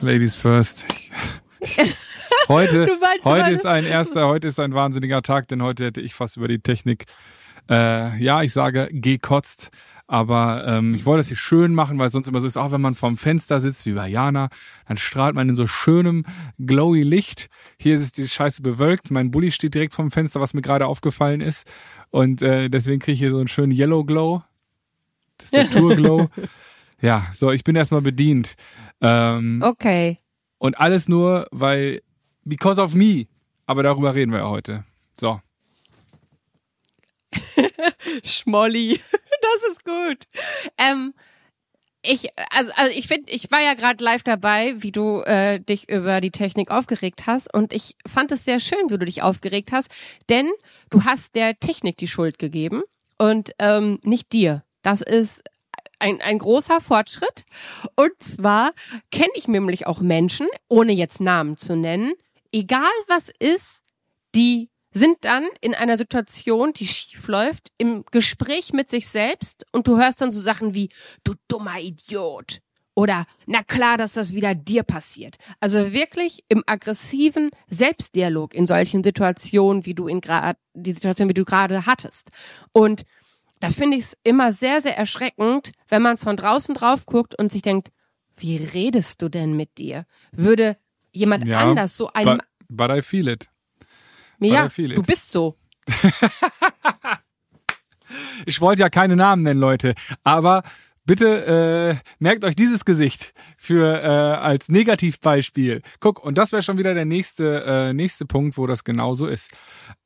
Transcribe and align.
Ladies 0.00 0.36
first. 0.36 0.86
heute 2.48 2.88
heute 3.24 3.50
ist 3.50 3.66
ein 3.66 3.84
erster, 3.84 4.28
heute 4.28 4.46
ist 4.46 4.60
ein 4.60 4.72
wahnsinniger 4.72 5.22
Tag, 5.22 5.48
denn 5.48 5.62
heute 5.62 5.86
hätte 5.86 6.00
ich 6.00 6.14
fast 6.14 6.36
über 6.36 6.46
die 6.46 6.60
Technik, 6.60 7.06
äh, 7.68 8.16
ja, 8.22 8.42
ich 8.42 8.52
sage, 8.52 8.88
gekotzt. 8.92 9.70
Aber 10.06 10.64
ähm, 10.66 10.94
ich 10.94 11.04
wollte 11.04 11.20
das 11.20 11.28
hier 11.28 11.36
schön 11.36 11.74
machen, 11.74 11.98
weil 11.98 12.06
es 12.06 12.12
sonst 12.12 12.28
immer 12.28 12.40
so 12.40 12.46
ist, 12.46 12.56
auch 12.56 12.72
wenn 12.72 12.80
man 12.80 12.94
vorm 12.94 13.18
Fenster 13.18 13.60
sitzt, 13.60 13.84
wie 13.86 13.92
bei 13.92 14.08
Jana, 14.08 14.48
dann 14.86 14.96
strahlt 14.96 15.34
man 15.34 15.48
in 15.48 15.54
so 15.54 15.66
schönem, 15.66 16.24
glowy 16.58 17.02
Licht. 17.02 17.48
Hier 17.78 17.94
ist 17.94 18.00
es 18.00 18.12
die 18.12 18.26
Scheiße 18.26 18.62
bewölkt. 18.62 19.10
Mein 19.10 19.30
Bulli 19.30 19.50
steht 19.50 19.74
direkt 19.74 19.94
vorm 19.94 20.10
Fenster, 20.10 20.40
was 20.40 20.54
mir 20.54 20.62
gerade 20.62 20.86
aufgefallen 20.86 21.40
ist. 21.40 21.70
Und 22.10 22.40
äh, 22.40 22.70
deswegen 22.70 23.00
kriege 23.00 23.14
ich 23.14 23.18
hier 23.18 23.30
so 23.30 23.38
einen 23.38 23.48
schönen 23.48 23.72
Yellow 23.72 24.04
Glow. 24.04 24.42
Das 25.36 25.46
ist 25.46 25.54
der 25.54 25.70
Tour 25.70 25.94
Glow. 25.94 26.28
ja, 27.00 27.26
so, 27.32 27.50
ich 27.52 27.64
bin 27.64 27.76
erstmal 27.76 28.02
bedient. 28.02 28.54
Ähm, 29.00 29.62
okay. 29.64 30.16
Und 30.58 30.78
alles 30.78 31.08
nur, 31.08 31.46
weil, 31.50 32.02
because 32.44 32.80
of 32.80 32.94
me. 32.94 33.26
Aber 33.66 33.82
darüber 33.82 34.14
reden 34.14 34.32
wir 34.32 34.40
ja 34.40 34.48
heute. 34.48 34.84
So. 35.18 35.40
Schmolli, 38.24 39.00
das 39.42 39.70
ist 39.70 39.84
gut. 39.84 40.26
Ähm, 40.78 41.14
ich, 42.02 42.28
also, 42.50 42.72
also 42.76 42.92
ich 42.96 43.08
finde, 43.08 43.30
ich 43.30 43.50
war 43.50 43.60
ja 43.60 43.74
gerade 43.74 44.02
live 44.02 44.22
dabei, 44.22 44.74
wie 44.78 44.92
du 44.92 45.20
äh, 45.22 45.60
dich 45.60 45.88
über 45.88 46.20
die 46.20 46.30
Technik 46.30 46.70
aufgeregt 46.70 47.26
hast 47.26 47.52
und 47.52 47.72
ich 47.72 47.96
fand 48.06 48.32
es 48.32 48.44
sehr 48.44 48.60
schön, 48.60 48.88
wie 48.88 48.98
du 48.98 49.04
dich 49.04 49.22
aufgeregt 49.22 49.72
hast, 49.72 49.90
denn 50.28 50.48
du 50.90 51.04
hast 51.04 51.34
der 51.34 51.58
Technik 51.58 51.96
die 51.98 52.08
Schuld 52.08 52.38
gegeben 52.38 52.82
und 53.18 53.50
ähm, 53.58 53.98
nicht 54.02 54.32
dir. 54.32 54.64
Das 54.82 55.02
ist 55.02 55.42
ein, 55.98 56.20
ein 56.20 56.38
großer 56.38 56.80
Fortschritt. 56.80 57.44
Und 57.96 58.12
zwar 58.22 58.72
kenne 59.10 59.32
ich 59.34 59.48
nämlich 59.48 59.86
auch 59.86 60.00
Menschen, 60.00 60.46
ohne 60.68 60.92
jetzt 60.92 61.20
Namen 61.20 61.56
zu 61.56 61.76
nennen, 61.76 62.12
egal 62.52 62.82
was 63.08 63.30
ist, 63.38 63.82
die 64.34 64.70
sind 64.90 65.18
dann 65.22 65.46
in 65.60 65.74
einer 65.74 65.96
Situation, 65.96 66.72
die 66.72 66.86
schief 66.86 67.28
läuft, 67.28 67.70
im 67.78 68.04
Gespräch 68.10 68.72
mit 68.72 68.88
sich 68.88 69.08
selbst 69.08 69.66
und 69.72 69.86
du 69.86 69.98
hörst 69.98 70.20
dann 70.20 70.32
so 70.32 70.40
Sachen 70.40 70.74
wie, 70.74 70.88
du 71.24 71.34
dummer 71.46 71.78
Idiot. 71.78 72.60
Oder, 72.94 73.26
na 73.46 73.62
klar, 73.62 73.96
dass 73.96 74.14
das 74.14 74.32
wieder 74.32 74.56
dir 74.56 74.82
passiert. 74.82 75.36
Also 75.60 75.92
wirklich 75.92 76.42
im 76.48 76.64
aggressiven 76.66 77.50
Selbstdialog 77.70 78.54
in 78.54 78.66
solchen 78.66 79.04
Situationen, 79.04 79.86
wie 79.86 79.94
du 79.94 80.08
in 80.08 80.20
gerade, 80.20 80.58
die 80.74 80.92
Situation, 80.92 81.28
wie 81.28 81.34
du 81.34 81.44
gerade 81.44 81.86
hattest. 81.86 82.30
Und 82.72 83.04
da 83.60 83.70
finde 83.70 83.96
ich 83.96 84.04
es 84.04 84.18
immer 84.22 84.52
sehr, 84.52 84.80
sehr 84.80 84.96
erschreckend, 84.96 85.72
wenn 85.88 86.02
man 86.02 86.16
von 86.16 86.36
draußen 86.36 86.74
drauf 86.74 87.06
guckt 87.06 87.38
und 87.38 87.50
sich 87.52 87.62
denkt, 87.62 87.88
wie 88.36 88.56
redest 88.56 89.22
du 89.22 89.28
denn 89.28 89.54
mit 89.56 89.78
dir? 89.78 90.04
Würde 90.32 90.76
jemand 91.12 91.46
ja, 91.46 91.58
anders 91.58 91.96
so 91.96 92.10
ein. 92.12 92.24
But, 92.24 92.40
but 92.68 92.90
I 92.90 93.02
feel 93.02 93.28
it. 93.28 93.48
Ja, 94.40 94.68
du 94.68 95.02
bist 95.02 95.32
so. 95.32 95.56
ich 98.46 98.60
wollte 98.60 98.82
ja 98.82 98.88
keine 98.88 99.16
Namen 99.16 99.42
nennen, 99.42 99.58
Leute, 99.58 99.94
aber 100.22 100.62
bitte 101.08 101.98
äh, 101.98 102.08
merkt 102.18 102.44
euch 102.44 102.54
dieses 102.54 102.84
Gesicht 102.84 103.32
für 103.56 104.02
äh, 104.02 104.06
als 104.06 104.68
Negativbeispiel. 104.68 105.80
Guck, 106.00 106.22
und 106.22 106.36
das 106.36 106.52
wäre 106.52 106.62
schon 106.62 106.76
wieder 106.76 106.92
der 106.92 107.06
nächste 107.06 107.64
äh, 107.64 107.92
nächste 107.94 108.26
Punkt, 108.26 108.58
wo 108.58 108.66
das 108.66 108.84
genauso 108.84 109.26
ist. 109.26 109.56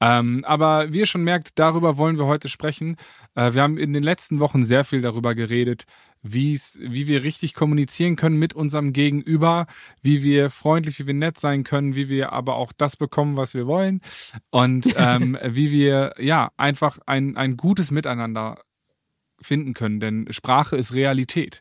Ähm, 0.00 0.44
aber 0.46 0.92
wie 0.92 1.00
ihr 1.00 1.06
schon 1.06 1.24
merkt, 1.24 1.58
darüber 1.58 1.98
wollen 1.98 2.18
wir 2.18 2.26
heute 2.26 2.48
sprechen. 2.48 2.96
Äh, 3.34 3.52
wir 3.52 3.62
haben 3.62 3.78
in 3.78 3.92
den 3.92 4.04
letzten 4.04 4.38
Wochen 4.38 4.62
sehr 4.62 4.84
viel 4.84 5.00
darüber 5.00 5.34
geredet, 5.34 5.86
wie's, 6.22 6.78
wie 6.80 7.08
wir 7.08 7.24
richtig 7.24 7.54
kommunizieren 7.54 8.14
können 8.14 8.38
mit 8.38 8.54
unserem 8.54 8.92
Gegenüber, 8.92 9.66
wie 10.02 10.22
wir 10.22 10.50
freundlich, 10.50 11.00
wie 11.00 11.08
wir 11.08 11.14
nett 11.14 11.36
sein 11.36 11.64
können, 11.64 11.96
wie 11.96 12.08
wir 12.08 12.32
aber 12.32 12.54
auch 12.54 12.72
das 12.72 12.96
bekommen, 12.96 13.36
was 13.36 13.54
wir 13.54 13.66
wollen 13.66 14.02
und 14.50 14.86
ähm, 14.96 15.36
wie 15.44 15.72
wir 15.72 16.14
ja 16.20 16.52
einfach 16.56 16.98
ein, 17.06 17.36
ein 17.36 17.56
gutes 17.56 17.90
Miteinander 17.90 18.58
finden 19.42 19.74
können, 19.74 20.00
denn 20.00 20.26
Sprache 20.30 20.76
ist 20.76 20.94
Realität. 20.94 21.60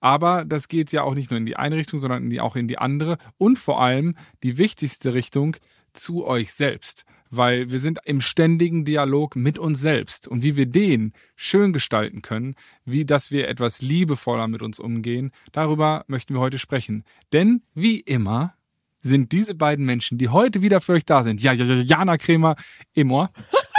Aber 0.00 0.44
das 0.44 0.68
geht 0.68 0.92
ja 0.92 1.02
auch 1.02 1.14
nicht 1.14 1.30
nur 1.30 1.38
in 1.38 1.46
die 1.46 1.56
eine 1.56 1.76
Richtung, 1.76 1.98
sondern 1.98 2.24
in 2.24 2.30
die, 2.30 2.40
auch 2.40 2.56
in 2.56 2.68
die 2.68 2.78
andere 2.78 3.18
und 3.36 3.58
vor 3.58 3.80
allem 3.80 4.16
die 4.42 4.58
wichtigste 4.58 5.14
Richtung 5.14 5.56
zu 5.92 6.24
euch 6.24 6.52
selbst. 6.52 7.04
Weil 7.30 7.70
wir 7.70 7.78
sind 7.78 7.98
im 8.06 8.22
ständigen 8.22 8.84
Dialog 8.84 9.36
mit 9.36 9.58
uns 9.58 9.80
selbst 9.80 10.28
und 10.28 10.42
wie 10.42 10.56
wir 10.56 10.66
den 10.66 11.12
schön 11.36 11.72
gestalten 11.72 12.22
können, 12.22 12.54
wie 12.84 13.04
dass 13.04 13.30
wir 13.30 13.48
etwas 13.48 13.82
liebevoller 13.82 14.48
mit 14.48 14.62
uns 14.62 14.78
umgehen, 14.78 15.32
darüber 15.52 16.04
möchten 16.06 16.34
wir 16.34 16.40
heute 16.40 16.58
sprechen. 16.58 17.04
Denn 17.32 17.62
wie 17.74 18.00
immer 18.00 18.54
sind 19.00 19.32
diese 19.32 19.54
beiden 19.54 19.84
Menschen, 19.84 20.16
die 20.16 20.28
heute 20.28 20.62
wieder 20.62 20.80
für 20.80 20.92
euch 20.92 21.04
da 21.04 21.22
sind, 21.22 21.42
ja, 21.42 21.52
ja, 21.52 21.64
ja, 21.66 21.82
Jana 21.82 22.16
Kremer, 22.16 22.56
immer, 22.94 23.30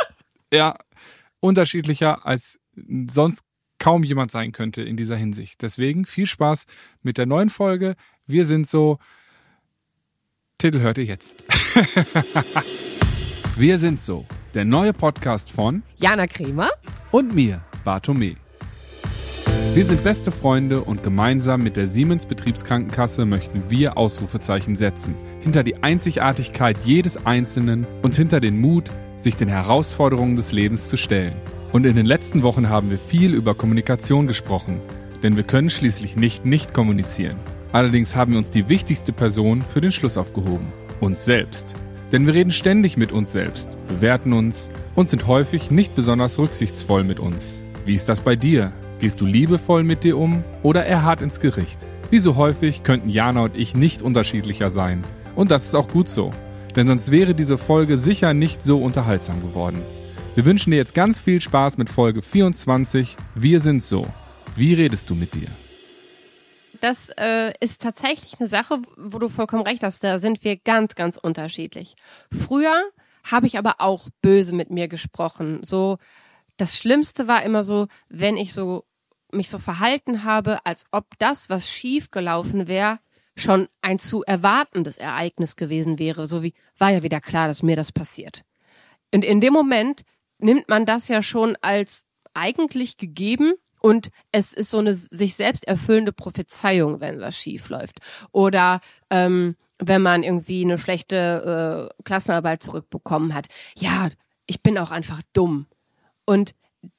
ja, 0.54 0.78
unterschiedlicher 1.40 2.26
als 2.26 2.60
sonst 3.10 3.44
kaum 3.80 4.04
jemand 4.04 4.32
sein 4.32 4.52
könnte 4.52 4.82
in 4.82 4.98
dieser 4.98 5.16
Hinsicht. 5.16 5.62
Deswegen 5.62 6.06
viel 6.06 6.26
Spaß 6.26 6.66
mit 7.02 7.18
der 7.18 7.26
neuen 7.26 7.50
Folge. 7.50 7.96
Wir 8.28 8.46
sind 8.46 8.68
so. 8.68 9.00
Titel 10.58 10.82
hört 10.82 10.98
ihr 10.98 11.06
jetzt. 11.06 11.44
Wir 13.60 13.78
sind 13.78 14.00
so. 14.00 14.26
Der 14.54 14.64
neue 14.64 14.94
Podcast 14.94 15.52
von 15.52 15.84
Jana 15.98 16.28
Kremer 16.28 16.70
und 17.12 17.36
mir, 17.36 17.62
Bartome. 17.84 18.36
Wir 19.74 19.86
sind 19.86 20.04
beste 20.04 20.32
Freunde 20.32 20.82
und 20.82 21.04
gemeinsam 21.04 21.62
mit 21.62 21.76
der 21.76 21.88
Siemens 21.88 22.26
Betriebskrankenkasse 22.26 23.26
möchten 23.26 23.70
wir 23.70 23.98
Ausrufezeichen 23.98 24.76
setzen. 24.76 25.14
Hinter 25.42 25.64
die 25.64 25.84
Einzigartigkeit 25.84 26.78
jedes 26.86 27.26
Einzelnen 27.26 27.86
und 28.02 28.16
hinter 28.16 28.40
den 28.40 28.60
Mut, 28.60 28.90
sich 29.18 29.36
den 29.36 29.50
Herausforderungen 29.50 30.38
des 30.38 30.54
Lebens 30.54 30.88
zu 30.88 30.98
stellen. 30.98 31.36
Und 31.72 31.86
in 31.86 31.96
den 31.96 32.06
letzten 32.06 32.42
Wochen 32.42 32.70
haben 32.70 32.90
wir 32.90 32.98
viel 32.98 33.34
über 33.34 33.54
Kommunikation 33.54 34.26
gesprochen, 34.26 34.82
denn 35.22 35.36
wir 35.36 35.44
können 35.44 35.70
schließlich 35.70 36.16
nicht 36.16 36.46
nicht 36.46 36.74
kommunizieren. 36.74 37.38
Allerdings 37.72 38.16
haben 38.16 38.32
wir 38.32 38.40
uns 38.40 38.50
die 38.50 38.70
wichtigste 38.70 39.14
Person 39.14 39.62
für 39.62 39.80
den 39.80 39.92
Schluss 39.92 40.18
aufgehoben, 40.18 40.74
uns 41.00 41.26
selbst. 41.26 41.76
Denn 42.12 42.26
wir 42.26 42.34
reden 42.34 42.50
ständig 42.50 42.98
mit 42.98 43.12
uns 43.12 43.32
selbst, 43.32 43.78
bewerten 43.88 44.34
uns 44.34 44.72
und 44.96 45.10
sind 45.10 45.28
häufig 45.28 45.70
nicht 45.70 45.94
besonders 45.94 46.40
rücksichtsvoll 46.40 47.04
mit 47.04 47.20
uns. 47.20 47.62
Wie 47.86 47.94
ist 47.94 48.10
das 48.10 48.22
bei 48.22 48.36
dir? 48.36 48.72
Gehst 48.98 49.22
du 49.22 49.28
liebevoll 49.28 49.84
mit 49.84 50.04
dir 50.04 50.18
um 50.18 50.44
oder 50.64 50.88
eher 50.88 51.04
hart 51.04 51.22
ins 51.22 51.40
Gericht? 51.40 51.86
Wie 52.10 52.18
so 52.18 52.36
häufig 52.36 52.82
könnten 52.82 53.10
Jana 53.10 53.42
und 53.42 53.56
ich 53.56 53.76
nicht 53.76 54.02
unterschiedlicher 54.02 54.72
sein. 54.72 55.04
Und 55.36 55.52
das 55.52 55.66
ist 55.66 55.76
auch 55.76 55.88
gut 55.88 56.10
so, 56.10 56.32
denn 56.76 56.88
sonst 56.88 57.12
wäre 57.12 57.36
diese 57.36 57.60
Folge 57.60 58.00
sicher 58.00 58.34
nicht 58.34 58.64
so 58.64 58.82
unterhaltsam 58.82 59.40
geworden. 59.42 59.84
Wir 60.36 60.46
wünschen 60.46 60.72
dir 60.72 60.78
jetzt 60.78 60.94
ganz 60.94 61.20
viel 61.20 61.42
Spaß 61.42 61.78
mit 61.78 61.90
Folge 61.90 62.22
24. 62.22 63.18
Wir 63.36 63.60
sind 63.60 63.84
so. 63.84 64.06
Wie 64.56 64.74
redest 64.74 65.10
du 65.10 65.16
mit 65.16 65.34
dir? 65.34 65.50
Das 66.80 67.10
äh, 67.18 67.52
ist 67.60 67.82
tatsächlich 67.82 68.40
eine 68.40 68.48
Sache, 68.48 68.80
wo 68.96 69.20
du 69.20 69.28
vollkommen 69.28 69.64
recht 69.64 69.84
hast. 69.84 70.04
Da 70.04 70.20
sind 70.20 70.44
wir 70.44 70.56
ganz, 70.58 70.96
ganz 70.96 71.18
unterschiedlich. 71.18 71.96
Früher 72.32 72.90
habe 73.30 73.48
ich 73.48 73.58
aber 73.58 73.76
auch 73.80 74.08
böse 74.22 74.56
mit 74.56 74.70
mir 74.70 74.88
gesprochen. 74.88 75.62
So, 75.64 75.98
das 76.58 76.78
Schlimmste 76.78 77.28
war 77.28 77.44
immer 77.44 77.64
so, 77.64 77.88
wenn 78.08 78.38
ich 78.38 78.54
so 78.54 78.86
mich 79.32 79.50
so 79.50 79.60
verhalten 79.60 80.24
habe, 80.24 80.60
als 80.66 80.86
ob 80.92 81.06
das, 81.20 81.50
was 81.50 81.70
schief 81.70 82.12
gelaufen 82.12 82.68
wäre, 82.68 83.00
schon 83.36 83.68
ein 83.82 84.00
zu 84.00 84.24
erwartendes 84.24 84.98
Ereignis 84.98 85.56
gewesen 85.56 86.00
wäre. 86.00 86.26
So 86.28 86.44
wie 86.44 86.54
war 86.78 86.92
ja 86.92 87.04
wieder 87.04 87.20
klar, 87.20 87.48
dass 87.48 87.64
mir 87.64 87.76
das 87.76 87.92
passiert. 87.92 88.44
Und 89.14 89.26
in 89.26 89.42
dem 89.42 89.54
Moment 89.54 90.04
nimmt 90.40 90.70
man 90.70 90.86
das 90.86 91.08
ja 91.08 91.22
schon 91.22 91.58
als 91.62 92.06
eigentlich 92.34 92.98
gegeben 92.98 93.54
und 93.82 94.10
es 94.32 94.54
ist 94.54 94.70
so 94.70 94.80
eine 94.80 94.94
sich 94.94 95.36
selbst 95.36 95.68
erfüllende 95.68 96.12
Prophezeiung, 96.12 97.00
wenn 97.00 97.22
was 97.22 97.38
schief 97.38 97.70
läuft. 97.70 98.00
Oder 98.32 98.82
ähm, 99.10 99.56
wenn 99.80 100.02
man 100.02 100.24
irgendwie 100.24 100.64
eine 100.64 100.78
schlechte 100.78 101.90
äh, 101.98 102.04
Klassenarbeit 102.04 102.62
zurückbekommen 102.62 103.34
hat. 103.34 103.48
Ja, 103.78 104.10
ich 104.46 104.62
bin 104.62 104.78
auch 104.78 104.92
einfach 104.92 105.22
dumm. 105.34 105.68
Und 106.26 106.54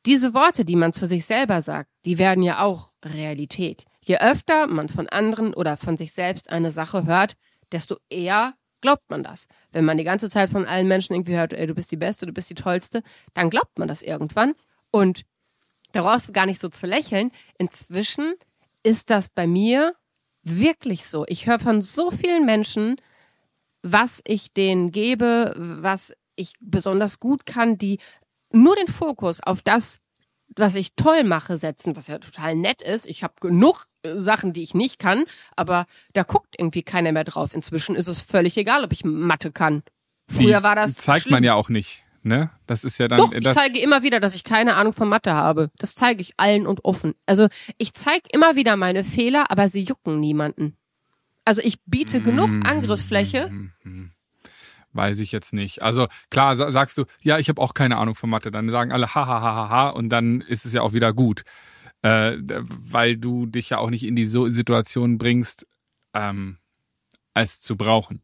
diese 0.07 0.35
Worte, 0.35 0.65
die 0.65 0.77
man 0.77 0.93
zu 0.93 1.07
sich 1.07 1.27
selber 1.27 1.63
sagt, 1.63 1.91
die 2.05 2.19
werden 2.19 2.43
ja 2.43 2.63
auch 2.63 2.93
Realität. 3.05 3.85
Je 4.03 4.19
öfter 4.19 4.67
man 4.67 4.89
von 4.89 5.09
anderen 5.09 5.55
oder 5.55 5.77
von 5.77 5.97
sich 5.97 6.13
selbst 6.13 6.51
eine 6.51 6.71
Sache 6.71 7.05
hört, 7.07 7.37
desto 7.73 7.97
eher 8.09 8.55
glaubt 8.81 9.11
man 9.11 9.23
das. 9.23 9.47
Wenn 9.73 9.85
man 9.85 9.99
die 9.99 10.05
ganze 10.05 10.31
Zeit 10.31 10.51
von 10.51 10.67
allen 10.67 10.89
Menschen 10.89 11.15
irgendwie 11.15 11.37
hört, 11.37 11.53
ey, 11.53 11.67
du 11.67 11.75
bist 11.75 11.91
die 11.91 11.97
Beste, 11.97 12.27
du 12.27 12.33
bist 12.33 12.51
die 12.51 12.55
Tollste, 12.55 13.03
dann 13.35 13.51
glaubt 13.51 13.79
man 13.79 13.89
das 13.89 14.03
irgendwann. 14.03 14.55
Und 14.91 15.23
da 15.93 16.03
brauchst 16.03 16.29
du 16.29 16.33
gar 16.33 16.47
nicht 16.47 16.61
so 16.61 16.69
zu 16.69 16.87
lächeln. 16.87 17.31
Inzwischen 17.59 18.35
ist 18.83 19.11
das 19.11 19.29
bei 19.29 19.47
mir 19.47 19.95
wirklich 20.43 21.07
so. 21.07 21.25
Ich 21.29 21.47
höre 21.47 21.59
von 21.59 21.83
so 21.83 22.11
vielen 22.11 22.47
Menschen, 22.47 22.97
was 23.83 24.21
ich 24.27 24.53
denen 24.53 24.93
gebe, 24.93 25.55
was 25.57 26.13
ich 26.37 26.55
besonders 26.61 27.21
gut 27.21 27.47
kann, 27.47 27.77
die 27.79 27.99
nur 28.53 28.75
den 28.77 28.89
Fokus 28.89 29.41
auf 29.43 29.63
das 29.63 30.01
was 30.57 30.75
ich 30.75 30.95
toll 30.95 31.25
mache, 31.25 31.57
setzen, 31.57 31.97
was 31.97 32.07
ja 32.09 32.19
total 32.19 32.55
nett 32.57 32.83
ist. 32.83 33.07
Ich 33.07 33.23
habe 33.23 33.35
genug 33.41 33.87
äh, 34.03 34.17
Sachen, 34.17 34.53
die 34.53 34.63
ich 34.63 34.75
nicht 34.75 34.99
kann, 34.99 35.25
aber 35.57 35.87
da 36.13 36.23
guckt 36.23 36.55
irgendwie 36.59 36.83
keiner 36.83 37.13
mehr 37.13 37.25
drauf. 37.25 37.55
Inzwischen 37.55 37.95
ist 37.97 38.09
es 38.09 38.21
völlig 38.21 38.57
egal, 38.57 38.85
ob 38.85 38.93
ich 38.93 39.05
Mathe 39.05 39.53
kann. 39.53 39.83
Früher 40.29 40.59
Die 40.59 40.63
war 40.65 40.75
das 40.77 40.95
zeigt 40.95 41.23
schlimm. 41.23 41.35
man 41.35 41.45
ja 41.45 41.55
auch 41.55 41.69
nicht, 41.69 42.05
ne? 42.23 42.51
Das 42.67 42.85
ist 42.85 42.99
ja 42.99 43.09
dann 43.09 43.19
Doch, 43.19 43.33
ich 43.33 43.41
das, 43.45 43.55
zeige 43.57 43.81
immer 43.81 44.03
wieder, 44.03 44.21
dass 44.21 44.35
ich 44.35 44.45
keine 44.45 44.75
Ahnung 44.77 44.93
von 44.93 45.09
Mathe 45.09 45.35
habe. 45.35 45.71
Das 45.79 45.95
zeige 45.95 46.21
ich 46.21 46.35
allen 46.37 46.67
und 46.67 46.85
offen. 46.85 47.15
Also 47.27 47.49
ich 47.79 47.95
zeige 47.95 48.29
immer 48.33 48.55
wieder 48.57 48.77
meine 48.77 49.03
Fehler, 49.05 49.51
aber 49.51 49.69
sie 49.69 49.83
jucken 49.83 50.21
niemanden. 50.21 50.77
Also 51.45 51.63
ich 51.63 51.81
biete 51.87 52.21
genug 52.21 52.49
Mm. 52.51 52.63
Angriffsfläche. 52.65 53.51
Weiß 54.93 55.19
ich 55.21 55.33
jetzt 55.33 55.53
nicht. 55.53 55.83
Also 55.83 56.07
klar, 56.31 56.57
sa- 56.57 56.71
sagst 56.71 56.99
du, 56.99 57.05
ja, 57.23 57.39
ich 57.39 57.49
habe 57.49 57.61
auch 57.61 57.75
keine 57.75 57.97
Ahnung 57.99 58.15
von 58.15 58.31
Mathe, 58.31 58.51
dann 58.51 58.71
sagen 58.71 58.93
alle 58.93 59.15
ha 59.15 59.27
ha 59.27 59.41
ha 59.41 59.55
ha 59.55 59.69
ha 59.69 59.89
und 59.91 60.09
dann 60.09 60.41
ist 60.41 60.65
es 60.67 60.73
ja 60.73 60.83
auch 60.83 60.93
wieder 60.93 61.13
gut. 61.13 61.43
Äh, 62.03 62.39
weil 62.41 63.17
du 63.17 63.47
dich 63.47 63.71
ja 63.71 63.79
auch 63.79 63.91
nicht 63.91 64.05
in 64.05 64.17
die 64.17 64.25
so 64.25 64.49
Situation 64.49 65.19
bringst, 65.19 65.67
ähm, 66.15 66.57
es 67.35 67.61
zu 67.61 67.77
brauchen. 67.77 68.23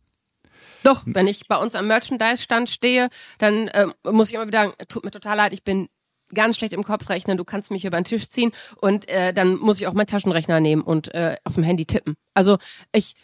Doch, 0.83 1.03
wenn 1.05 1.27
ich 1.27 1.47
bei 1.49 1.57
uns 1.57 1.75
am 1.75 1.87
Merchandise-Stand 1.87 2.71
stehe, 2.71 3.09
dann 3.39 3.69
ähm, 3.75 3.93
muss 4.05 4.29
ich 4.29 4.35
immer 4.35 4.47
wieder 4.47 4.63
sagen, 4.63 4.75
tut 4.89 5.05
mir 5.05 5.11
total 5.11 5.37
leid, 5.37 5.53
ich 5.53 5.63
bin 5.63 5.89
ganz 6.33 6.57
schlecht 6.57 6.73
im 6.73 6.85
Kopf 6.85 7.09
rechnen, 7.09 7.37
du 7.37 7.45
kannst 7.45 7.71
mich 7.71 7.85
über 7.85 8.01
den 8.01 8.05
Tisch 8.05 8.29
ziehen 8.29 8.51
und 8.81 9.09
äh, 9.09 9.33
dann 9.33 9.57
muss 9.59 9.79
ich 9.81 9.87
auch 9.87 9.95
meinen 9.95 10.07
Taschenrechner 10.07 10.59
nehmen 10.61 10.83
und 10.83 11.13
äh, 11.15 11.37
auf 11.45 11.55
dem 11.55 11.63
Handy 11.63 11.87
tippen. 11.87 12.15
Also 12.35 12.59
ich, 12.93 13.15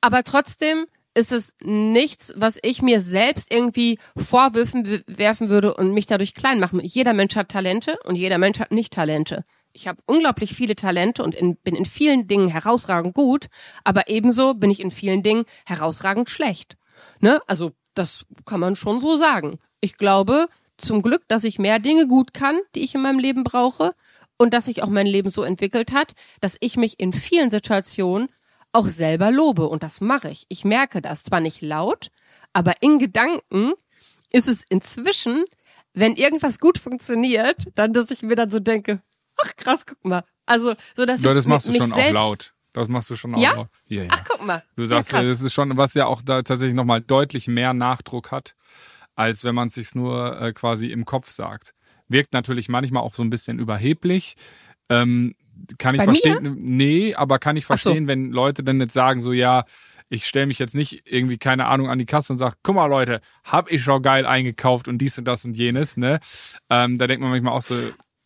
aber 0.00 0.24
trotzdem 0.24 0.86
ist 1.18 1.32
es 1.32 1.54
nichts, 1.64 2.32
was 2.36 2.58
ich 2.62 2.80
mir 2.80 3.00
selbst 3.00 3.52
irgendwie 3.52 3.98
vorwürfen 4.16 5.02
werfen 5.08 5.48
würde 5.48 5.74
und 5.74 5.92
mich 5.92 6.06
dadurch 6.06 6.32
klein 6.32 6.60
machen. 6.60 6.80
Jeder 6.80 7.12
Mensch 7.12 7.34
hat 7.34 7.48
Talente 7.48 7.98
und 8.04 8.14
jeder 8.14 8.38
Mensch 8.38 8.60
hat 8.60 8.70
nicht 8.70 8.92
Talente. 8.92 9.44
Ich 9.72 9.88
habe 9.88 10.00
unglaublich 10.06 10.54
viele 10.54 10.76
Talente 10.76 11.24
und 11.24 11.34
in, 11.34 11.56
bin 11.56 11.74
in 11.74 11.86
vielen 11.86 12.28
Dingen 12.28 12.48
herausragend 12.48 13.14
gut, 13.14 13.46
aber 13.82 14.08
ebenso 14.08 14.54
bin 14.54 14.70
ich 14.70 14.78
in 14.78 14.92
vielen 14.92 15.24
Dingen 15.24 15.44
herausragend 15.66 16.30
schlecht. 16.30 16.76
Ne? 17.18 17.40
Also 17.48 17.72
das 17.94 18.24
kann 18.44 18.60
man 18.60 18.76
schon 18.76 19.00
so 19.00 19.16
sagen. 19.16 19.58
Ich 19.80 19.96
glaube 19.96 20.46
zum 20.76 21.02
Glück, 21.02 21.22
dass 21.26 21.42
ich 21.42 21.58
mehr 21.58 21.80
Dinge 21.80 22.06
gut 22.06 22.32
kann, 22.32 22.60
die 22.76 22.84
ich 22.84 22.94
in 22.94 23.02
meinem 23.02 23.18
Leben 23.18 23.42
brauche 23.42 23.92
und 24.38 24.54
dass 24.54 24.66
sich 24.66 24.84
auch 24.84 24.88
mein 24.88 25.06
Leben 25.06 25.30
so 25.30 25.42
entwickelt 25.42 25.90
hat, 25.90 26.12
dass 26.40 26.56
ich 26.60 26.76
mich 26.76 27.00
in 27.00 27.12
vielen 27.12 27.50
Situationen 27.50 28.28
auch 28.78 28.86
selber 28.88 29.30
lobe 29.30 29.68
und 29.68 29.82
das 29.82 30.00
mache 30.00 30.30
ich. 30.30 30.46
Ich 30.48 30.64
merke 30.64 31.02
das 31.02 31.24
zwar 31.24 31.40
nicht 31.40 31.60
laut, 31.62 32.10
aber 32.52 32.74
in 32.80 32.98
Gedanken 32.98 33.72
ist 34.30 34.48
es 34.48 34.64
inzwischen, 34.68 35.44
wenn 35.94 36.14
irgendwas 36.14 36.60
gut 36.60 36.78
funktioniert, 36.78 37.64
dann, 37.74 37.92
dass 37.92 38.10
ich 38.10 38.22
mir 38.22 38.36
dann 38.36 38.50
so 38.50 38.60
denke, 38.60 39.02
ach 39.44 39.56
krass, 39.56 39.84
guck 39.86 40.04
mal. 40.04 40.22
Also, 40.46 40.74
so 40.96 41.04
dass 41.04 41.22
Ja, 41.22 41.30
ich 41.30 41.36
das 41.36 41.46
machst 41.46 41.66
du 41.68 41.72
schon 41.72 41.92
auch 41.92 42.10
laut. 42.10 42.54
Das 42.72 42.88
machst 42.88 43.10
du 43.10 43.16
schon 43.16 43.34
auch 43.34 43.40
Ja? 43.40 43.54
laut. 43.54 43.68
Ja, 43.88 44.04
ja. 44.04 44.10
Ach, 44.12 44.24
guck 44.28 44.46
mal. 44.46 44.62
Du 44.76 44.84
sagst, 44.84 45.10
ja, 45.12 45.18
krass. 45.18 45.28
das 45.28 45.40
ist 45.42 45.52
schon, 45.52 45.76
was 45.76 45.94
ja 45.94 46.06
auch 46.06 46.22
da 46.22 46.42
tatsächlich 46.42 46.74
nochmal 46.76 47.00
deutlich 47.00 47.48
mehr 47.48 47.74
Nachdruck 47.74 48.30
hat, 48.30 48.54
als 49.16 49.42
wenn 49.42 49.54
man 49.54 49.68
es 49.68 49.74
sich 49.74 49.94
nur 49.94 50.40
äh, 50.40 50.52
quasi 50.52 50.92
im 50.92 51.04
Kopf 51.04 51.30
sagt. 51.30 51.74
Wirkt 52.08 52.32
natürlich 52.32 52.68
manchmal 52.68 53.02
auch 53.02 53.14
so 53.14 53.22
ein 53.22 53.30
bisschen 53.30 53.58
überheblich. 53.58 54.36
Ähm, 54.88 55.34
kann 55.76 55.94
ich 55.94 55.98
Bei 55.98 56.04
verstehen. 56.04 56.56
Nee, 56.58 57.14
aber 57.14 57.38
kann 57.38 57.56
ich 57.56 57.64
Ach 57.64 57.76
so. 57.76 57.90
verstehen, 57.90 58.06
wenn 58.08 58.30
Leute 58.30 58.62
dann 58.62 58.80
jetzt 58.80 58.94
sagen, 58.94 59.20
so 59.20 59.32
ja, 59.32 59.64
ich 60.10 60.26
stelle 60.26 60.46
mich 60.46 60.58
jetzt 60.58 60.74
nicht 60.74 61.02
irgendwie, 61.04 61.38
keine 61.38 61.66
Ahnung, 61.66 61.88
an 61.90 61.98
die 61.98 62.06
Kasse 62.06 62.32
und 62.32 62.38
sag, 62.38 62.54
guck 62.62 62.74
mal 62.74 62.86
Leute, 62.86 63.20
hab 63.44 63.70
ich 63.70 63.82
schon 63.82 64.02
geil 64.02 64.26
eingekauft 64.26 64.88
und 64.88 64.98
dies 64.98 65.18
und 65.18 65.24
das 65.26 65.44
und 65.44 65.56
jenes, 65.56 65.96
ne? 65.96 66.20
Ähm, 66.70 66.98
da 66.98 67.06
denkt 67.06 67.22
man 67.22 67.30
manchmal 67.30 67.52
auch 67.52 67.62
so, 67.62 67.74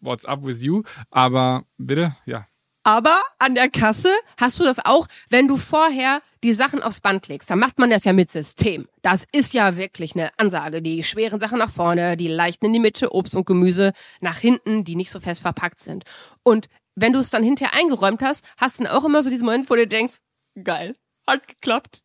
what's 0.01 0.25
up 0.25 0.45
with 0.45 0.63
you? 0.63 0.83
Aber 1.11 1.65
bitte, 1.79 2.15
ja. 2.27 2.47
Aber 2.85 3.17
an 3.39 3.55
der 3.55 3.69
Kasse 3.69 4.11
hast 4.41 4.59
du 4.59 4.65
das 4.65 4.85
auch, 4.85 5.07
wenn 5.29 5.47
du 5.47 5.57
vorher 5.57 6.21
die 6.43 6.53
Sachen 6.53 6.83
aufs 6.83 7.01
Band 7.01 7.29
legst. 7.29 7.49
Dann 7.49 7.61
macht 7.61 7.79
man 7.79 7.91
das 7.91 8.05
ja 8.05 8.13
mit 8.13 8.29
System. 8.29 8.89
Das 9.03 9.25
ist 9.33 9.55
ja 9.55 9.77
wirklich 9.77 10.17
eine 10.17 10.31
Ansage. 10.37 10.83
Die 10.83 11.05
schweren 11.05 11.39
Sachen 11.39 11.59
nach 11.59 11.71
vorne, 11.71 12.17
die 12.17 12.27
leichten 12.27 12.67
in 12.67 12.73
die 12.73 12.81
Mitte, 12.81 13.15
Obst 13.15 13.37
und 13.37 13.47
Gemüse 13.47 13.93
nach 14.21 14.39
hinten, 14.39 14.83
die 14.83 14.97
nicht 14.97 15.13
so 15.13 15.21
fest 15.21 15.43
verpackt 15.43 15.79
sind. 15.79 16.05
Und 16.43 16.67
wenn 16.95 17.13
du 17.13 17.19
es 17.19 17.31
dann 17.31 17.43
hinterher 17.43 17.75
eingeräumt 17.75 18.23
hast, 18.23 18.45
hast 18.57 18.79
du 18.79 18.85
dann 18.85 18.93
auch 18.93 19.05
immer 19.05 19.23
so 19.23 19.31
diesen 19.31 19.47
Moment, 19.47 19.71
wo 19.71 19.75
du 19.75 19.87
denkst, 19.87 20.19
geil, 20.63 20.97
hat 21.27 21.47
geklappt. 21.49 22.03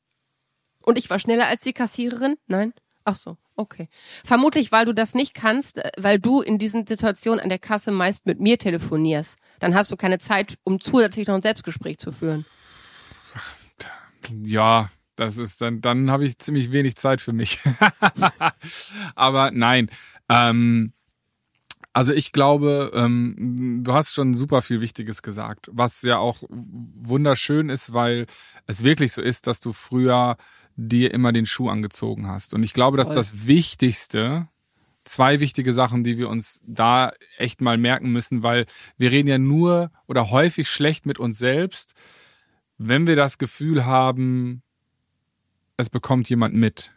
Und 0.84 0.98
ich 0.98 1.10
war 1.10 1.20
schneller 1.20 1.48
als 1.48 1.62
die 1.62 1.74
Kassiererin? 1.74 2.36
Nein? 2.48 2.74
Ach 3.04 3.16
so, 3.16 3.38
okay. 3.56 3.88
Vermutlich, 4.26 4.72
weil 4.72 4.86
du 4.86 4.94
das 4.94 5.14
nicht 5.14 5.34
kannst, 5.34 5.78
äh, 5.78 5.92
weil 5.98 6.20
du 6.20 6.42
in 6.42 6.58
diesen 6.58 6.86
Situationen 6.86 7.40
an 7.40 7.50
der 7.50 7.60
Kasse 7.60 7.92
meist 7.92 8.26
mit 8.26 8.40
mir 8.40 8.58
telefonierst. 8.58 9.38
Dann 9.60 9.76
hast 9.76 9.92
du 9.92 9.96
keine 9.96 10.20
Zeit, 10.20 10.58
um 10.64 10.80
zusätzlich 10.80 11.28
noch 11.28 11.36
ein 11.36 11.42
Selbstgespräch 11.42 11.98
zu 11.98 12.12
führen. 12.12 12.46
Ja, 14.44 14.90
das 15.16 15.38
ist 15.38 15.62
dann, 15.62 15.82
dann 15.82 16.12
habe 16.12 16.26
ich 16.26 16.38
ziemlich 16.38 16.72
wenig 16.72 16.96
Zeit 16.96 17.22
für 17.22 17.34
mich. 17.34 17.60
Aber 19.16 19.52
nein. 19.52 19.90
Ähm, 20.30 20.94
also 21.98 22.14
ich 22.14 22.32
glaube, 22.32 22.92
ähm, 22.94 23.82
du 23.84 23.92
hast 23.92 24.14
schon 24.14 24.36
super 24.36 24.62
viel 24.62 24.82
Wichtiges 24.82 25.24
gesagt, 25.24 25.68
was 25.72 26.04
ja 26.04 26.20
auch 26.20 26.44
wunderschön 26.48 27.70
ist, 27.70 27.92
weil 27.92 28.28
es 28.68 28.84
wirklich 28.84 29.14
so 29.14 29.24
ist, 29.24 29.48
dass 29.48 29.62
du 29.62 29.74
früher 29.74 30.38
dir 30.76 31.12
immer 31.12 31.32
den 31.32 31.48
Schuh 31.48 31.70
angezogen 31.70 32.28
hast. 32.28 32.54
Und 32.54 32.62
ich 32.62 32.76
glaube, 32.76 32.98
dass 32.98 33.08
Voll. 33.08 33.16
das 33.16 33.48
Wichtigste, 33.48 34.48
zwei 35.06 35.40
wichtige 35.40 35.74
Sachen, 35.74 36.04
die 36.04 36.20
wir 36.20 36.30
uns 36.30 36.62
da 36.68 37.14
echt 37.40 37.62
mal 37.62 37.80
merken 37.80 38.12
müssen, 38.12 38.44
weil 38.44 38.68
wir 39.00 39.12
reden 39.12 39.28
ja 39.28 39.40
nur 39.40 39.90
oder 40.06 40.30
häufig 40.30 40.70
schlecht 40.70 41.08
mit 41.08 41.18
uns 41.18 41.40
selbst, 41.40 41.96
wenn 42.78 43.08
wir 43.08 43.16
das 43.16 43.40
Gefühl 43.40 43.88
haben, 43.88 44.62
es 45.78 45.90
bekommt 45.90 46.30
jemand 46.30 46.54
mit. 46.54 46.94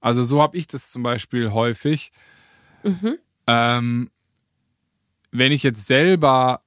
Also 0.00 0.22
so 0.22 0.40
habe 0.40 0.56
ich 0.56 0.66
das 0.66 0.90
zum 0.90 1.02
Beispiel 1.02 1.52
häufig. 1.52 2.10
Ähm, 3.46 4.10
wenn 5.30 5.52
ich 5.52 5.62
jetzt 5.62 5.86
selber 5.86 6.60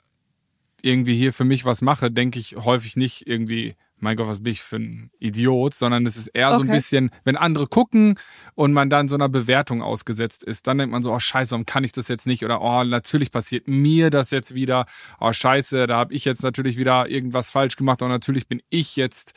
irgendwie 0.82 1.16
hier 1.16 1.34
für 1.34 1.46
mich 1.46 1.66
was 1.66 1.82
mache, 1.82 2.12
denke 2.12 2.40
ich 2.40 2.56
häufig 2.58 2.96
nicht 2.98 3.26
irgendwie, 3.28 3.76
mein 4.00 4.16
Gott, 4.16 4.28
was 4.28 4.44
bin 4.44 4.52
ich 4.52 4.62
für 4.62 4.76
ein 4.76 5.10
Idiot, 5.20 5.74
sondern 5.74 6.06
es 6.06 6.18
ist 6.18 6.28
eher 6.28 6.54
so 6.54 6.62
ein 6.62 6.68
Okay. 6.68 6.76
bisschen, 6.76 7.10
wenn 7.24 7.36
andere 7.36 7.66
gucken 7.68 8.20
und 8.54 8.74
man 8.74 8.90
dann 8.90 9.08
so 9.08 9.16
einer 9.16 9.28
Bewertung 9.30 9.82
ausgesetzt 9.82 10.44
ist, 10.44 10.68
dann 10.68 10.78
denkt 10.78 10.92
man 10.92 11.02
so, 11.02 11.12
oh 11.12 11.20
scheiße, 11.20 11.52
warum 11.52 11.66
kann 11.66 11.84
ich 11.84 11.94
das 11.94 12.08
jetzt 12.08 12.28
nicht? 12.28 12.46
Oder 12.46 12.62
oh, 12.62 12.84
natürlich 12.84 13.32
passiert 13.32 13.68
mir 13.68 14.12
das 14.12 14.30
jetzt 14.30 14.54
wieder. 14.54 14.86
Oh 15.20 15.34
scheiße, 15.34 15.88
da 15.88 15.98
habe 15.98 16.14
ich 16.14 16.26
jetzt 16.26 16.44
natürlich 16.44 16.78
wieder 16.78 17.10
irgendwas 17.10 17.50
falsch 17.50 17.76
gemacht 17.76 18.02
und 18.04 18.10
natürlich 18.10 18.48
bin 18.48 18.62
ich 18.70 18.96
jetzt, 18.98 19.34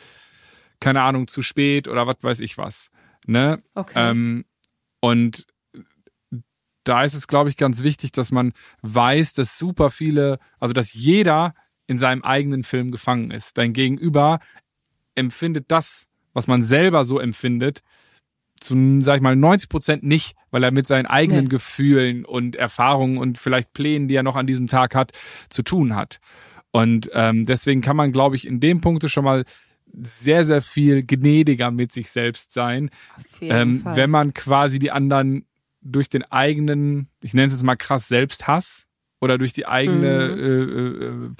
keine 0.78 1.00
Ahnung, 1.02 1.26
zu 1.26 1.40
spät 1.40 1.88
oder 1.88 2.06
was 2.06 2.16
weiß 2.20 2.40
ich 2.40 2.58
was. 2.58 2.90
Ne? 3.26 3.62
Okay. 3.74 4.10
Ähm, 4.10 4.44
und 5.00 5.46
da 6.90 7.04
ist 7.04 7.14
es, 7.14 7.28
glaube 7.28 7.48
ich, 7.48 7.56
ganz 7.56 7.84
wichtig, 7.84 8.10
dass 8.10 8.32
man 8.32 8.52
weiß, 8.82 9.34
dass 9.34 9.56
super 9.56 9.90
viele, 9.90 10.38
also 10.58 10.72
dass 10.72 10.92
jeder 10.92 11.54
in 11.86 11.98
seinem 11.98 12.22
eigenen 12.22 12.64
Film 12.64 12.90
gefangen 12.90 13.30
ist. 13.30 13.56
Dein 13.58 13.72
Gegenüber 13.72 14.40
empfindet 15.14 15.66
das, 15.68 16.08
was 16.34 16.48
man 16.48 16.64
selber 16.64 17.04
so 17.04 17.20
empfindet, 17.20 17.80
zu, 18.60 19.00
sag 19.02 19.16
ich 19.16 19.22
mal, 19.22 19.36
90 19.36 19.68
Prozent 19.68 20.02
nicht, 20.02 20.34
weil 20.50 20.64
er 20.64 20.72
mit 20.72 20.88
seinen 20.88 21.06
eigenen 21.06 21.44
Nee. 21.44 21.50
Gefühlen 21.50 22.24
und 22.24 22.56
Erfahrungen 22.56 23.18
und 23.18 23.38
vielleicht 23.38 23.72
Plänen, 23.72 24.08
die 24.08 24.16
er 24.16 24.24
noch 24.24 24.36
an 24.36 24.48
diesem 24.48 24.66
Tag 24.66 24.96
hat, 24.96 25.12
zu 25.48 25.62
tun 25.62 25.94
hat. 25.94 26.18
Und 26.72 27.08
ähm, 27.14 27.46
deswegen 27.46 27.82
kann 27.82 27.96
man, 27.96 28.10
glaube 28.10 28.34
ich, 28.34 28.46
in 28.48 28.58
dem 28.58 28.80
Punkte 28.80 29.08
schon 29.08 29.24
mal 29.24 29.44
sehr, 29.92 30.44
sehr 30.44 30.60
viel 30.60 31.04
gnädiger 31.04 31.70
mit 31.70 31.92
sich 31.92 32.10
selbst 32.10 32.52
sein, 32.52 32.90
ähm, 33.40 33.80
Fall. 33.80 33.96
wenn 33.96 34.10
man 34.10 34.34
quasi 34.34 34.78
die 34.80 34.90
anderen 34.90 35.46
durch 35.82 36.08
den 36.08 36.24
eigenen, 36.24 37.08
ich 37.22 37.34
nenne 37.34 37.46
es 37.46 37.52
jetzt 37.52 37.62
mal 37.62 37.76
krass 37.76 38.08
Selbsthass 38.08 38.86
oder 39.20 39.38
durch 39.38 39.52
die 39.52 39.66
eigene 39.66 40.06
äh, 40.06 40.42
äh, 40.42 41.06
äh, 41.06 41.30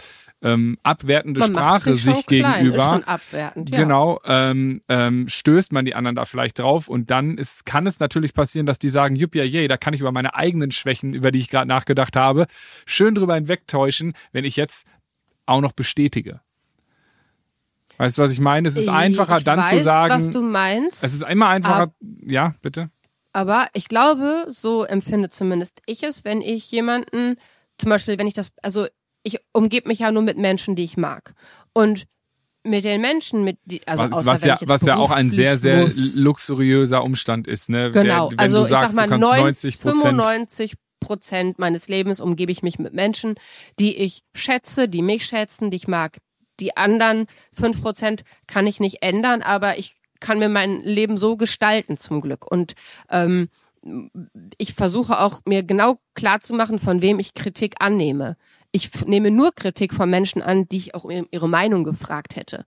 ähm, 0.43 0.79
abwertende 0.83 1.41
Mhm. 1.41 1.53
man 1.53 1.53
macht 1.53 1.83
Sprache 1.83 1.97
sich, 1.97 2.17
sich 2.17 2.27
gegenüber 2.27 3.03
abwertend, 3.07 3.71
ja. 3.71 3.79
Genau, 3.79 4.21
ähm, 4.25 4.81
ähm, 4.89 5.29
stößt 5.29 5.73
man 5.73 5.85
die 5.85 5.95
anderen 5.95 6.17
da 6.17 6.25
vielleicht 6.25 6.59
drauf 6.59 6.89
und 6.89 7.11
dann 7.11 7.37
ist, 7.39 7.67
kann 7.67 7.87
es 7.87 8.01
natürlich 8.01 8.35
passieren, 8.35 8.67
dass 8.67 8.79
die 8.79 8.89
sagen, 8.89 9.17
juppia, 9.17 9.45
yay, 9.45 9.69
da 9.69 9.77
kann 9.77 9.95
ich 9.95 10.01
über 10.01 10.13
meine 10.13 10.35
eigenen 10.35 10.73
Schwächen, 10.73 11.15
über 11.15 11.31
die 11.31 11.39
ich 11.39 11.49
gerade 11.49 11.69
nachgedacht 11.69 12.17
habe, 12.17 12.47
schön 12.87 13.15
drüber 13.15 13.35
hinwegtäuschen, 13.35 14.15
wenn 14.33 14.45
ich 14.45 14.57
jetzt 14.57 14.87
auch 15.47 15.61
noch 15.61 15.73
bestätige. 15.73 16.41
Weißt 17.99 18.17
du, 18.17 18.23
was 18.23 18.33
ich 18.33 18.41
meine? 18.41 18.67
Es 18.67 18.77
ist 18.77 18.89
einfacher 18.89 19.39
ich 19.39 19.45
dann 19.45 19.59
weiß, 19.59 19.71
zu 19.71 19.83
sagen, 19.83 20.15
was 20.15 20.31
du 20.31 20.41
meinst. 20.41 21.05
es 21.05 21.13
ist 21.13 21.23
immer 21.23 21.49
einfacher, 21.49 21.93
ja, 22.27 22.55
bitte. 22.63 22.91
Aber 23.33 23.69
ich 23.75 23.89
glaube, 23.89 24.47
so 24.49 24.85
empfinde 24.85 25.29
zumindest 25.29 25.81
ich 25.87 26.03
es, 26.03 26.25
wenn 26.25 26.41
ich 26.43 26.71
jemanden, 26.71 27.37
zum 27.79 27.91
Beispiel, 27.91 28.19
wenn 28.19 28.27
ich 28.27 28.35
das, 28.35 28.51
also 28.63 28.87
ich 29.23 29.39
umgebe 29.53 29.89
mich 29.89 30.01
ja 30.01 30.11
nur 30.11 30.23
mit 30.23 30.39
Menschen, 30.39 30.75
die 30.77 30.85
ich 30.85 30.97
mag. 30.97 31.35
Und 31.73 32.07
mit 32.63 32.85
den 32.85 33.01
Menschen, 33.01 33.45
mit 33.45 33.59
die, 33.65 33.87
also 33.87 34.05
was, 34.05 34.13
außer 34.13 34.27
was 34.27 34.45
ja, 34.45 34.59
was 34.63 34.83
ja 34.83 34.97
auch 34.97 35.11
ein 35.11 35.31
sehr, 35.31 35.57
sehr 35.57 35.83
muss. 35.83 36.17
luxuriöser 36.17 37.03
Umstand 37.03 37.47
ist, 37.47 37.69
ne? 37.71 37.91
Genau, 37.91 38.31
Der, 38.31 38.39
also 38.39 38.63
du 38.63 38.67
sagst, 38.69 38.91
ich 38.91 38.97
sag 38.97 38.97
mal 38.97 39.09
kannst 39.09 39.27
neun- 39.29 39.43
90 39.43 39.81
Prozent 39.81 40.01
95 40.03 40.75
Prozent 41.01 41.59
meines 41.59 41.89
Lebens 41.89 42.21
umgebe 42.21 42.53
ich 42.53 42.63
mich 42.63 42.79
mit 42.79 42.93
Menschen, 42.93 43.35
die 43.79 43.97
ich 43.97 44.23
schätze, 44.35 44.89
die 44.89 45.01
mich 45.01 45.25
schätzen, 45.25 45.71
die 45.71 45.79
ich 45.79 45.89
mag. 45.89 46.19
Die 46.61 46.77
anderen 46.77 47.27
fünf 47.55 47.81
Prozent 47.81 48.23
kann 48.47 48.67
ich 48.67 48.81
nicht 48.81 48.99
ändern, 49.01 49.41
aber 49.41 49.79
ich 49.79 49.97
kann 50.21 50.39
mir 50.39 50.49
mein 50.49 50.83
Leben 50.83 51.17
so 51.17 51.37
gestalten 51.37 51.97
zum 51.97 52.21
Glück. 52.21 52.51
Und 52.51 52.75
ähm, 53.09 53.49
ich 54.59 54.75
versuche 54.75 55.21
auch 55.21 55.41
mir 55.47 55.63
genau 55.63 55.99
klar 56.15 56.41
zu 56.41 56.55
machen, 56.55 56.79
von 56.79 57.03
wem 57.03 57.19
ich 57.19 57.35
Kritik 57.35 57.77
annehme. 57.81 58.37
Ich 58.73 58.91
nehme 59.07 59.31
nur 59.31 59.53
Kritik 59.55 59.95
von 59.95 60.11
Menschen 60.11 60.43
an, 60.43 60.69
die 60.69 60.77
ich 60.77 60.95
auch 60.95 61.07
ihre 61.31 61.49
Meinung 61.49 61.83
gefragt 61.85 62.37
hätte. 62.37 62.67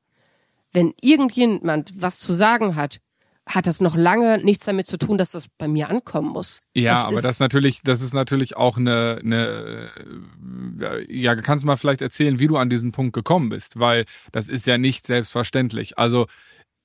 Wenn 0.72 0.93
irgendjemand 1.01 1.91
was 1.95 2.19
zu 2.19 2.33
sagen 2.33 2.75
hat, 2.75 3.00
hat 3.45 3.67
das 3.67 3.81
noch 3.81 3.95
lange 3.95 4.38
nichts 4.43 4.65
damit 4.65 4.88
zu 4.88 4.98
tun, 4.98 5.17
dass 5.17 5.31
das 5.31 5.48
bei 5.50 5.67
mir 5.67 5.89
ankommen 5.89 6.29
muss. 6.29 6.69
Ja, 6.74 6.93
das 6.93 7.05
aber 7.05 7.22
das 7.22 7.39
natürlich, 7.39 7.81
das 7.83 8.01
ist 8.01 8.13
natürlich 8.13 8.55
auch 8.55 8.77
eine, 8.77 9.19
eine 9.22 9.89
ja, 11.10 11.36
kannst 11.36 11.63
du 11.63 11.67
mal 11.67 11.75
vielleicht 11.75 12.01
erzählen, 12.01 12.39
wie 12.39 12.48
du 12.48 12.57
an 12.57 12.69
diesen 12.69 12.93
Punkt 12.93 13.13
gekommen 13.13 13.50
bist, 13.50 13.79
weil 13.79 14.05
das 14.31 14.48
ist 14.48 14.65
ja 14.65 14.77
nicht 14.77 15.05
selbstverständlich. 15.05 15.98
Also 15.98 16.27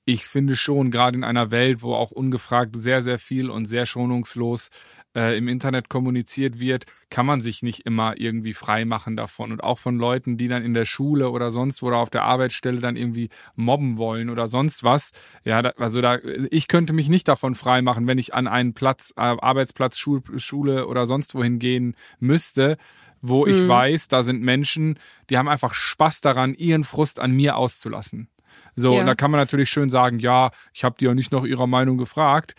ich 0.09 0.25
finde 0.25 0.55
schon, 0.55 0.89
gerade 0.89 1.19
in 1.19 1.23
einer 1.23 1.51
Welt, 1.51 1.83
wo 1.83 1.93
auch 1.93 2.09
ungefragt 2.09 2.75
sehr, 2.75 3.03
sehr 3.03 3.19
viel 3.19 3.51
und 3.51 3.65
sehr 3.65 3.85
schonungslos 3.85 4.69
äh, 5.15 5.37
im 5.37 5.47
Internet 5.47 5.87
kommuniziert 5.87 6.59
wird, 6.59 6.85
kann 7.11 7.27
man 7.27 7.41
sich 7.41 7.61
nicht 7.61 7.85
immer 7.85 8.19
irgendwie 8.19 8.53
frei 8.53 8.85
machen 8.85 9.15
davon. 9.15 9.51
Und 9.51 9.63
auch 9.63 9.77
von 9.77 9.99
Leuten, 9.99 10.35
die 10.35 10.47
dann 10.47 10.65
in 10.65 10.73
der 10.73 10.85
Schule 10.85 11.29
oder 11.29 11.51
sonst 11.51 11.83
wo 11.83 11.87
oder 11.87 11.97
auf 11.97 12.09
der 12.09 12.23
Arbeitsstelle 12.23 12.81
dann 12.81 12.95
irgendwie 12.95 13.29
mobben 13.55 13.99
wollen 13.99 14.31
oder 14.31 14.47
sonst 14.47 14.83
was. 14.83 15.11
Ja, 15.45 15.61
da, 15.61 15.73
also 15.77 16.01
da, 16.01 16.17
ich 16.49 16.67
könnte 16.67 16.93
mich 16.93 17.09
nicht 17.09 17.27
davon 17.27 17.53
frei 17.53 17.83
machen, 17.83 18.07
wenn 18.07 18.17
ich 18.17 18.33
an 18.33 18.47
einen 18.47 18.73
Platz, 18.73 19.13
äh, 19.15 19.21
Arbeitsplatz, 19.21 19.99
Schul, 19.99 20.23
Schule 20.37 20.87
oder 20.87 21.05
sonst 21.05 21.35
wohin 21.35 21.59
gehen 21.59 21.95
müsste, 22.19 22.77
wo 23.21 23.45
ich 23.45 23.57
mhm. 23.57 23.67
weiß, 23.67 24.07
da 24.07 24.23
sind 24.23 24.41
Menschen, 24.41 24.97
die 25.29 25.37
haben 25.37 25.49
einfach 25.49 25.75
Spaß 25.75 26.21
daran, 26.21 26.55
ihren 26.55 26.83
Frust 26.83 27.19
an 27.19 27.31
mir 27.31 27.57
auszulassen. 27.57 28.27
So, 28.75 28.93
ja. 28.93 29.01
und 29.01 29.07
da 29.07 29.15
kann 29.15 29.31
man 29.31 29.39
natürlich 29.39 29.69
schön 29.69 29.89
sagen, 29.89 30.19
ja, 30.19 30.51
ich 30.73 30.83
habe 30.83 30.95
die 30.99 31.05
ja 31.05 31.13
nicht 31.13 31.31
nach 31.31 31.43
ihrer 31.43 31.67
Meinung 31.67 31.97
gefragt. 31.97 32.53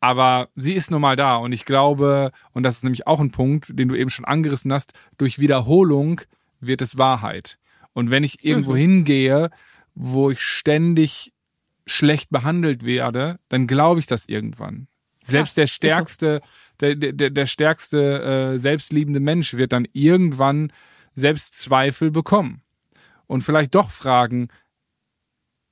Aber 0.00 0.48
sie 0.54 0.74
ist 0.74 0.90
nun 0.90 1.00
mal 1.00 1.16
da. 1.16 1.36
Und 1.36 1.52
ich 1.52 1.64
glaube, 1.64 2.30
und 2.52 2.62
das 2.62 2.76
ist 2.76 2.84
nämlich 2.84 3.06
auch 3.06 3.20
ein 3.20 3.30
Punkt, 3.30 3.78
den 3.78 3.88
du 3.88 3.94
eben 3.94 4.10
schon 4.10 4.26
angerissen 4.26 4.72
hast, 4.72 4.92
durch 5.16 5.38
Wiederholung 5.38 6.20
wird 6.60 6.82
es 6.82 6.98
Wahrheit. 6.98 7.58
Und 7.94 8.10
wenn 8.10 8.22
ich 8.22 8.44
irgendwo 8.44 8.72
mhm. 8.72 8.76
hingehe, 8.76 9.50
wo 9.94 10.30
ich 10.30 10.42
ständig 10.42 11.32
schlecht 11.86 12.30
behandelt 12.30 12.84
werde, 12.84 13.38
dann 13.48 13.66
glaube 13.66 14.00
ich 14.00 14.06
das 14.06 14.26
irgendwann. 14.26 14.88
Selbst 15.22 15.56
der 15.56 15.66
stärkste, 15.66 16.42
der, 16.80 16.96
der, 16.96 17.30
der 17.30 17.46
stärkste 17.46 18.52
äh, 18.54 18.58
selbstliebende 18.58 19.20
Mensch 19.20 19.54
wird 19.54 19.72
dann 19.72 19.88
irgendwann 19.92 20.70
Selbstzweifel 21.14 22.10
bekommen. 22.10 22.60
Und 23.26 23.42
vielleicht 23.42 23.74
doch 23.74 23.90
fragen, 23.90 24.48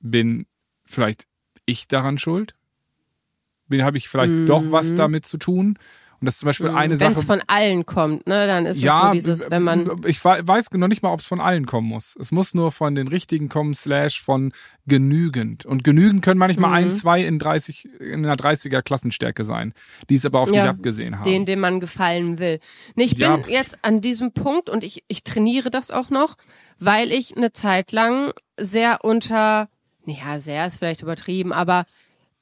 bin 0.03 0.45
vielleicht 0.85 1.25
ich 1.65 1.87
daran 1.87 2.19
schuld? 2.19 2.53
Bin 3.67 3.83
habe 3.83 3.97
ich 3.97 4.07
vielleicht 4.07 4.33
mhm. 4.33 4.45
doch 4.45 4.63
was 4.71 4.91
mhm. 4.91 4.97
damit 4.97 5.25
zu 5.25 5.37
tun? 5.37 5.79
Und 6.23 6.27
das 6.27 6.35
ist 6.35 6.39
zum 6.39 6.47
Beispiel 6.47 6.69
mhm. 6.69 6.77
eine 6.77 6.95
Sache. 6.95 7.11
Wenn 7.11 7.17
es 7.17 7.23
von 7.25 7.41
allen 7.47 7.85
kommt, 7.85 8.27
ne, 8.27 8.47
dann 8.47 8.65
ist 8.65 8.81
ja, 8.81 8.97
es 8.97 9.07
so 9.07 9.11
dieses, 9.11 9.51
wenn 9.51 9.61
man. 9.61 10.01
Ich 10.05 10.23
weiß 10.23 10.71
noch 10.71 10.87
nicht 10.87 11.03
mal, 11.03 11.11
ob 11.11 11.19
es 11.19 11.27
von 11.27 11.41
allen 11.41 11.65
kommen 11.65 11.89
muss. 11.89 12.15
Es 12.17 12.31
muss 12.31 12.53
nur 12.53 12.71
von 12.71 12.95
den 12.95 13.09
richtigen 13.09 13.49
kommen, 13.49 13.73
slash 13.73 14.21
von 14.21 14.53
genügend. 14.85 15.65
Und 15.65 15.83
genügend 15.83 16.23
können 16.23 16.39
manchmal 16.39 16.69
mhm. 16.69 16.75
ein, 16.75 16.91
zwei 16.91 17.25
in 17.25 17.39
30, 17.39 17.89
in 17.99 18.25
einer 18.25 18.37
30er 18.37 18.81
Klassenstärke 18.81 19.43
sein, 19.43 19.73
die 20.09 20.15
es 20.15 20.25
aber 20.25 20.39
auf 20.39 20.47
ja, 20.55 20.61
dich 20.61 20.69
abgesehen 20.69 21.19
haben. 21.19 21.25
Den, 21.25 21.45
dem 21.45 21.59
man 21.59 21.81
gefallen 21.81 22.39
will. 22.39 22.59
Nee, 22.95 23.03
ich 23.03 23.17
ja. 23.17 23.35
bin 23.35 23.51
jetzt 23.51 23.83
an 23.83 23.99
diesem 23.99 24.31
Punkt 24.31 24.69
und 24.69 24.85
ich, 24.85 25.03
ich 25.09 25.25
trainiere 25.25 25.71
das 25.71 25.91
auch 25.91 26.09
noch, 26.09 26.35
weil 26.79 27.11
ich 27.11 27.35
eine 27.35 27.51
Zeit 27.51 27.91
lang 27.91 28.31
sehr 28.57 28.99
unter 29.03 29.67
ja, 30.05 30.39
sehr 30.39 30.65
ist 30.65 30.77
vielleicht 30.77 31.01
übertrieben, 31.01 31.53
aber 31.53 31.85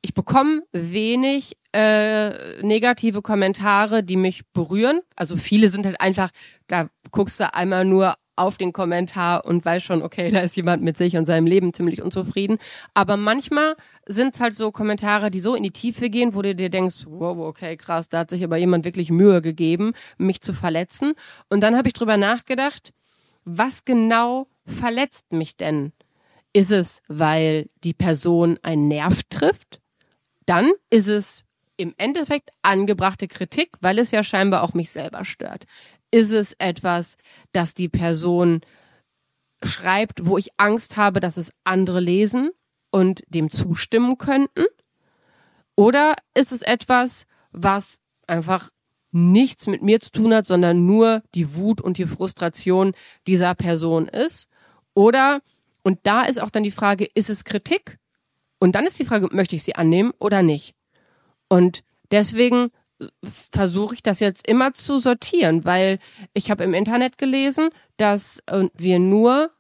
ich 0.02 0.14
bekomme 0.14 0.64
wenig 0.72 1.58
äh, 1.74 2.62
negative 2.64 3.22
Kommentare, 3.22 4.04
die 4.04 4.18
mich 4.18 4.42
berühren. 4.52 5.02
Also 5.16 5.38
viele 5.38 5.70
sind 5.70 5.86
halt 5.86 6.02
einfach, 6.02 6.32
da 6.68 6.90
guckst 7.12 7.40
du 7.40 7.54
einmal 7.54 7.86
nur 7.86 8.16
auf 8.36 8.58
den 8.58 8.74
Kommentar 8.74 9.46
und 9.46 9.64
weißt 9.64 9.86
schon, 9.86 10.02
okay, 10.02 10.32
da 10.32 10.40
ist 10.40 10.56
jemand 10.56 10.82
mit 10.82 10.98
sich 10.98 11.16
und 11.18 11.26
seinem 11.26 11.46
Leben 11.46 11.74
ziemlich 11.74 12.02
unzufrieden. 12.02 12.58
Aber 12.96 13.16
manchmal 13.16 13.76
sind 14.08 14.34
es 14.34 14.42
halt 14.42 14.56
so 14.56 14.72
Kommentare, 14.72 15.30
die 15.30 15.40
so 15.40 15.54
in 15.54 15.64
die 15.64 15.72
Tiefe 15.72 16.10
gehen, 16.10 16.34
wo 16.34 16.42
du 16.42 16.56
dir 16.56 16.70
denkst, 16.70 17.06
wow, 17.08 17.38
okay, 17.38 17.78
krass, 17.78 18.10
da 18.10 18.20
hat 18.20 18.32
sich 18.32 18.44
aber 18.44 18.58
jemand 18.58 18.86
wirklich 18.86 19.12
Mühe 19.12 19.42
gegeben, 19.42 19.94
mich 20.18 20.42
zu 20.42 20.54
verletzen. 20.54 21.14
Und 21.50 21.62
dann 21.62 21.78
habe 21.78 21.88
ich 21.88 21.94
drüber 21.94 22.18
nachgedacht, 22.18 22.94
was 23.46 23.86
genau 23.86 24.48
verletzt 24.66 25.32
mich 25.32 25.58
denn? 25.58 25.92
Ist 26.54 26.72
es, 26.72 27.02
weil 27.08 27.70
die 27.84 27.94
Person 27.94 28.60
einen 28.62 28.88
Nerv 28.88 29.24
trifft? 29.30 29.82
Dann 30.46 30.72
ist 30.90 31.08
es 31.08 31.46
im 31.78 31.94
Endeffekt 31.98 32.50
angebrachte 32.62 33.28
Kritik, 33.28 33.72
weil 33.80 34.00
es 34.00 34.12
ja 34.12 34.24
scheinbar 34.24 34.64
auch 34.64 34.74
mich 34.74 34.92
selber 34.92 35.26
stört. 35.26 35.66
Ist 36.12 36.32
es 36.32 36.54
etwas, 36.60 37.18
dass 37.54 37.74
die 37.74 37.90
Person 37.90 38.62
schreibt, 39.64 40.26
wo 40.26 40.38
ich 40.38 40.50
Angst 40.58 40.98
habe, 40.98 41.20
dass 41.20 41.38
es 41.38 41.54
andere 41.64 42.00
lesen 42.00 42.52
und 42.92 43.24
dem 43.30 43.50
zustimmen 43.50 44.18
könnten? 44.18 44.66
Oder 45.76 46.16
ist 46.36 46.52
es 46.52 46.62
etwas, 46.62 47.26
was 47.52 48.00
einfach 48.28 48.70
nichts 49.12 49.68
mit 49.68 49.82
mir 49.82 50.00
zu 50.00 50.12
tun 50.12 50.34
hat, 50.34 50.46
sondern 50.46 50.86
nur 50.86 51.24
die 51.34 51.56
Wut 51.56 51.82
und 51.82 51.98
die 51.98 52.06
Frustration 52.06 52.94
dieser 53.26 53.56
Person 53.56 54.08
ist? 54.08 54.50
Oder 54.94 55.42
und 55.84 56.00
da 56.04 56.24
ist 56.24 56.42
auch 56.42 56.50
dann 56.50 56.64
die 56.64 56.72
Frage, 56.72 57.06
ist 57.14 57.30
es 57.30 57.44
Kritik? 57.44 57.98
Und 58.60 58.74
dann 58.74 58.86
ist 58.86 59.00
die 59.00 59.06
Frage, 59.06 59.30
möchte 59.32 59.56
ich 59.56 59.64
sie 59.64 59.76
annehmen 59.76 60.12
oder 60.20 60.44
nicht? 60.44 60.76
Und 61.50 61.84
deswegen 62.12 62.70
versuche 63.24 63.96
ich 63.96 64.04
das 64.04 64.20
jetzt 64.20 64.48
immer 64.48 64.74
zu 64.74 64.98
sortieren, 64.98 65.66
weil 65.66 66.00
ich 66.34 66.52
habe 66.52 66.64
im 66.64 66.74
Internet 66.74 67.18
gelesen, 67.18 67.70
dass 67.98 68.44
äh, 68.46 68.68
wir 68.76 69.00
nur 69.00 69.52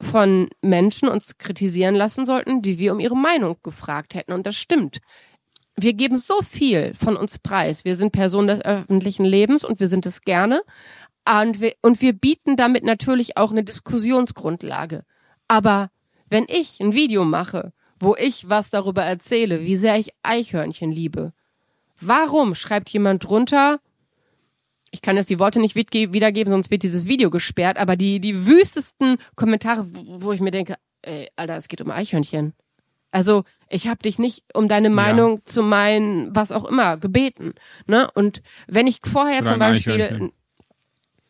von 0.00 0.48
Menschen 0.62 1.08
uns 1.08 1.38
kritisieren 1.38 1.94
lassen 1.94 2.24
sollten, 2.24 2.62
die 2.62 2.78
wir 2.78 2.92
um 2.92 3.00
ihre 3.00 3.16
Meinung 3.16 3.56
gefragt 3.62 4.14
hätten. 4.14 4.32
Und 4.32 4.46
das 4.46 4.56
stimmt. 4.56 4.98
Wir 5.76 5.92
geben 5.94 6.16
so 6.16 6.40
viel 6.42 6.94
von 6.94 7.16
uns 7.16 7.38
preis. 7.38 7.84
Wir 7.84 7.96
sind 7.96 8.12
Personen 8.12 8.48
des 8.48 8.64
öffentlichen 8.64 9.24
Lebens 9.24 9.64
und 9.64 9.80
wir 9.80 9.88
sind 9.88 10.06
es 10.06 10.22
gerne. 10.22 10.62
Und 11.28 11.60
wir, 11.60 11.72
und 11.82 12.00
wir 12.00 12.12
bieten 12.12 12.56
damit 12.56 12.84
natürlich 12.84 13.36
auch 13.36 13.50
eine 13.50 13.64
Diskussionsgrundlage. 13.64 15.04
Aber 15.48 15.90
wenn 16.28 16.46
ich 16.48 16.80
ein 16.80 16.92
Video 16.92 17.24
mache, 17.24 17.72
wo 17.98 18.14
ich 18.14 18.48
was 18.48 18.70
darüber 18.70 19.02
erzähle, 19.02 19.62
wie 19.62 19.76
sehr 19.76 19.98
ich 19.98 20.12
Eichhörnchen 20.22 20.92
liebe, 20.92 21.32
warum 22.00 22.54
schreibt 22.54 22.90
jemand 22.90 23.24
drunter, 23.24 23.80
ich 24.90 25.02
kann 25.02 25.16
jetzt 25.16 25.30
die 25.30 25.38
Worte 25.38 25.60
nicht 25.60 25.74
wiedergeben, 25.74 26.50
sonst 26.50 26.70
wird 26.70 26.82
dieses 26.82 27.06
Video 27.06 27.30
gesperrt, 27.30 27.78
aber 27.78 27.96
die, 27.96 28.20
die 28.20 28.46
wüstesten 28.46 29.18
Kommentare, 29.34 29.84
wo 29.88 30.32
ich 30.32 30.40
mir 30.40 30.50
denke, 30.50 30.76
ey, 31.02 31.28
Alter, 31.36 31.56
es 31.56 31.68
geht 31.68 31.80
um 31.80 31.90
Eichhörnchen. 31.90 32.54
Also, 33.10 33.44
ich 33.70 33.88
habe 33.88 33.98
dich 33.98 34.18
nicht 34.18 34.44
um 34.54 34.68
deine 34.68 34.90
Meinung 34.90 35.36
ja. 35.36 35.42
zu 35.42 35.62
meinen, 35.62 36.34
was 36.34 36.52
auch 36.52 36.64
immer, 36.64 36.96
gebeten. 36.98 37.54
Ne? 37.86 38.08
Und 38.14 38.42
wenn 38.66 38.86
ich 38.86 39.00
vorher 39.04 39.44
zum 39.44 39.58
Beispiel 39.58 40.02
ein, 40.02 40.32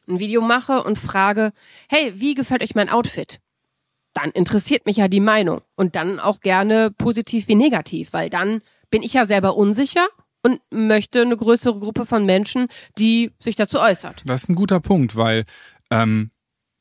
ein 0.09 0.19
Video 0.19 0.41
mache 0.41 0.83
und 0.83 0.99
frage, 0.99 1.53
hey, 1.89 2.13
wie 2.17 2.35
gefällt 2.35 2.63
euch 2.63 2.75
mein 2.75 2.89
Outfit? 2.89 3.41
Dann 4.19 4.31
interessiert 4.31 4.87
mich 4.87 4.97
ja 4.97 5.09
die 5.09 5.21
Meinung. 5.21 5.63
Und 5.77 5.95
dann 5.95 6.19
auch 6.21 6.41
gerne 6.41 6.91
positiv 6.97 7.49
wie 7.49 7.55
negativ, 7.55 8.13
weil 8.13 8.31
dann 8.31 8.61
bin 8.91 9.03
ich 9.03 9.13
ja 9.13 9.27
selber 9.27 9.57
unsicher 9.57 10.07
und 10.43 10.61
möchte 10.71 11.23
eine 11.23 11.37
größere 11.37 11.79
Gruppe 11.79 12.07
von 12.07 12.27
Menschen, 12.27 12.69
die 12.99 13.33
sich 13.39 13.57
dazu 13.57 13.81
äußert. 13.81 14.23
Das 14.27 14.45
ist 14.45 14.49
ein 14.49 14.55
guter 14.55 14.81
Punkt, 14.81 15.17
weil 15.17 15.45
ähm, 15.91 16.31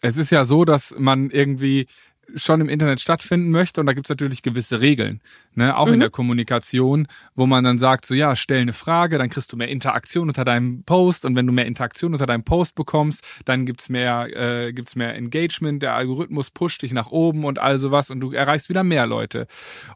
es 0.01 0.17
ist 0.17 0.31
ja 0.31 0.45
so, 0.45 0.65
dass 0.65 0.95
man 0.97 1.29
irgendwie 1.29 1.87
schon 2.35 2.61
im 2.61 2.69
Internet 2.69 2.99
stattfinden 2.99 3.51
möchte. 3.51 3.81
Und 3.81 3.87
da 3.87 3.93
gibt's 3.93 4.09
natürlich 4.09 4.41
gewisse 4.41 4.81
Regeln, 4.81 5.21
ne? 5.55 5.77
auch 5.77 5.87
mhm. 5.87 5.93
in 5.93 5.99
der 6.01 6.09
Kommunikation, 6.09 7.07
wo 7.35 7.45
man 7.45 7.63
dann 7.63 7.79
sagt, 7.79 8.05
so 8.05 8.13
ja, 8.13 8.35
stell 8.35 8.61
eine 8.61 8.73
Frage, 8.73 9.17
dann 9.17 9.29
kriegst 9.29 9.51
du 9.51 9.57
mehr 9.57 9.69
Interaktion 9.69 10.27
unter 10.27 10.45
deinem 10.45 10.83
Post 10.83 11.25
und 11.25 11.35
wenn 11.35 11.47
du 11.47 11.53
mehr 11.53 11.65
Interaktion 11.65 12.13
unter 12.13 12.25
deinem 12.25 12.43
Post 12.43 12.75
bekommst, 12.75 13.23
dann 13.45 13.65
gibt's 13.65 13.89
mehr, 13.89 14.27
äh, 14.35 14.73
gibt's 14.73 14.95
mehr 14.95 15.15
Engagement, 15.15 15.81
der 15.81 15.95
Algorithmus 15.95 16.51
pusht 16.51 16.81
dich 16.81 16.91
nach 16.91 17.07
oben 17.07 17.45
und 17.45 17.59
all 17.59 17.79
sowas 17.79 18.11
und 18.11 18.19
du 18.19 18.31
erreichst 18.31 18.69
wieder 18.69 18.83
mehr 18.83 19.07
Leute. 19.07 19.47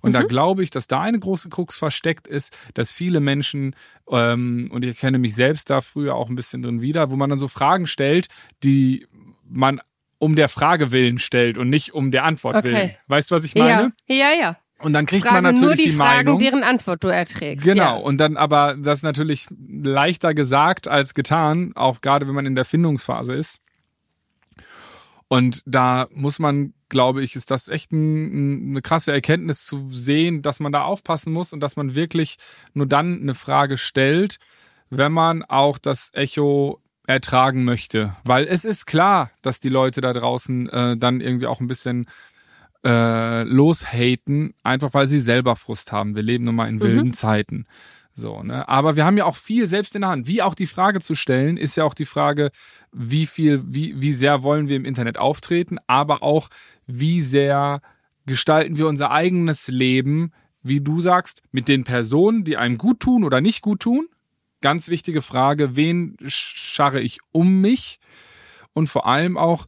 Und 0.02 0.12
mhm. 0.12 0.14
da 0.14 0.24
glaube 0.24 0.64
ich, 0.64 0.72
dass 0.72 0.88
da 0.88 1.02
eine 1.02 1.20
große 1.20 1.50
Krux 1.50 1.78
versteckt 1.78 2.28
ist, 2.28 2.56
dass 2.74 2.92
viele 2.92 3.20
Menschen, 3.20 3.76
ähm, 4.10 4.70
und 4.72 4.84
ich 4.84 4.98
kenne 4.98 5.20
mich 5.20 5.36
selbst 5.36 5.70
da 5.70 5.82
früher 5.82 6.16
auch 6.16 6.30
ein 6.30 6.36
bisschen 6.36 6.62
drin 6.62 6.82
wieder, 6.82 7.12
wo 7.12 7.16
man 7.16 7.30
dann 7.30 7.40
so 7.40 7.48
Fragen 7.48 7.88
stellt, 7.88 8.28
die 8.64 9.08
man 9.48 9.82
um 10.22 10.36
der 10.36 10.50
Frage 10.50 10.92
willen 10.92 11.18
stellt 11.18 11.58
und 11.58 11.70
nicht 11.70 11.96
um 11.96 12.12
der 12.12 12.26
Antwort 12.26 12.56
okay. 12.56 12.72
willen. 12.72 12.92
Weißt 13.08 13.32
du, 13.32 13.36
was 13.36 13.44
ich 13.44 13.56
meine? 13.56 13.92
Ja, 14.08 14.16
ja. 14.16 14.32
ja. 14.40 14.58
Und 14.78 14.94
dann 14.94 15.08
kriegt 15.08 15.24
Frage 15.24 15.42
man 15.42 15.44
natürlich 15.44 15.68
nur 15.68 15.76
die, 15.76 15.84
die 15.84 15.90
Fragen, 15.98 16.26
Meinung. 16.26 16.40
deren 16.40 16.64
Antwort 16.64 17.04
du 17.04 17.08
erträgst. 17.08 17.66
Genau, 17.66 17.98
Ja. 17.98 18.04
und 18.04 18.18
dann 18.20 18.38
aber 18.38 18.76
das 18.76 19.00
ist 19.00 19.04
natürlich 19.04 19.48
leichter 19.60 20.36
gesagt 20.36 20.88
als 20.88 21.16
getan, 21.16 21.72
auch 21.76 22.02
gerade 22.02 22.28
wenn 22.28 22.36
man 22.36 22.46
in 22.46 22.54
der 22.54 22.66
Findungsphase 22.66 23.34
ist. 23.34 23.62
Und 25.28 25.64
da 25.66 26.08
muss 26.14 26.38
man, 26.38 26.74
glaube 26.90 27.24
ich, 27.24 27.36
ist 27.36 27.50
das 27.50 27.68
echt 27.68 27.92
ein, 27.92 28.72
eine 28.72 28.82
krasse 28.82 29.12
Erkenntnis 29.12 29.66
zu 29.66 29.90
sehen, 29.90 30.44
dass 30.44 30.60
man 30.60 30.72
da 30.72 30.84
aufpassen 30.84 31.34
muss 31.34 31.52
und 31.52 31.62
dass 31.62 31.76
man 31.76 31.96
wirklich 31.96 32.38
nur 32.74 32.86
dann 32.86 33.22
eine 33.22 33.34
Frage 33.34 33.78
stellt, 33.78 34.38
wenn 34.92 35.14
man 35.14 35.42
auch 35.44 35.80
das 35.80 36.10
Echo 36.14 36.81
ertragen 37.12 37.64
möchte. 37.64 38.16
Weil 38.24 38.46
es 38.46 38.66
ist 38.66 38.86
klar, 38.86 39.32
dass 39.42 39.60
die 39.60 39.70
Leute 39.70 40.02
da 40.02 40.14
draußen 40.14 40.70
äh, 40.70 40.98
dann 40.98 41.22
irgendwie 41.22 41.48
auch 41.48 41.60
ein 41.60 41.68
bisschen 41.68 42.08
äh, 42.84 43.44
loshaten, 43.44 44.54
einfach 44.64 44.94
weil 44.94 45.08
sie 45.08 45.20
selber 45.20 45.56
Frust 45.56 45.92
haben. 45.92 46.16
Wir 46.16 46.24
leben 46.24 46.46
nun 46.46 46.56
mal 46.56 46.70
in 46.70 46.82
wilden 46.82 47.14
Zeiten. 47.14 47.66
So, 48.14 48.44
ne? 48.44 48.68
Aber 48.68 48.96
wir 48.96 49.06
haben 49.06 49.18
ja 49.18 49.26
auch 49.26 49.36
viel 49.36 49.68
selbst 49.68 49.96
in 49.96 50.02
der 50.02 50.10
Hand. 50.10 50.28
Wie 50.28 50.42
auch 50.42 50.56
die 50.56 50.68
Frage 50.68 51.00
zu 51.00 51.16
stellen, 51.16 51.58
ist 51.58 51.78
ja 51.78 51.84
auch 51.84 51.94
die 51.94 52.06
Frage, 52.06 52.52
wie 52.92 53.26
viel, 53.26 53.64
wie, 53.66 54.02
wie 54.02 54.14
sehr 54.14 54.44
wollen 54.44 54.68
wir 54.68 54.76
im 54.76 54.86
Internet 54.86 55.18
auftreten, 55.18 55.78
aber 55.88 56.22
auch, 56.24 56.50
wie 56.88 57.22
sehr 57.22 57.82
gestalten 58.26 58.78
wir 58.78 58.88
unser 58.88 59.12
eigenes 59.12 59.68
Leben, 59.68 60.34
wie 60.62 60.82
du 60.82 61.00
sagst, 61.00 61.42
mit 61.52 61.68
den 61.68 61.84
Personen, 61.84 62.44
die 62.44 62.58
einem 62.58 62.78
gut 62.78 63.00
tun 63.00 63.24
oder 63.24 63.42
nicht 63.42 63.62
gut 63.62 63.80
tun. 63.82 64.08
Ganz 64.62 64.90
wichtige 64.90 65.22
Frage, 65.22 65.76
wen 65.76 66.18
scharre 66.26 67.02
ich 67.02 67.20
um 67.32 67.62
mich? 67.62 68.00
Und 68.74 68.88
vor 68.88 69.08
allem 69.08 69.38
auch, 69.38 69.66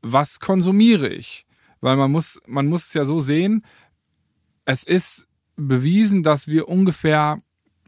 was 0.00 0.40
konsumiere 0.40 1.08
ich? 1.08 1.46
Weil 1.80 1.96
man 1.96 2.10
muss, 2.10 2.40
man 2.46 2.66
muss 2.66 2.88
es 2.88 2.94
ja 2.94 3.04
so 3.04 3.18
sehen, 3.18 3.64
es 4.64 4.84
ist 4.84 5.26
bewiesen, 5.56 6.22
dass 6.22 6.48
wir 6.48 6.68
ungefähr 6.68 7.42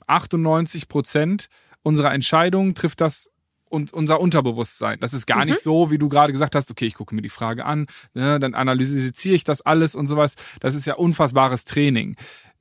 98 0.07 0.89
Prozent 0.89 1.49
unserer 1.83 2.13
Entscheidungen 2.13 2.75
trifft 2.75 3.01
das 3.01 3.31
und 3.75 3.93
unser 3.93 4.21
Unterbewusstsein. 4.21 4.99
Das 5.01 5.13
ist 5.13 5.27
gar 5.27 5.45
nicht 5.45 5.61
so, 5.61 5.91
wie 5.91 5.99
du 5.99 6.09
gerade 6.09 6.33
gesagt 6.33 6.55
hast, 6.55 6.71
okay, 6.71 6.87
ich 6.87 6.95
gucke 6.95 7.15
mir 7.15 7.21
die 7.23 7.29
Frage 7.29 7.67
an, 7.67 7.87
ne, 8.15 8.39
dann 8.41 8.55
analysiere 8.55 9.35
ich 9.35 9.45
das 9.45 9.61
alles 9.61 9.95
und 9.95 10.07
sowas. 10.07 10.35
Das 10.61 10.75
ist 10.75 10.87
ja 10.87 10.95
unfassbares 10.95 11.65
Training. 11.65 12.17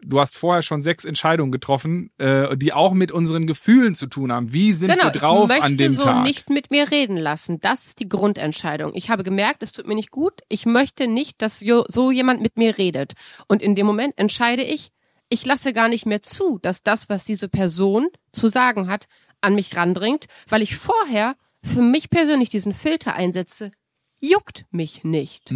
Du 0.05 0.19
hast 0.19 0.35
vorher 0.37 0.63
schon 0.63 0.81
sechs 0.81 1.05
Entscheidungen 1.05 1.51
getroffen, 1.51 2.09
äh, 2.17 2.57
die 2.57 2.73
auch 2.73 2.93
mit 2.93 3.13
unseren 3.13 3.47
Gefühlen 3.47 3.95
zu 3.95 4.07
tun 4.07 4.33
haben. 4.33 4.51
Wie 4.51 4.73
sind 4.73 4.89
Genau, 4.89 5.05
wir 5.05 5.11
drauf 5.11 5.43
ich 5.43 5.47
möchte 5.49 5.63
an 5.63 5.77
dem 5.77 5.93
so 5.93 6.03
Tag? 6.03 6.23
nicht 6.23 6.49
mit 6.49 6.71
mir 6.71 6.91
reden 6.91 7.15
lassen. 7.15 7.61
Das 7.61 7.85
ist 7.85 8.01
die 8.01 8.09
Grundentscheidung. 8.09 8.91
Ich 8.95 9.09
habe 9.09 9.23
gemerkt, 9.23 9.63
es 9.63 9.71
tut 9.71 9.87
mir 9.87 9.95
nicht 9.95 10.11
gut. 10.11 10.41
Ich 10.49 10.65
möchte 10.65 11.07
nicht, 11.07 11.41
dass 11.41 11.59
so 11.59 12.11
jemand 12.11 12.41
mit 12.41 12.57
mir 12.57 12.77
redet. 12.77 13.13
Und 13.47 13.61
in 13.61 13.75
dem 13.75 13.85
Moment 13.85 14.13
entscheide 14.17 14.63
ich, 14.63 14.91
ich 15.33 15.45
lasse 15.47 15.73
gar 15.73 15.89
nicht 15.89 16.05
mehr 16.05 16.21
zu, 16.21 16.59
dass 16.61 16.83
das, 16.83 17.09
was 17.09 17.25
diese 17.25 17.49
Person 17.49 18.07
zu 18.31 18.47
sagen 18.47 18.87
hat, 18.87 19.07
an 19.41 19.55
mich 19.55 19.75
randringt, 19.75 20.27
weil 20.47 20.61
ich 20.61 20.75
vorher 20.75 21.35
für 21.63 21.81
mich 21.81 22.11
persönlich 22.11 22.49
diesen 22.49 22.71
Filter 22.71 23.15
einsetze. 23.15 23.71
Juckt 24.19 24.65
mich 24.69 25.03
nicht. 25.03 25.49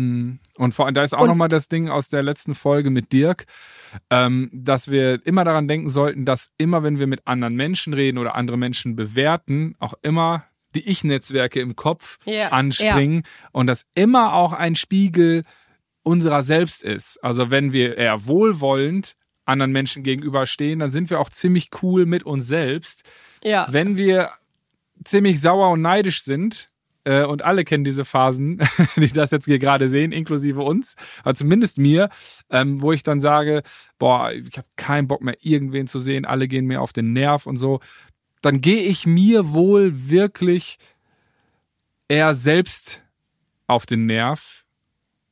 Und 0.58 0.74
vor 0.74 0.88
allem, 0.88 0.96
da 0.96 1.04
ist 1.04 1.14
auch 1.14 1.28
nochmal 1.28 1.48
das 1.48 1.70
Ding 1.70 1.90
aus 1.90 2.08
der 2.08 2.24
letzten 2.24 2.56
Folge 2.56 2.90
mit 2.90 3.14
Dirk, 3.14 3.46
ähm, 4.10 4.50
dass 4.52 4.90
wir 4.90 5.26
immer 5.26 5.46
daran 5.46 5.68
denken 5.68 5.90
sollten, 5.90 6.26
dass 6.26 6.50
immer, 6.58 6.82
wenn 6.82 6.98
wir 6.98 7.08
mit 7.08 7.28
anderen 7.28 7.56
Menschen 7.56 7.94
reden 7.94 8.18
oder 8.18 8.34
andere 8.34 8.58
Menschen 8.58 8.96
bewerten, 8.96 9.76
auch 9.78 9.94
immer 10.02 10.44
die 10.74 10.90
Ich-Netzwerke 10.90 11.62
im 11.62 11.76
Kopf 11.76 12.18
Ja, 12.26 12.50
anspringen 12.50 13.24
und 13.52 13.68
das 13.68 13.86
immer 13.94 14.34
auch 14.34 14.54
ein 14.54 14.76
Spiegel 14.76 15.44
unserer 16.02 16.42
selbst 16.42 16.84
ist. 16.84 17.24
Also 17.24 17.52
wenn 17.52 17.74
wir 17.74 17.98
eher 17.98 18.26
wohlwollend 18.26 19.16
anderen 19.48 19.72
Menschen 19.72 20.04
gegenüberstehen, 20.04 20.80
dann 20.80 20.92
sind 20.92 21.10
wir 21.10 21.20
auch 21.20 21.30
ziemlich 21.30 21.70
cool 21.82 22.06
mit 22.06 22.24
uns 22.24 22.48
selbst. 22.48 23.04
Ja. 23.44 23.68
Wenn 23.70 23.98
wir 23.98 24.32
ziemlich 25.04 25.40
sauer 25.40 25.70
und 25.72 25.82
neidisch 25.82 26.24
sind, 26.24 26.70
äh, 27.08 27.24
und 27.24 27.42
alle 27.42 27.64
kennen 27.64 27.86
diese 27.86 28.04
Phasen, 28.04 28.60
die 28.98 29.12
das 29.12 29.32
jetzt 29.32 29.46
hier 29.46 29.60
gerade 29.60 29.88
sehen, 29.88 30.12
inklusive 30.12 30.62
uns, 30.62 30.96
also 31.24 31.44
zumindest 31.44 31.78
mir, 31.78 32.10
ähm, 32.50 32.82
wo 32.82 32.92
ich 32.92 33.02
dann 33.02 33.22
sage, 33.22 33.64
boah, 33.98 34.32
ich 34.34 34.58
habe 34.58 34.68
keinen 34.76 35.08
Bock 35.08 35.22
mehr, 35.22 35.38
irgendwen 35.42 35.88
zu 35.88 36.00
sehen, 36.00 36.26
alle 36.26 36.48
gehen 36.48 36.66
mir 36.66 36.82
auf 36.82 36.92
den 36.92 37.14
Nerv 37.14 37.48
und 37.48 37.56
so, 37.58 37.80
dann 38.42 38.60
gehe 38.60 38.82
ich 38.82 39.08
mir 39.08 39.54
wohl 39.54 40.10
wirklich 40.10 40.78
eher 42.10 42.36
selbst 42.36 43.04
auf 43.68 43.86
den 43.86 44.06
Nerv. 44.06 44.66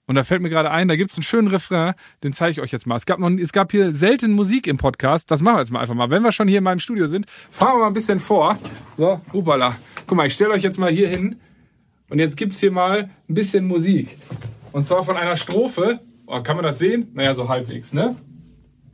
Und 0.07 0.15
da 0.15 0.23
fällt 0.23 0.41
mir 0.41 0.49
gerade 0.49 0.69
ein, 0.69 0.87
da 0.87 0.95
gibt's 0.95 1.15
einen 1.15 1.23
schönen 1.23 1.47
Refrain, 1.47 1.93
den 2.23 2.31
zeige 2.33 2.51
ich 2.51 2.61
euch 2.61 2.71
jetzt 2.71 2.85
mal. 2.85 2.95
Es 2.95 3.05
gab, 3.05 3.17
noch, 3.19 3.31
es 3.31 3.51
gab 3.51 3.71
hier 3.71 3.91
selten 3.91 4.33
Musik 4.33 4.67
im 4.67 4.77
Podcast, 4.77 5.31
das 5.31 5.41
machen 5.41 5.55
wir 5.55 5.61
jetzt 5.61 5.71
mal 5.71 5.79
einfach 5.79 5.95
mal. 5.95 6.11
Wenn 6.11 6.21
wir 6.21 6.31
schon 6.31 6.47
hier 6.47 6.59
in 6.59 6.63
meinem 6.63 6.79
Studio 6.79 7.07
sind, 7.07 7.29
fahren 7.29 7.77
wir 7.77 7.79
mal 7.79 7.87
ein 7.87 7.93
bisschen 7.93 8.19
vor. 8.19 8.57
So, 8.97 9.19
upala. 9.33 9.75
Guck 10.05 10.17
mal, 10.17 10.27
ich 10.27 10.33
stelle 10.33 10.51
euch 10.51 10.61
jetzt 10.61 10.77
mal 10.77 10.91
hier 10.91 11.09
hin 11.09 11.37
und 12.09 12.19
jetzt 12.19 12.37
gibt's 12.37 12.59
hier 12.59 12.71
mal 12.71 13.09
ein 13.27 13.33
bisschen 13.33 13.65
Musik. 13.65 14.17
Und 14.71 14.83
zwar 14.83 15.03
von 15.03 15.17
einer 15.17 15.37
Strophe. 15.37 15.99
Oh, 16.27 16.41
kann 16.41 16.55
man 16.55 16.65
das 16.65 16.77
sehen? 16.79 17.09
Naja, 17.13 17.33
so 17.33 17.49
halbwegs, 17.49 17.93
ne? 17.93 18.15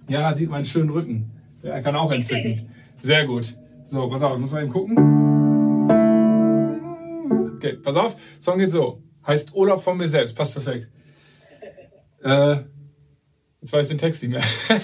Ja, 0.07 0.21
da 0.21 0.33
sieht 0.35 0.49
man 0.49 0.57
einen 0.57 0.65
schönen 0.65 0.89
Rücken. 0.89 1.31
Der 1.63 1.81
kann 1.81 1.95
auch 1.95 2.11
entzücken. 2.11 2.69
Sehr 3.01 3.25
gut. 3.25 3.55
So, 3.85 4.07
pass 4.07 4.21
auf, 4.21 4.37
muss 4.37 4.51
man 4.51 4.63
eben 4.63 4.71
gucken. 4.71 4.97
Okay, 7.57 7.73
pass 7.83 7.95
auf. 7.95 8.15
Song 8.39 8.57
geht 8.57 8.71
so. 8.71 9.01
Heißt 9.25 9.53
Urlaub 9.53 9.81
von 9.81 9.97
mir 9.97 10.07
selbst. 10.07 10.35
Passt 10.35 10.53
perfekt. 10.53 10.89
Äh, 12.23 12.57
jetzt 13.61 13.73
weiß 13.73 13.85
ich 13.85 13.89
den 13.89 13.97
Text 13.97 14.23
nicht 14.23 14.31
mehr. 14.31 14.41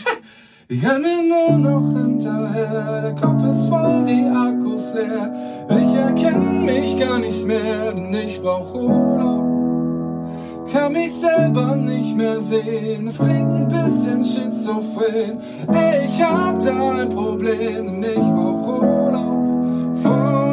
Ich 0.70 0.86
renn 0.86 1.02
mir 1.02 1.24
nur 1.24 1.58
noch 1.58 1.94
hinterher, 1.94 3.02
der 3.02 3.16
Kopf 3.16 3.42
ist 3.50 3.70
voll, 3.70 4.04
die 4.06 4.30
Akkus 4.30 4.94
leer. 4.94 5.34
Ich 5.70 5.96
erkenne 5.96 6.60
mich 6.66 7.00
gar 7.00 7.20
nicht 7.20 7.46
mehr, 7.46 7.94
denn 7.94 8.14
ich 8.14 8.42
brauch 8.42 8.76
Urlaub. 8.76 10.68
Kann 10.70 10.92
mich 10.92 11.14
selber 11.14 11.78
nicht 11.78 12.18
mehr 12.18 12.42
sehen, 12.42 13.08
es 13.08 13.18
klingt 13.18 13.50
ein 13.50 13.68
bisschen 13.70 14.22
schizophren. 14.22 15.40
Ey, 15.70 16.06
ich 16.06 16.22
hab 16.22 16.60
da 16.60 16.98
ein 16.98 17.08
Problem, 17.08 17.86
denn 17.86 18.04
ich 18.04 18.18
brauch 18.18 18.68
Urlaub 18.68 19.98
von 20.04 20.47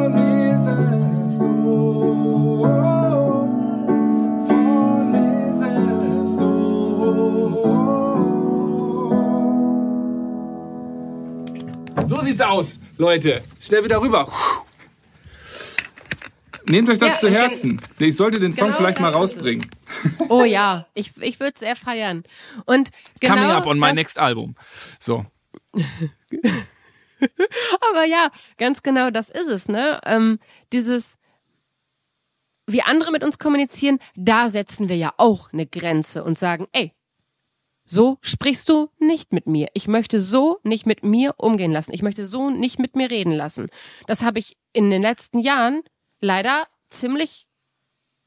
So 12.55 12.61
sieht's 12.61 12.79
aus, 12.79 12.79
Leute. 12.97 13.43
Schnell 13.61 13.83
wieder 13.83 14.01
rüber. 14.01 14.31
Nehmt 16.67 16.89
euch 16.89 16.97
das 16.97 17.09
Ja, 17.09 17.15
zu 17.17 17.29
Herzen. 17.29 17.81
Ich 17.99 18.15
sollte 18.15 18.39
den 18.39 18.53
Song 18.53 18.67
genau 18.67 18.77
vielleicht 18.77 18.99
mal 18.99 19.11
rausbringen. 19.11 19.69
Oh 20.29 20.43
ja, 20.43 20.87
ich, 20.93 21.11
ich 21.21 21.39
würde 21.39 21.53
es 21.53 21.59
sehr 21.59 21.75
feiern. 21.75 22.23
Und 22.65 22.89
genau 23.19 23.35
Coming 23.35 23.49
up 23.51 23.65
on 23.67 23.79
my 23.79 23.93
next 23.93 24.17
album. 24.17 24.55
So. 24.99 25.25
Aber 27.89 28.05
ja, 28.05 28.29
ganz 28.57 28.81
genau 28.83 29.09
das 29.11 29.29
ist 29.29 29.47
es, 29.47 29.67
ne? 29.67 29.99
Ähm, 30.05 30.39
dieses, 30.73 31.15
wie 32.67 32.81
andere 32.81 33.11
mit 33.11 33.23
uns 33.23 33.37
kommunizieren, 33.37 33.99
da 34.15 34.49
setzen 34.49 34.89
wir 34.89 34.97
ja 34.97 35.13
auch 35.17 35.53
eine 35.53 35.67
Grenze 35.67 36.23
und 36.23 36.37
sagen, 36.37 36.67
ey, 36.71 36.93
so 37.85 38.17
sprichst 38.21 38.69
du 38.69 38.89
nicht 38.99 39.31
mit 39.31 39.47
mir. 39.47 39.67
Ich 39.73 39.87
möchte 39.87 40.19
so 40.19 40.59
nicht 40.63 40.85
mit 40.85 41.03
mir 41.03 41.35
umgehen 41.37 41.71
lassen. 41.71 41.93
Ich 41.93 42.01
möchte 42.01 42.25
so 42.25 42.49
nicht 42.49 42.79
mit 42.79 42.95
mir 42.95 43.11
reden 43.11 43.31
lassen. 43.31 43.69
Das 44.07 44.23
habe 44.23 44.39
ich 44.39 44.57
in 44.73 44.89
den 44.89 45.01
letzten 45.01 45.39
Jahren 45.39 45.83
leider 46.19 46.65
ziemlich 46.89 47.47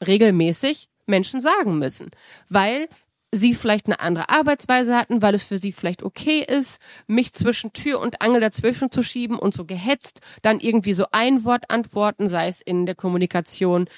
regelmäßig 0.06 0.88
Menschen 1.06 1.40
sagen 1.40 1.78
müssen, 1.78 2.10
weil 2.48 2.88
sie 3.32 3.54
vielleicht 3.54 3.86
eine 3.86 4.00
andere 4.00 4.28
Arbeitsweise 4.30 4.96
hatten, 4.96 5.20
weil 5.20 5.34
es 5.34 5.42
für 5.42 5.58
sie 5.58 5.72
vielleicht 5.72 6.02
okay 6.02 6.44
ist, 6.46 6.80
mich 7.06 7.32
zwischen 7.32 7.72
Tür 7.72 8.00
und 8.00 8.22
Angel 8.22 8.40
dazwischen 8.40 8.90
zu 8.90 9.02
schieben 9.02 9.38
und 9.38 9.52
so 9.52 9.64
gehetzt, 9.64 10.20
dann 10.42 10.60
irgendwie 10.60 10.94
so 10.94 11.06
ein 11.12 11.44
Wort 11.44 11.70
antworten, 11.70 12.28
sei 12.28 12.48
es 12.48 12.60
in 12.60 12.86
der 12.86 12.94
Kommunikation 12.94 13.88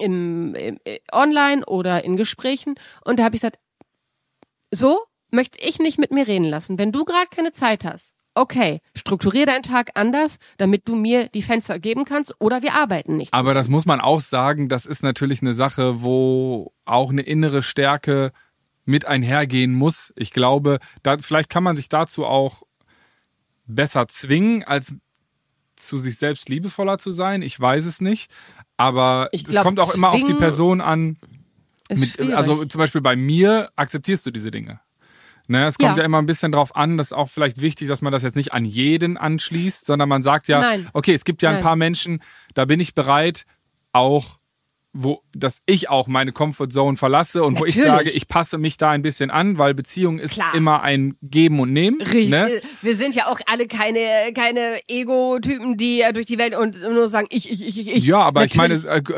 im, 0.00 0.54
im 0.54 0.78
äh, 0.84 1.00
online 1.12 1.66
oder 1.66 2.04
in 2.04 2.16
Gesprächen. 2.16 2.76
Und 3.04 3.18
da 3.18 3.24
habe 3.24 3.34
ich 3.34 3.42
gesagt, 3.42 3.58
so 4.70 4.98
möchte 5.30 5.58
ich 5.60 5.78
nicht 5.78 5.98
mit 5.98 6.10
mir 6.10 6.26
reden 6.26 6.44
lassen. 6.44 6.78
Wenn 6.78 6.92
du 6.92 7.04
gerade 7.04 7.28
keine 7.30 7.52
Zeit 7.52 7.84
hast, 7.84 8.14
okay, 8.34 8.80
strukturier 8.94 9.46
deinen 9.46 9.62
Tag 9.62 9.90
anders, 9.94 10.38
damit 10.56 10.88
du 10.88 10.94
mir 10.94 11.28
die 11.28 11.42
Fenster 11.42 11.78
geben 11.78 12.04
kannst 12.04 12.34
oder 12.40 12.62
wir 12.62 12.74
arbeiten 12.74 13.16
nicht. 13.16 13.34
Aber 13.34 13.54
das 13.54 13.68
muss 13.68 13.86
man 13.86 14.00
auch 14.00 14.20
sagen, 14.20 14.68
das 14.68 14.86
ist 14.86 15.02
natürlich 15.02 15.42
eine 15.42 15.52
Sache, 15.52 16.02
wo 16.02 16.72
auch 16.84 17.10
eine 17.10 17.22
innere 17.22 17.62
Stärke 17.62 18.32
mit 18.84 19.04
einhergehen 19.04 19.74
muss. 19.74 20.12
Ich 20.16 20.30
glaube, 20.30 20.78
da, 21.02 21.18
vielleicht 21.18 21.50
kann 21.50 21.62
man 21.62 21.76
sich 21.76 21.88
dazu 21.88 22.24
auch 22.24 22.62
besser 23.66 24.08
zwingen, 24.08 24.64
als 24.64 24.94
zu 25.76 25.98
sich 25.98 26.16
selbst 26.16 26.48
liebevoller 26.48 26.98
zu 26.98 27.12
sein. 27.12 27.42
Ich 27.42 27.58
weiß 27.58 27.84
es 27.84 28.00
nicht. 28.00 28.30
Aber 28.76 29.28
es 29.32 29.44
kommt 29.56 29.80
auch 29.80 29.94
immer 29.94 30.10
auf 30.10 30.24
die 30.24 30.34
Person 30.34 30.80
an. 30.80 31.18
Mit, 31.90 32.20
also 32.34 32.64
zum 32.64 32.78
Beispiel 32.78 33.00
bei 33.00 33.16
mir 33.16 33.70
akzeptierst 33.76 34.26
du 34.26 34.30
diese 34.30 34.50
Dinge. 34.50 34.80
Ne, 35.50 35.66
es 35.66 35.78
kommt 35.78 35.96
ja. 35.96 36.02
Ja. 36.02 36.04
immer 36.04 36.18
ein 36.18 36.26
bisschen 36.26 36.52
drauf 36.52 36.76
an, 36.76 36.98
das 36.98 37.08
ist 37.08 37.12
auch 37.14 37.30
vielleicht 37.30 37.62
wichtig, 37.62 37.88
dass 37.88 38.02
man 38.02 38.12
das 38.12 38.22
jetzt 38.22 38.36
nicht 38.36 38.52
an 38.52 38.66
jeden 38.66 39.16
anschließt, 39.16 39.86
sondern 39.86 40.08
man 40.08 40.22
sagt 40.22 40.46
ja, 40.46 40.60
Nein. 40.60 40.88
okay, 40.92 41.14
es 41.14 41.24
gibt 41.24 41.40
ja 41.40 41.48
ein 41.48 41.56
Nein. 41.56 41.64
paar 41.64 41.76
Menschen, 41.76 42.20
da 42.52 42.66
bin 42.66 42.80
ich 42.80 42.94
bereit, 42.94 43.46
auch 43.92 44.37
wo, 45.00 45.22
dass 45.32 45.60
ich 45.64 45.88
auch 45.88 46.08
meine 46.08 46.32
Comfortzone 46.32 46.96
verlasse 46.96 47.44
und 47.44 47.60
wo 47.60 47.64
ich 47.64 47.76
Natürlich. 47.76 47.96
sage, 47.96 48.10
ich 48.10 48.26
passe 48.26 48.58
mich 48.58 48.78
da 48.78 48.90
ein 48.90 49.02
bisschen 49.02 49.30
an, 49.30 49.56
weil 49.56 49.72
Beziehung 49.72 50.18
ist 50.18 50.34
Klar. 50.34 50.52
immer 50.56 50.82
ein 50.82 51.14
Geben 51.22 51.60
und 51.60 51.72
Nehmen. 51.72 52.00
Richtig. 52.00 52.30
Ne? 52.30 52.50
Wir 52.82 52.96
sind 52.96 53.14
ja 53.14 53.28
auch 53.28 53.38
alle 53.46 53.68
keine, 53.68 54.32
keine 54.34 54.80
Ego-Typen, 54.88 55.76
die 55.76 56.02
durch 56.12 56.26
die 56.26 56.36
Welt 56.38 56.56
und 56.56 56.82
nur 56.82 57.06
sagen, 57.08 57.28
ich, 57.30 57.48
ich, 57.50 57.64
ich, 57.66 57.88
ich. 57.88 58.06
Ja, 58.06 58.18
aber 58.22 58.44
ich 58.44 58.56
meine, 58.56 58.76
Natürlich. 58.76 59.10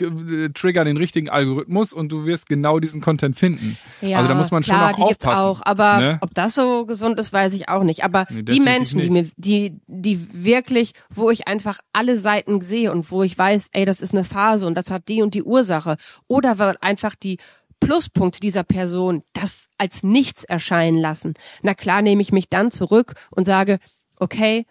äh, 0.00 0.04
äh, 0.04 0.44
äh, 0.46 0.48
trigger 0.50 0.84
den 0.84 0.96
richtigen 0.96 1.28
Algorithmus 1.28 1.92
und 1.92 2.10
du 2.10 2.26
wirst 2.26 2.48
genau 2.48 2.80
diesen 2.80 3.00
Content 3.00 3.38
finden. 3.38 3.78
Ja, 4.00 4.16
also 4.18 4.28
da 4.28 4.34
muss 4.34 4.50
man 4.50 4.64
schon 4.64 4.74
klar, 4.74 4.92
auch 4.92 4.96
die 4.96 5.04
gibt's 5.04 5.24
aufpassen. 5.24 5.46
auch, 5.46 5.60
aber 5.64 5.98
ne? 5.98 6.18
ob 6.20 6.34
das 6.34 6.56
so 6.56 6.84
gesund 6.84 7.20
ist, 7.20 7.32
weiß 7.32 7.52
ich 7.54 7.68
auch 7.68 7.84
nicht. 7.84 8.02
Aber 8.04 8.26
Nee, 8.30 8.42
die 8.42 8.60
Menschen, 8.60 9.00
die 9.00 9.10
mir, 9.10 9.22
nicht. 9.22 9.34
die, 9.36 9.76
die 9.86 10.44
wirklich, 10.44 10.92
wo 11.10 11.30
ich 11.30 11.46
einfach 11.46 11.78
alle 11.92 12.18
Seiten 12.18 12.60
sehe 12.60 12.90
und 12.90 13.10
wo 13.12 13.22
ich 13.22 13.38
weiß, 13.38 13.68
ey, 13.72 13.84
das 13.84 14.00
ist 14.00 14.12
eine 14.12 14.24
Phase 14.24 14.66
und 14.66 14.74
das 14.74 14.90
hat 14.90 15.06
die 15.08 15.22
und 15.22 15.27
die 15.30 15.42
Ursache. 15.42 15.96
Oder 16.26 16.58
weil 16.58 16.76
einfach 16.80 17.14
die 17.14 17.38
Pluspunkte 17.80 18.40
dieser 18.40 18.64
Person 18.64 19.22
das 19.32 19.70
als 19.78 20.02
nichts 20.02 20.44
erscheinen 20.44 20.98
lassen. 20.98 21.34
Na 21.62 21.74
klar 21.74 22.02
nehme 22.02 22.22
ich 22.22 22.32
mich 22.32 22.48
dann 22.48 22.70
zurück 22.70 23.14
und 23.30 23.46
sage, 23.46 23.78
okay, 24.18 24.66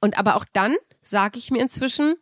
und 0.00 0.18
aber 0.18 0.36
auch 0.36 0.44
dann 0.52 0.74
sage 1.02 1.38
ich 1.38 1.50
mir 1.50 1.62
inzwischen, 1.62 2.14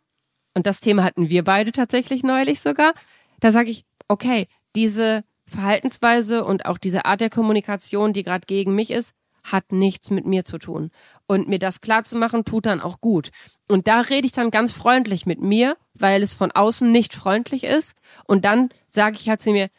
und 0.53 0.67
das 0.67 0.79
Thema 0.79 1.03
hatten 1.03 1.29
wir 1.29 1.43
beide 1.43 1.71
tatsächlich 1.71 2.23
neulich 2.23 2.61
sogar, 2.61 2.93
da 3.39 3.51
sage 3.51 3.69
ich, 3.69 3.85
okay, 4.07 4.47
diese 4.75 5.23
Verhaltensweise 5.47 6.43
und 6.45 6.65
auch 6.65 6.77
diese 6.77 7.05
Art 7.05 7.21
der 7.21 7.29
Kommunikation, 7.29 8.13
die 8.13 8.23
gerade 8.23 8.45
gegen 8.47 8.75
mich 8.75 8.91
ist, 8.91 9.13
hat 9.45 9.71
nichts 9.71 10.09
mit 10.09 10.25
mir 10.25 10.43
zu 10.43 10.57
tun. 10.57 10.91
Und 11.27 11.47
mir 11.47 11.59
das 11.59 11.81
klar 11.81 12.03
zu 12.03 12.15
machen, 12.17 12.45
tut 12.45 12.65
dann 12.65 12.81
auch 12.81 12.99
gut. 12.99 13.31
Und 13.67 13.87
da 13.87 14.01
rede 14.01 14.25
ich 14.25 14.33
dann 14.33 14.51
ganz 14.51 14.71
freundlich 14.71 15.25
mit 15.25 15.41
mir, 15.41 15.77
weil 15.93 16.21
es 16.21 16.33
von 16.33 16.51
außen 16.51 16.91
nicht 16.91 17.13
freundlich 17.13 17.63
ist. 17.63 17.97
Und 18.25 18.43
dann 18.43 18.69
sage 18.87 19.17
ich 19.17 19.29
halt 19.29 19.41
zu 19.41 19.51
mir, 19.51 19.69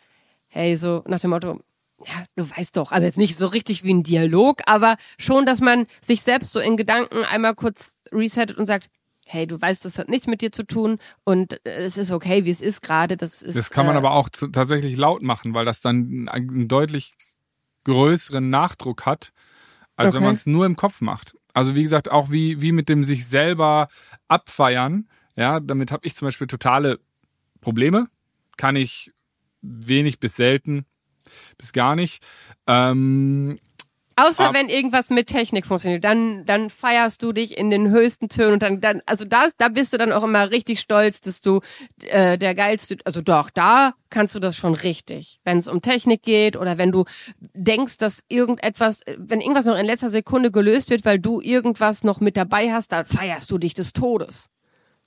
hey, 0.48 0.76
so 0.76 1.02
nach 1.06 1.20
dem 1.20 1.30
Motto, 1.30 1.60
ja, 2.04 2.24
du 2.36 2.48
weißt 2.48 2.76
doch, 2.76 2.92
also 2.92 3.06
jetzt 3.06 3.18
nicht 3.18 3.36
so 3.36 3.46
richtig 3.46 3.82
wie 3.82 3.94
ein 3.94 4.02
Dialog, 4.02 4.62
aber 4.66 4.96
schon, 5.18 5.46
dass 5.46 5.60
man 5.60 5.86
sich 6.00 6.22
selbst 6.22 6.52
so 6.52 6.60
in 6.60 6.76
Gedanken 6.76 7.24
einmal 7.24 7.54
kurz 7.54 7.96
resettet 8.12 8.58
und 8.58 8.66
sagt, 8.66 8.88
hey, 9.24 9.46
du 9.46 9.60
weißt, 9.60 9.84
das 9.84 9.98
hat 9.98 10.08
nichts 10.08 10.28
mit 10.28 10.40
dir 10.40 10.52
zu 10.52 10.62
tun 10.62 10.98
und 11.24 11.54
äh, 11.66 11.82
es 11.82 11.98
ist 11.98 12.12
okay, 12.12 12.44
wie 12.44 12.50
es 12.50 12.60
ist 12.60 12.80
gerade. 12.80 13.16
Das 13.16 13.42
ist. 13.42 13.56
Das 13.56 13.70
kann 13.70 13.86
man 13.86 13.96
äh, 13.96 13.98
aber 13.98 14.12
auch 14.12 14.28
tatsächlich 14.28 14.96
laut 14.96 15.22
machen, 15.22 15.52
weil 15.52 15.64
das 15.64 15.80
dann 15.80 16.28
einen 16.28 16.68
deutlich 16.68 17.14
größeren 17.84 18.48
Nachdruck 18.50 19.06
hat, 19.06 19.32
als 19.96 20.12
wenn 20.12 20.18
Okay. 20.18 20.26
man 20.26 20.34
es 20.34 20.46
nur 20.46 20.66
im 20.66 20.76
Kopf 20.76 21.00
macht. 21.00 21.36
Also 21.52 21.74
wie 21.74 21.82
gesagt, 21.82 22.10
auch 22.10 22.30
wie, 22.30 22.60
wie 22.60 22.72
mit 22.72 22.88
dem 22.88 23.02
sich 23.02 23.26
selber 23.26 23.88
abfeiern, 24.28 25.08
ja, 25.36 25.60
damit 25.60 25.90
habe 25.90 26.06
ich 26.06 26.14
zum 26.14 26.26
Beispiel 26.26 26.46
totale 26.46 27.00
Probleme. 27.60 28.08
Kann 28.56 28.76
ich 28.76 29.12
wenig 29.62 30.20
bis 30.20 30.36
selten, 30.36 30.86
bis 31.58 31.72
gar 31.72 31.96
nicht. 31.96 32.22
Ähm, 32.66 33.58
Außer 34.16 34.46
Ab- 34.46 34.54
wenn 34.54 34.70
irgendwas 34.70 35.10
mit 35.10 35.26
Technik 35.26 35.66
funktioniert, 35.66 36.02
dann, 36.02 36.46
dann 36.46 36.70
feierst 36.70 37.22
du 37.22 37.32
dich 37.32 37.58
in 37.58 37.70
den 37.70 37.90
höchsten 37.90 38.30
Tönen 38.30 38.54
und 38.54 38.62
dann, 38.62 38.80
dann 38.80 39.02
also 39.04 39.26
da, 39.26 39.46
da 39.58 39.68
bist 39.68 39.92
du 39.92 39.98
dann 39.98 40.10
auch 40.10 40.24
immer 40.24 40.50
richtig 40.50 40.80
stolz, 40.80 41.20
dass 41.20 41.42
du 41.42 41.60
äh, 42.02 42.38
der 42.38 42.54
geilste, 42.54 42.96
also 43.04 43.20
doch, 43.20 43.50
da 43.50 43.92
kannst 44.08 44.34
du 44.34 44.38
das 44.38 44.56
schon 44.56 44.74
richtig. 44.74 45.40
Wenn 45.44 45.58
es 45.58 45.68
um 45.68 45.82
Technik 45.82 46.22
geht 46.22 46.56
oder 46.56 46.78
wenn 46.78 46.92
du 46.92 47.04
denkst, 47.52 47.98
dass 47.98 48.22
irgendetwas, 48.28 49.02
wenn 49.18 49.42
irgendwas 49.42 49.66
noch 49.66 49.76
in 49.76 49.84
letzter 49.86 50.08
Sekunde 50.08 50.50
gelöst 50.50 50.88
wird, 50.88 51.04
weil 51.04 51.18
du 51.18 51.42
irgendwas 51.42 52.02
noch 52.02 52.20
mit 52.20 52.38
dabei 52.38 52.72
hast, 52.72 52.92
dann 52.92 53.04
feierst 53.04 53.50
du 53.50 53.58
dich 53.58 53.74
des 53.74 53.92
Todes. 53.92 54.48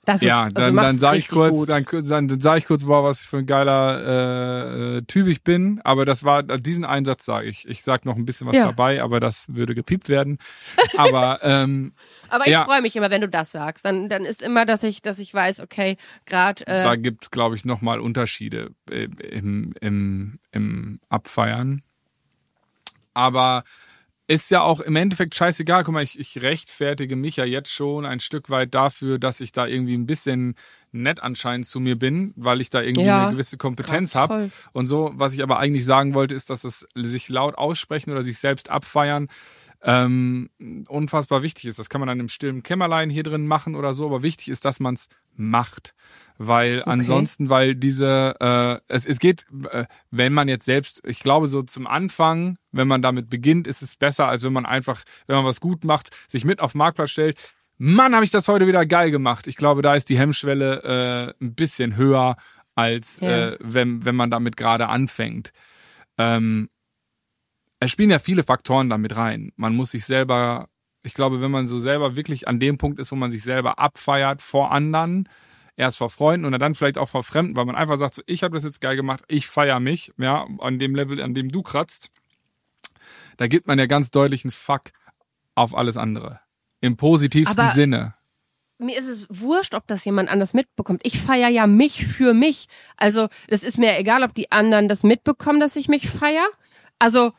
Das 0.06 0.22
ja, 0.22 0.46
ist, 0.46 0.56
also 0.56 0.74
dann, 0.74 0.94
es 0.94 1.00
sage 1.00 1.18
ich 1.18 1.28
kurz, 1.28 1.52
gut. 1.52 1.68
dann, 1.68 1.84
dann, 1.84 2.26
dann 2.26 2.40
sage 2.40 2.58
ich 2.58 2.66
kurz, 2.66 2.84
boah, 2.84 3.04
was 3.04 3.20
ich 3.20 3.28
für 3.28 3.38
ein 3.38 3.46
geiler 3.46 4.00
äh, 4.00 4.96
äh, 4.96 5.02
Typ 5.02 5.26
ich 5.26 5.42
bin. 5.44 5.80
Aber 5.84 6.06
das 6.06 6.24
war 6.24 6.42
diesen 6.42 6.86
Einsatz 6.86 7.26
sage 7.26 7.48
ich. 7.48 7.68
Ich 7.68 7.82
sag 7.82 8.06
noch 8.06 8.16
ein 8.16 8.24
bisschen 8.24 8.46
was 8.46 8.56
Ja. 8.56 8.64
dabei, 8.64 9.02
aber 9.02 9.20
das 9.20 9.46
würde 9.54 9.74
gepiept 9.74 10.08
werden. 10.08 10.38
Aber 10.96 11.40
ähm, 11.42 11.92
Aber 12.30 12.46
ich 12.46 12.52
ja. 12.52 12.64
freue 12.64 12.80
mich 12.80 12.96
immer, 12.96 13.10
wenn 13.10 13.20
du 13.20 13.28
das 13.28 13.50
sagst. 13.52 13.84
Dann, 13.84 14.08
dann 14.08 14.24
ist 14.24 14.42
immer, 14.42 14.64
dass 14.64 14.82
ich, 14.84 15.02
dass 15.02 15.18
ich 15.18 15.34
weiß, 15.34 15.60
okay, 15.60 15.98
gerade 16.24 16.66
äh, 16.66 16.82
da 16.82 16.96
gibt's, 16.96 17.30
glaube 17.30 17.56
ich, 17.56 17.66
nochmal 17.66 18.00
Unterschiede 18.00 18.70
im, 18.90 19.74
im, 19.80 20.38
im 20.50 21.00
Abfeiern. 21.10 21.82
Aber 23.12 23.64
ist 24.30 24.48
ja 24.52 24.60
auch 24.60 24.78
im 24.78 24.94
Endeffekt 24.94 25.34
scheißegal. 25.34 25.82
Guck 25.82 25.92
mal, 25.92 26.04
ich, 26.04 26.16
ich 26.16 26.40
rechtfertige 26.40 27.16
mich 27.16 27.34
ja 27.34 27.44
jetzt 27.44 27.72
schon 27.72 28.06
ein 28.06 28.20
Stück 28.20 28.48
weit 28.48 28.76
dafür, 28.76 29.18
dass 29.18 29.40
ich 29.40 29.50
da 29.50 29.66
irgendwie 29.66 29.94
ein 29.94 30.06
bisschen 30.06 30.54
nett 30.92 31.20
anscheinend 31.20 31.66
zu 31.66 31.80
mir 31.80 31.98
bin, 31.98 32.32
weil 32.36 32.60
ich 32.60 32.70
da 32.70 32.80
irgendwie 32.80 33.06
Ja, 33.06 33.24
eine 33.24 33.32
gewisse 33.32 33.56
Kompetenz 33.56 34.14
habe. 34.14 34.52
Und 34.72 34.86
so, 34.86 35.10
was 35.14 35.34
ich 35.34 35.42
aber 35.42 35.58
eigentlich 35.58 35.84
sagen 35.84 36.14
wollte, 36.14 36.36
ist, 36.36 36.48
dass 36.48 36.62
es 36.62 36.86
sich 36.94 37.28
laut 37.28 37.58
aussprechen 37.58 38.12
oder 38.12 38.22
sich 38.22 38.38
selbst 38.38 38.70
abfeiern 38.70 39.26
ähm, 39.82 40.50
unfassbar 40.88 41.42
wichtig 41.42 41.64
ist. 41.66 41.80
Das 41.80 41.88
kann 41.88 42.00
man 42.00 42.06
dann 42.06 42.20
im 42.20 42.28
stillen 42.28 42.62
Kämmerlein 42.62 43.10
hier 43.10 43.24
drin 43.24 43.48
machen 43.48 43.74
oder 43.74 43.94
so, 43.94 44.06
aber 44.06 44.22
wichtig 44.22 44.48
ist, 44.48 44.64
dass 44.64 44.78
man 44.78 44.94
es 44.94 45.08
macht. 45.34 45.94
Weil 46.42 46.82
ansonsten, 46.84 47.50
weil 47.50 47.74
diese, 47.74 48.34
äh, 48.40 48.80
es, 48.88 49.04
es 49.04 49.18
geht, 49.18 49.44
äh, 49.72 49.84
wenn 50.10 50.32
man 50.32 50.48
jetzt 50.48 50.64
selbst, 50.64 51.02
ich 51.04 51.20
glaube 51.20 51.48
so 51.48 51.60
zum 51.60 51.86
Anfang, 51.86 52.56
wenn 52.72 52.88
man 52.88 53.02
damit 53.02 53.28
beginnt, 53.28 53.66
ist 53.66 53.82
es 53.82 53.94
besser, 53.96 54.26
als 54.26 54.42
wenn 54.42 54.54
man 54.54 54.64
einfach, 54.64 55.02
wenn 55.26 55.36
man 55.36 55.44
was 55.44 55.60
gut 55.60 55.84
macht, 55.84 56.08
sich 56.30 56.46
mit 56.46 56.60
auf 56.60 56.72
den 56.72 56.78
Marktplatz 56.78 57.10
stellt. 57.10 57.38
Mann, 57.76 58.14
habe 58.14 58.24
ich 58.24 58.30
das 58.30 58.48
heute 58.48 58.66
wieder 58.66 58.86
geil 58.86 59.10
gemacht. 59.10 59.48
Ich 59.48 59.56
glaube, 59.56 59.82
da 59.82 59.94
ist 59.94 60.08
die 60.08 60.18
Hemmschwelle 60.18 61.34
äh, 61.38 61.44
ein 61.44 61.54
bisschen 61.54 61.96
höher, 61.96 62.36
als 62.74 63.20
Ja. 63.20 63.48
äh, 63.50 63.58
wenn, 63.60 64.06
wenn 64.06 64.16
man 64.16 64.30
damit 64.30 64.56
gerade 64.56 64.88
anfängt. 64.88 65.52
Ähm, 66.16 66.70
es 67.80 67.90
spielen 67.90 68.08
ja 68.08 68.18
viele 68.18 68.44
Faktoren 68.44 68.88
damit 68.88 69.14
rein. 69.14 69.52
Man 69.56 69.76
muss 69.76 69.90
sich 69.90 70.06
selber, 70.06 70.68
ich 71.02 71.12
glaube, 71.12 71.42
wenn 71.42 71.50
man 71.50 71.68
so 71.68 71.78
selber 71.78 72.16
wirklich 72.16 72.48
an 72.48 72.58
dem 72.60 72.78
Punkt 72.78 72.98
ist, 72.98 73.12
wo 73.12 73.16
man 73.16 73.30
sich 73.30 73.42
selber 73.42 73.78
abfeiert 73.78 74.40
vor 74.40 74.72
anderen, 74.72 75.28
erst 75.80 75.98
vor 75.98 76.10
Freunden 76.10 76.44
und 76.46 76.56
dann 76.58 76.74
vielleicht 76.74 76.98
auch 76.98 77.08
vor 77.08 77.22
Fremden, 77.24 77.56
weil 77.56 77.64
man 77.64 77.74
einfach 77.74 77.96
sagt, 77.96 78.14
so, 78.14 78.22
ich 78.26 78.42
habe 78.42 78.54
das 78.54 78.64
jetzt 78.64 78.80
geil 78.80 78.96
gemacht, 78.96 79.24
ich 79.28 79.46
feier 79.48 79.80
mich, 79.80 80.12
ja, 80.18 80.46
an 80.58 80.78
dem 80.78 80.94
Level, 80.94 81.20
an 81.22 81.34
dem 81.34 81.48
du 81.50 81.62
kratzt, 81.62 82.10
da 83.38 83.46
gibt 83.46 83.66
man 83.66 83.78
ja 83.78 83.86
ganz 83.86 84.10
deutlich 84.10 84.44
einen 84.44 84.50
Fuck 84.52 84.92
auf 85.54 85.74
alles 85.74 85.96
andere. 85.96 86.40
Im 86.80 86.96
positivsten 86.96 87.58
Aber- 87.58 87.72
Sinne. 87.72 88.14
mir 88.78 88.96
ist 88.98 89.08
es 89.08 89.26
wurscht, 89.30 89.74
ob 89.74 89.86
das 89.86 90.04
jemand 90.04 90.28
anders 90.30 90.54
mitbekommt. 90.54 91.00
Ich 91.04 91.20
feier 91.20 91.48
ja 91.48 91.66
mich 91.66 92.06
für 92.06 92.32
mich. 92.34 92.66
Also 92.96 93.28
es 93.48 93.64
ist 93.64 93.76
mir 93.78 93.98
egal, 93.98 94.22
ob 94.22 94.34
die 94.34 94.50
anderen 94.52 94.88
das 94.88 95.02
mitbekommen, 95.02 95.60
dass 95.60 95.76
ich 95.76 95.88
mich 95.88 96.08
feier. 96.08 96.46
Also 96.98 97.32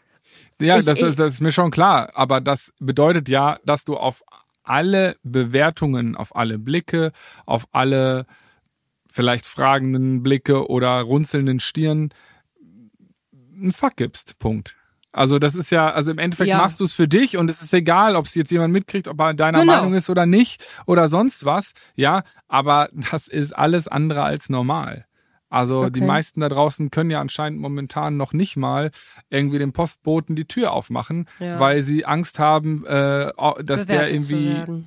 Ja, 0.59 0.77
Ich- 0.77 0.85
das, 0.85 0.97
ich- 0.99 1.03
ist, 1.03 1.19
das 1.19 1.33
ist 1.33 1.41
mir 1.41 1.51
schon 1.51 1.71
klar. 1.71 2.11
Aber 2.13 2.39
das 2.41 2.71
bedeutet 2.79 3.27
ja, 3.29 3.57
dass 3.65 3.83
du 3.83 3.97
auf 3.97 4.21
alle 4.71 5.17
Bewertungen, 5.23 6.15
auf 6.15 6.35
alle 6.35 6.57
Blicke, 6.57 7.11
auf 7.45 7.65
alle 7.73 8.25
vielleicht 9.11 9.45
fragenden 9.45 10.23
Blicke 10.23 10.69
oder 10.69 11.01
runzelnden 11.01 11.59
Stirn 11.59 12.09
einen 13.53 13.73
Fuck 13.73 13.97
gibst. 13.97 14.39
Punkt. 14.39 14.75
Also 15.11 15.39
das 15.39 15.55
ist 15.55 15.71
ja, 15.71 15.91
also 15.91 16.09
im 16.11 16.17
Endeffekt 16.19 16.47
Ja. 16.47 16.57
machst 16.57 16.79
du 16.79 16.85
es 16.85 16.93
für 16.93 17.07
dich 17.09 17.35
und 17.35 17.49
es 17.49 17.61
ist 17.61 17.73
egal, 17.73 18.15
ob 18.15 18.25
es 18.27 18.35
jetzt 18.35 18.49
jemand 18.49 18.71
mitkriegt, 18.71 19.09
ob 19.09 19.19
er 19.19 19.33
deiner 19.33 19.59
Genau. 19.59 19.73
Meinung 19.75 19.93
ist 19.93 20.09
oder 20.09 20.25
nicht 20.25 20.63
oder 20.87 21.09
sonst 21.09 21.43
was. 21.43 21.73
Ja, 21.95 22.23
aber 22.47 22.87
das 23.11 23.27
ist 23.27 23.51
alles 23.51 23.89
andere 23.89 24.23
als 24.23 24.47
normal. 24.49 25.05
Also 25.51 25.89
die 25.89 25.99
Okay. 25.99 26.07
meisten 26.07 26.39
da 26.39 26.49
draußen 26.49 26.89
können 26.91 27.11
ja 27.11 27.21
anscheinend 27.21 27.59
momentan 27.59 28.17
noch 28.17 28.33
nicht 28.33 28.55
mal 28.57 28.89
irgendwie 29.29 29.59
dem 29.59 29.73
Postboten 29.73 30.35
die 30.35 30.45
Tür 30.45 30.71
aufmachen, 30.71 31.27
Ja. 31.39 31.59
weil 31.59 31.81
sie 31.81 32.05
Angst 32.05 32.39
haben, 32.39 32.85
äh, 32.85 33.31
dass 33.63 33.85
der 33.85 34.05
bewertet 34.05 34.23
zu 34.23 34.33
irgendwie 34.33 34.83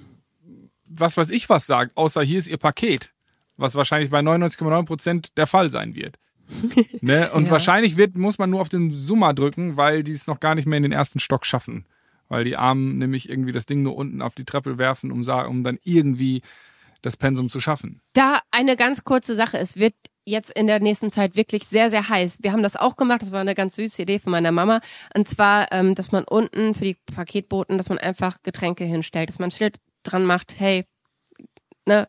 was 0.88 1.16
weiß 1.16 1.30
ich 1.30 1.48
was 1.48 1.66
sagt, 1.66 1.96
außer 1.96 2.22
hier 2.22 2.38
ist 2.38 2.46
ihr 2.48 2.56
Paket, 2.56 3.12
was 3.56 3.74
wahrscheinlich 3.74 4.10
bei 4.10 4.20
99,9 4.20 4.84
Prozent 4.86 5.36
der 5.36 5.46
Fall 5.46 5.68
sein 5.70 5.94
wird. 5.94 6.16
ne? 7.00 7.30
Und 7.32 7.46
Ja. 7.46 7.50
wahrscheinlich 7.52 7.96
wird, 7.96 8.16
muss 8.16 8.38
man 8.38 8.50
nur 8.50 8.60
auf 8.60 8.68
den 8.68 8.90
Summer 8.90 9.34
drücken, 9.34 9.76
weil 9.76 10.02
die 10.02 10.12
es 10.12 10.26
noch 10.26 10.40
gar 10.40 10.54
nicht 10.54 10.66
mehr 10.66 10.76
in 10.78 10.82
den 10.82 10.92
ersten 10.92 11.18
Stock 11.18 11.44
schaffen. 11.46 11.84
Weil 12.28 12.44
die 12.44 12.56
Armen 12.56 12.96
nämlich 12.98 13.28
irgendwie 13.28 13.52
das 13.52 13.66
Ding 13.66 13.82
nur 13.82 13.96
unten 13.96 14.22
auf 14.22 14.34
die 14.34 14.44
Treppe 14.46 14.78
werfen, 14.78 15.10
um, 15.12 15.20
um 15.28 15.64
dann 15.64 15.78
irgendwie 15.84 16.40
das 17.04 17.16
Pensum 17.16 17.48
zu 17.48 17.60
schaffen. 17.60 18.00
Da 18.14 18.40
eine 18.50 18.76
ganz 18.76 19.04
kurze 19.04 19.34
Sache. 19.34 19.58
Es 19.58 19.76
wird 19.76 19.94
jetzt 20.24 20.50
in 20.50 20.66
der 20.66 20.80
nächsten 20.80 21.12
Zeit 21.12 21.36
wirklich 21.36 21.66
sehr, 21.66 21.90
sehr 21.90 22.08
heiß. 22.08 22.38
Wir 22.42 22.52
haben 22.52 22.62
das 22.62 22.76
auch 22.76 22.96
gemacht. 22.96 23.22
Das 23.22 23.32
war 23.32 23.40
eine 23.40 23.54
ganz 23.54 23.76
süße 23.76 24.02
Idee 24.02 24.18
von 24.18 24.32
meiner 24.32 24.52
Mama. 24.52 24.80
Und 25.14 25.28
zwar, 25.28 25.70
ähm, 25.72 25.94
dass 25.94 26.12
man 26.12 26.24
unten 26.24 26.74
für 26.74 26.84
die 26.84 26.96
Paketboten, 27.14 27.76
dass 27.76 27.90
man 27.90 27.98
einfach 27.98 28.42
Getränke 28.42 28.84
hinstellt, 28.84 29.28
dass 29.28 29.38
man 29.38 29.48
ein 29.48 29.52
Schild 29.52 29.76
dran 30.02 30.24
macht, 30.24 30.58
hey, 30.58 30.84
ne, 31.86 32.08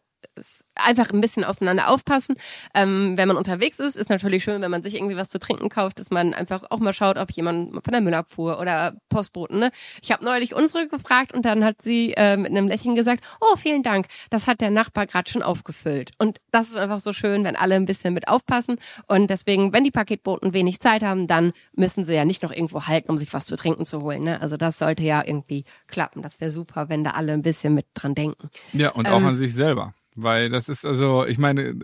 einfach 0.75 1.11
ein 1.11 1.21
bisschen 1.21 1.43
aufeinander 1.43 1.89
aufpassen. 1.89 2.35
Ähm, 2.73 3.17
wenn 3.17 3.27
man 3.27 3.37
unterwegs 3.37 3.79
ist, 3.79 3.95
ist 3.95 4.09
natürlich 4.09 4.43
schön, 4.43 4.61
wenn 4.61 4.71
man 4.71 4.83
sich 4.83 4.95
irgendwie 4.95 5.15
was 5.15 5.29
zu 5.29 5.39
trinken 5.39 5.69
kauft, 5.69 5.99
dass 5.99 6.11
man 6.11 6.33
einfach 6.33 6.63
auch 6.69 6.79
mal 6.79 6.93
schaut, 6.93 7.17
ob 7.17 7.31
jemand 7.31 7.73
von 7.73 7.91
der 7.91 8.01
Müllabfuhr 8.01 8.59
oder 8.59 8.95
Postboten. 9.09 9.59
Ne? 9.59 9.71
Ich 10.01 10.11
habe 10.11 10.23
neulich 10.23 10.53
unsere 10.53 10.87
gefragt 10.87 11.33
und 11.33 11.45
dann 11.45 11.63
hat 11.63 11.81
sie 11.81 12.13
äh, 12.17 12.37
mit 12.37 12.51
einem 12.51 12.67
Lächeln 12.67 12.95
gesagt, 12.95 13.23
oh, 13.39 13.55
vielen 13.55 13.83
Dank, 13.83 14.07
das 14.29 14.47
hat 14.47 14.61
der 14.61 14.69
Nachbar 14.71 15.05
gerade 15.05 15.29
schon 15.29 15.41
aufgefüllt. 15.41 16.11
Und 16.17 16.39
das 16.51 16.69
ist 16.69 16.75
einfach 16.75 16.99
so 16.99 17.13
schön, 17.13 17.43
wenn 17.43 17.55
alle 17.55 17.75
ein 17.75 17.85
bisschen 17.85 18.13
mit 18.13 18.27
aufpassen. 18.27 18.77
Und 19.07 19.29
deswegen, 19.29 19.73
wenn 19.73 19.83
die 19.83 19.91
Paketboten 19.91 20.53
wenig 20.53 20.79
Zeit 20.79 21.03
haben, 21.03 21.27
dann 21.27 21.51
müssen 21.73 22.03
sie 22.05 22.13
ja 22.13 22.25
nicht 22.25 22.43
noch 22.43 22.51
irgendwo 22.51 22.87
halten, 22.87 23.09
um 23.09 23.17
sich 23.17 23.33
was 23.33 23.45
zu 23.45 23.55
trinken 23.55 23.85
zu 23.85 24.01
holen. 24.01 24.23
Ne? 24.23 24.41
Also 24.41 24.57
das 24.57 24.77
sollte 24.77 25.03
ja 25.03 25.23
irgendwie 25.25 25.63
klappen. 25.87 26.21
Das 26.21 26.41
wäre 26.41 26.51
super, 26.51 26.89
wenn 26.89 27.03
da 27.03 27.11
alle 27.11 27.33
ein 27.33 27.41
bisschen 27.41 27.73
mit 27.73 27.85
dran 27.93 28.15
denken. 28.15 28.49
Ja, 28.73 28.89
und 28.91 29.07
auch 29.07 29.19
Ähm, 29.19 29.27
an 29.27 29.35
sich 29.35 29.53
selber. 29.53 29.93
Weil 30.15 30.49
das 30.49 30.69
ist 30.69 30.85
also, 30.85 31.25
ich 31.25 31.37
meine, 31.37 31.75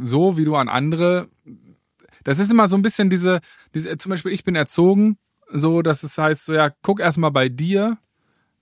so 0.00 0.36
wie 0.36 0.44
du 0.44 0.56
an 0.56 0.68
andere, 0.68 1.28
das 2.22 2.38
ist 2.38 2.50
immer 2.50 2.68
so 2.68 2.76
ein 2.76 2.82
bisschen 2.82 3.10
diese, 3.10 3.40
diese 3.74 3.96
zum 3.96 4.10
Beispiel, 4.10 4.32
ich 4.32 4.44
bin 4.44 4.54
erzogen, 4.54 5.16
so, 5.50 5.82
dass 5.82 6.02
es 6.02 6.16
heißt, 6.16 6.46
so, 6.46 6.54
ja, 6.54 6.70
guck 6.82 7.00
erstmal 7.00 7.30
bei 7.30 7.48
dir, 7.48 7.98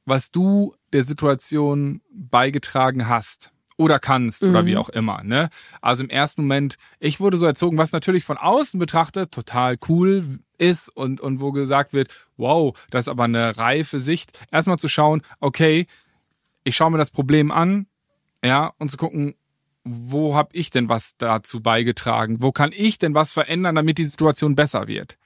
was 0.05 0.31
du 0.31 0.75
der 0.93 1.03
Situation 1.03 2.01
beigetragen 2.13 3.09
hast 3.09 3.53
oder 3.77 3.99
kannst 3.99 4.45
oder 4.45 4.67
wie 4.67 4.77
auch 4.77 4.91
immer, 4.91 5.23
ne? 5.23 5.49
Also 5.81 6.05
im 6.05 6.11
ersten 6.11 6.43
Moment, 6.43 6.77
ich 6.99 7.19
wurde 7.19 7.39
so 7.39 7.47
erzogen, 7.47 7.79
was 7.79 7.93
natürlich 7.93 8.25
von 8.25 8.37
außen 8.37 8.79
betrachtet 8.79 9.33
total 9.33 9.79
cool 9.89 10.41
ist 10.59 10.89
und, 10.91 11.21
und 11.21 11.41
wo 11.41 11.53
gesagt 11.53 11.95
wird, 11.95 12.09
wow, 12.37 12.79
das 12.91 13.05
ist 13.05 13.09
aber 13.09 13.25
eine 13.25 13.57
reife 13.57 13.99
Sicht. 13.99 14.39
Erstmal 14.51 14.79
zu 14.79 14.89
schauen, 14.89 15.23
okay, 15.41 15.87
ich 16.63 16.77
schaue 16.77 16.91
mir 16.91 16.99
das 16.99 17.11
Problem 17.11 17.51
an, 17.51 17.87
ja, 18.45 18.73
und 18.79 18.91
zu 18.91 18.97
gucken, 18.97 19.35
wo 19.85 20.35
habe 20.35 20.51
ich 20.53 20.71
denn 20.71 20.89
was 20.89 21.17
dazu 21.17 21.63
beigetragen? 21.63 22.43
Wo 22.43 22.53
kann 22.53 22.71
ich 22.75 22.99
denn 22.99 23.15
was 23.15 23.33
verändern, 23.33 23.75
damit 23.75 23.99
die 23.99 24.05
Situation 24.05 24.55
besser 24.55 24.89
wird? 24.89 25.19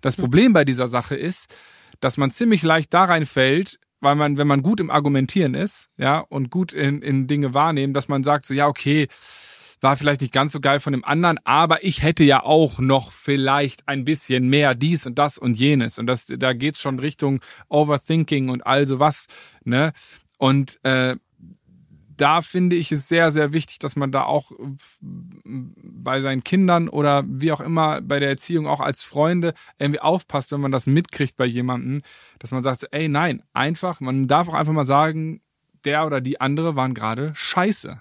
Das 0.00 0.16
Problem 0.16 0.52
bei 0.52 0.64
dieser 0.64 0.88
Sache 0.88 1.16
ist, 1.16 1.54
dass 2.00 2.16
man 2.16 2.30
ziemlich 2.30 2.62
leicht 2.62 2.92
da 2.92 3.04
reinfällt, 3.04 3.78
weil 4.00 4.16
man, 4.16 4.36
wenn 4.36 4.48
man 4.48 4.62
gut 4.62 4.80
im 4.80 4.90
Argumentieren 4.90 5.54
ist, 5.54 5.88
ja, 5.96 6.18
und 6.18 6.50
gut 6.50 6.72
in, 6.72 7.00
in 7.02 7.26
Dinge 7.26 7.54
wahrnehmen, 7.54 7.94
dass 7.94 8.08
man 8.08 8.24
sagt 8.24 8.44
so, 8.44 8.52
ja, 8.52 8.66
okay, 8.66 9.06
war 9.80 9.96
vielleicht 9.96 10.20
nicht 10.20 10.32
ganz 10.32 10.52
so 10.52 10.60
geil 10.60 10.80
von 10.80 10.92
dem 10.92 11.04
anderen, 11.04 11.38
aber 11.44 11.84
ich 11.84 12.02
hätte 12.02 12.24
ja 12.24 12.42
auch 12.42 12.78
noch 12.78 13.12
vielleicht 13.12 13.88
ein 13.88 14.04
bisschen 14.04 14.48
mehr 14.48 14.74
dies 14.74 15.06
und 15.06 15.18
das 15.18 15.38
und 15.38 15.54
jenes. 15.54 15.98
Und 15.98 16.06
das, 16.06 16.26
da 16.26 16.52
geht's 16.52 16.80
schon 16.80 16.98
Richtung 16.98 17.40
Overthinking 17.68 18.48
und 18.48 18.64
all 18.64 18.86
sowas, 18.86 19.26
ne? 19.64 19.92
Und 20.38 20.78
äh, 20.84 21.16
da 22.22 22.40
finde 22.40 22.76
ich 22.76 22.92
es 22.92 23.08
sehr, 23.08 23.32
sehr 23.32 23.52
wichtig, 23.52 23.80
dass 23.80 23.96
man 23.96 24.12
da 24.12 24.22
auch 24.22 24.52
bei 25.44 26.20
seinen 26.20 26.44
Kindern 26.44 26.88
oder 26.88 27.24
wie 27.26 27.50
auch 27.50 27.60
immer 27.60 28.00
bei 28.00 28.20
der 28.20 28.28
Erziehung 28.28 28.68
auch 28.68 28.78
als 28.78 29.02
Freunde 29.02 29.54
irgendwie 29.76 29.98
aufpasst, 29.98 30.52
wenn 30.52 30.60
man 30.60 30.70
das 30.70 30.86
mitkriegt 30.86 31.36
bei 31.36 31.46
jemandem, 31.46 32.00
dass 32.38 32.52
man 32.52 32.62
sagt, 32.62 32.78
so, 32.78 32.86
ey, 32.92 33.08
nein, 33.08 33.42
einfach, 33.54 33.98
man 33.98 34.28
darf 34.28 34.48
auch 34.48 34.54
einfach 34.54 34.72
mal 34.72 34.84
sagen, 34.84 35.40
der 35.84 36.06
oder 36.06 36.20
die 36.20 36.40
andere 36.40 36.76
waren 36.76 36.94
gerade 36.94 37.32
scheiße. 37.34 38.00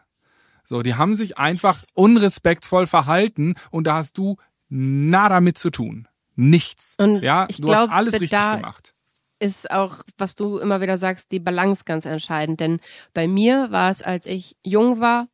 So, 0.64 0.84
die 0.84 0.94
haben 0.94 1.16
sich 1.16 1.40
einfach 1.40 1.84
unrespektvoll 1.96 2.86
verhalten 2.86 3.56
und 3.72 3.88
da 3.88 3.96
hast 3.96 4.20
du 4.20 4.38
nada 4.70 5.42
mit 5.42 5.58
zu 5.58 5.72
tun. 5.72 6.08
Nichts. 6.36 6.96
Und 7.00 7.24
ja, 7.24 7.48
ich 7.50 7.58
du 7.58 7.64
glaub, 7.70 7.90
hast 7.90 7.96
alles 7.96 8.22
richtig 8.22 8.40
gemacht. 8.40 8.94
Ist 9.42 9.72
auch, 9.72 10.04
was 10.18 10.36
du 10.36 10.60
immer 10.60 10.82
wieder 10.82 10.98
sagst, 10.98 11.32
die 11.32 11.40
Balance 11.40 11.84
ganz 11.86 12.06
entscheidend. 12.06 12.60
Denn 12.60 12.80
bei 13.14 13.28
mir 13.28 13.72
war 13.72 13.90
es, 13.90 14.02
als 14.02 14.28
ich 14.28 14.56
jung 14.64 15.00
war, 15.00 15.28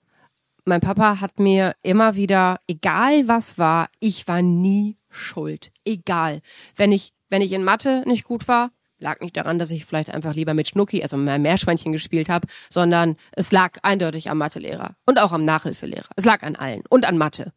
mein 0.66 0.82
Papa 0.82 1.20
hat 1.20 1.40
mir 1.40 1.76
immer 1.84 2.16
wieder, 2.16 2.60
egal 2.68 3.28
was 3.28 3.58
war, 3.58 3.90
ich 4.00 4.28
war 4.28 4.42
nie 4.42 4.98
schuld. 5.10 5.72
Egal. 5.86 6.42
Wenn 6.76 6.92
ich, 6.92 7.14
wenn 7.30 7.42
ich 7.42 7.52
in 7.52 7.64
Mathe 7.64 8.04
nicht 8.06 8.24
gut 8.24 8.48
war, 8.48 8.72
lag 9.00 9.20
nicht 9.20 9.36
daran, 9.36 9.60
dass 9.60 9.72
ich 9.72 9.86
vielleicht 9.86 10.14
einfach 10.14 10.34
lieber 10.34 10.54
mit 10.54 10.70
Schnucki, 10.70 11.02
also 11.02 11.18
mein 11.18 11.42
Meerschweinchen 11.42 11.92
gespielt 11.92 12.30
habe, 12.30 12.48
sondern 12.70 13.16
es 13.34 13.52
lag 13.52 13.78
eindeutig 13.84 14.30
am 14.30 14.38
Mathelehrer 14.38 14.96
und 15.06 15.20
auch 15.20 15.34
am 15.34 15.46
Nachhilfelehrer. 15.46 16.10
Es 16.16 16.26
lag 16.26 16.44
an 16.44 16.56
allen 16.56 16.84
und 16.90 17.08
an 17.08 17.18
Mathe. 17.18 17.54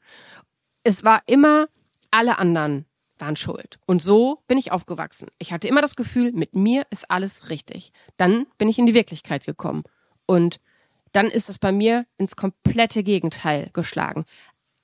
Es 0.83 1.05
war 1.05 1.21
immer 1.27 1.69
alle 2.11 2.39
anderen 2.39 2.87
waren 3.21 3.37
schuld. 3.37 3.79
Und 3.87 4.03
so 4.03 4.43
bin 4.47 4.59
ich 4.59 4.73
aufgewachsen. 4.73 5.29
Ich 5.39 5.53
hatte 5.53 5.69
immer 5.69 5.81
das 5.81 5.97
Gefühl, 5.97 6.33
mit 6.33 6.55
mir 6.55 6.87
ist 6.91 7.11
alles 7.11 7.51
richtig. 7.51 7.93
Dann 8.17 8.47
bin 8.59 8.69
ich 8.69 8.79
in 8.79 8.87
die 8.87 8.95
Wirklichkeit 8.95 9.47
gekommen. 9.47 9.85
Und 10.27 10.61
dann 11.13 11.27
ist 11.27 11.49
es 11.49 11.59
bei 11.59 11.73
mir 11.73 12.07
ins 12.19 12.37
komplette 12.37 13.03
Gegenteil 13.03 13.71
geschlagen. 13.73 14.25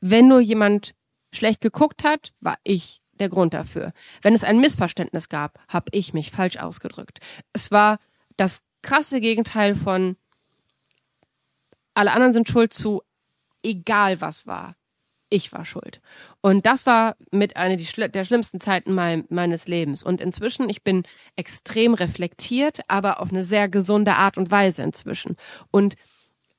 Wenn 0.00 0.28
nur 0.28 0.40
jemand 0.40 0.94
schlecht 1.32 1.60
geguckt 1.60 2.04
hat, 2.04 2.32
war 2.40 2.58
ich 2.64 3.00
der 3.14 3.28
Grund 3.28 3.54
dafür. 3.54 3.92
Wenn 4.22 4.34
es 4.34 4.44
ein 4.44 4.60
Missverständnis 4.60 5.28
gab, 5.28 5.58
habe 5.68 5.90
ich 5.92 6.12
mich 6.12 6.30
falsch 6.30 6.58
ausgedrückt. 6.58 7.20
Es 7.52 7.70
war 7.70 7.98
das 8.36 8.62
krasse 8.82 9.20
Gegenteil 9.20 9.74
von 9.74 10.16
alle 11.94 12.12
anderen 12.12 12.34
sind 12.34 12.48
schuld 12.48 12.74
zu 12.74 13.02
egal 13.62 14.20
was 14.20 14.46
war. 14.46 14.76
Ich 15.28 15.52
war 15.52 15.64
schuld. 15.64 16.00
Und 16.40 16.66
das 16.66 16.86
war 16.86 17.16
mit 17.32 17.56
einer 17.56 17.76
der 17.76 18.24
schlimmsten 18.24 18.60
Zeiten 18.60 18.94
mein, 18.94 19.24
meines 19.28 19.66
Lebens. 19.66 20.04
Und 20.04 20.20
inzwischen, 20.20 20.68
ich 20.68 20.84
bin 20.84 21.02
extrem 21.34 21.94
reflektiert, 21.94 22.80
aber 22.86 23.20
auf 23.20 23.30
eine 23.30 23.44
sehr 23.44 23.68
gesunde 23.68 24.14
Art 24.14 24.38
und 24.38 24.52
Weise 24.52 24.84
inzwischen. 24.84 25.36
Und 25.72 25.96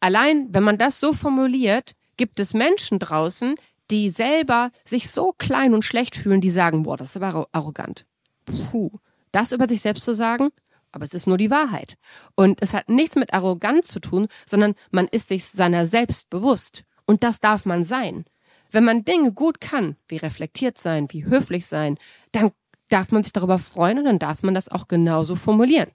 allein, 0.02 0.48
wenn 0.52 0.64
man 0.64 0.78
das 0.78 1.00
so 1.00 1.14
formuliert, 1.14 1.94
gibt 2.18 2.40
es 2.42 2.54
Menschen 2.54 3.00
draußen, 3.00 3.56
die 3.90 4.10
selber 4.10 4.72
sich 4.84 5.10
so 5.10 5.34
klein 5.38 5.74
und 5.74 5.86
schlecht 5.86 6.18
fühlen, 6.18 6.42
die 6.42 6.52
sagen, 6.52 6.84
boah, 6.84 6.98
das 6.98 7.12
ist 7.12 7.18
aber 7.18 7.30
arro- 7.30 7.48
arrogant. 7.54 8.06
Puh, 8.46 8.92
das 9.32 9.54
über 9.54 9.70
sich 9.70 9.80
selbst 9.80 10.04
zu 10.04 10.14
sagen, 10.14 10.50
aber 10.92 11.06
es 11.06 11.14
ist 11.14 11.28
nur 11.28 11.38
die 11.38 11.52
Wahrheit. 11.52 11.98
Und 12.36 12.62
es 12.62 12.74
hat 12.74 12.90
nichts 12.90 13.16
mit 13.16 13.34
Arroganz 13.34 13.88
zu 13.88 14.02
tun, 14.02 14.28
sondern 14.46 14.74
man 14.92 15.08
ist 15.08 15.30
sich 15.30 15.46
seiner 15.46 15.88
selbst 15.88 16.30
bewusst. 16.30 16.84
Und 17.06 17.24
das 17.24 17.40
darf 17.40 17.66
man 17.66 17.86
sein. 17.86 18.26
Wenn 18.72 18.84
man 18.84 19.06
Dinge 19.06 19.32
gut 19.32 19.62
kann, 19.62 19.96
wie 20.08 20.18
reflektiert 20.18 20.78
sein, 20.78 21.08
wie 21.12 21.26
höflich 21.26 21.66
sein, 21.66 21.98
dann 22.32 22.52
darf 22.90 23.12
man 23.12 23.24
sich 23.24 23.34
darüber 23.34 23.60
freuen 23.60 24.00
und 24.00 24.06
dann 24.06 24.20
darf 24.20 24.44
man 24.44 24.54
das 24.54 24.70
auch 24.70 24.88
genauso 24.88 25.36
formulieren. 25.36 25.90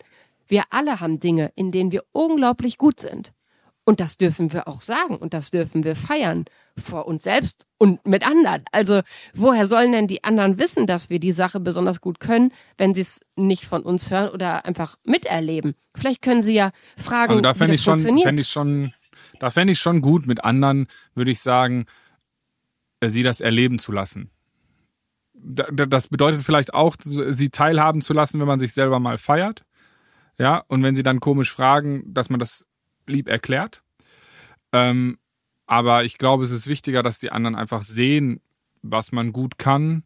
Wir 0.48 0.64
alle 0.70 1.00
haben 1.00 1.20
Dinge, 1.20 1.52
in 1.54 1.72
denen 1.72 1.92
wir 1.92 2.04
unglaublich 2.12 2.78
gut 2.78 3.00
sind. 3.00 3.32
Und 3.84 3.98
das 3.98 4.16
dürfen 4.16 4.52
wir 4.52 4.68
auch 4.68 4.80
sagen 4.80 5.16
und 5.16 5.34
das 5.34 5.50
dürfen 5.50 5.82
wir 5.82 5.96
feiern 5.96 6.44
vor 6.78 7.06
uns 7.06 7.24
selbst 7.24 7.66
und 7.78 8.06
mit 8.06 8.24
anderen. 8.24 8.62
Also 8.70 9.00
woher 9.34 9.66
sollen 9.66 9.90
denn 9.90 10.06
die 10.06 10.22
anderen 10.22 10.58
wissen, 10.58 10.86
dass 10.86 11.10
wir 11.10 11.18
die 11.18 11.32
Sache 11.32 11.58
besonders 11.58 12.00
gut 12.00 12.20
können, 12.20 12.52
wenn 12.78 12.94
sie 12.94 13.00
es 13.00 13.22
nicht 13.34 13.64
von 13.64 13.82
uns 13.82 14.10
hören 14.10 14.28
oder 14.28 14.64
einfach 14.66 14.98
miterleben? 15.04 15.74
Vielleicht 15.96 16.22
können 16.22 16.42
sie 16.42 16.54
ja 16.54 16.70
fragen, 16.96 17.30
Also 17.30 17.42
da 17.42 17.54
wie 17.54 17.58
fände 17.58 17.72
das 17.72 17.80
ich 17.80 17.84
schon, 17.84 17.98
fände 17.98 18.42
ich 18.42 18.48
schon, 18.48 18.94
da 19.40 19.50
fände 19.50 19.72
ich 19.72 19.80
schon 19.80 20.00
gut 20.00 20.28
mit 20.28 20.44
anderen, 20.44 20.86
würde 21.16 21.32
ich 21.32 21.40
sagen, 21.40 21.86
sie 23.10 23.22
das 23.22 23.40
erleben 23.40 23.78
zu 23.78 23.92
lassen. 23.92 24.30
Da- 25.34 25.68
da- 25.72 25.86
Das 25.86 26.08
bedeutet 26.08 26.42
vielleicht 26.42 26.74
auch, 26.74 26.96
sie 27.00 27.50
teilhaben 27.50 28.00
zu 28.02 28.12
lassen, 28.12 28.38
wenn 28.40 28.46
man 28.46 28.58
sich 28.58 28.72
selber 28.74 29.00
mal 29.00 29.18
feiert. 29.18 29.64
Ja, 30.38 30.64
und 30.68 30.82
wenn 30.82 30.94
sie 30.94 31.02
dann 31.02 31.20
komisch 31.20 31.52
fragen, 31.52 32.02
dass 32.06 32.30
man 32.30 32.40
das 32.40 32.66
lieb 33.06 33.28
erklärt. 33.28 33.82
Ähm, 34.72 35.18
aber 35.66 36.04
ich 36.04 36.18
glaube, 36.18 36.44
es 36.44 36.50
ist 36.50 36.66
wichtiger, 36.66 37.02
dass 37.02 37.18
die 37.18 37.32
anderen 37.32 37.54
einfach 37.54 37.82
sehen, 37.82 38.40
was 38.82 39.12
man 39.12 39.32
gut 39.32 39.58
kann, 39.58 40.04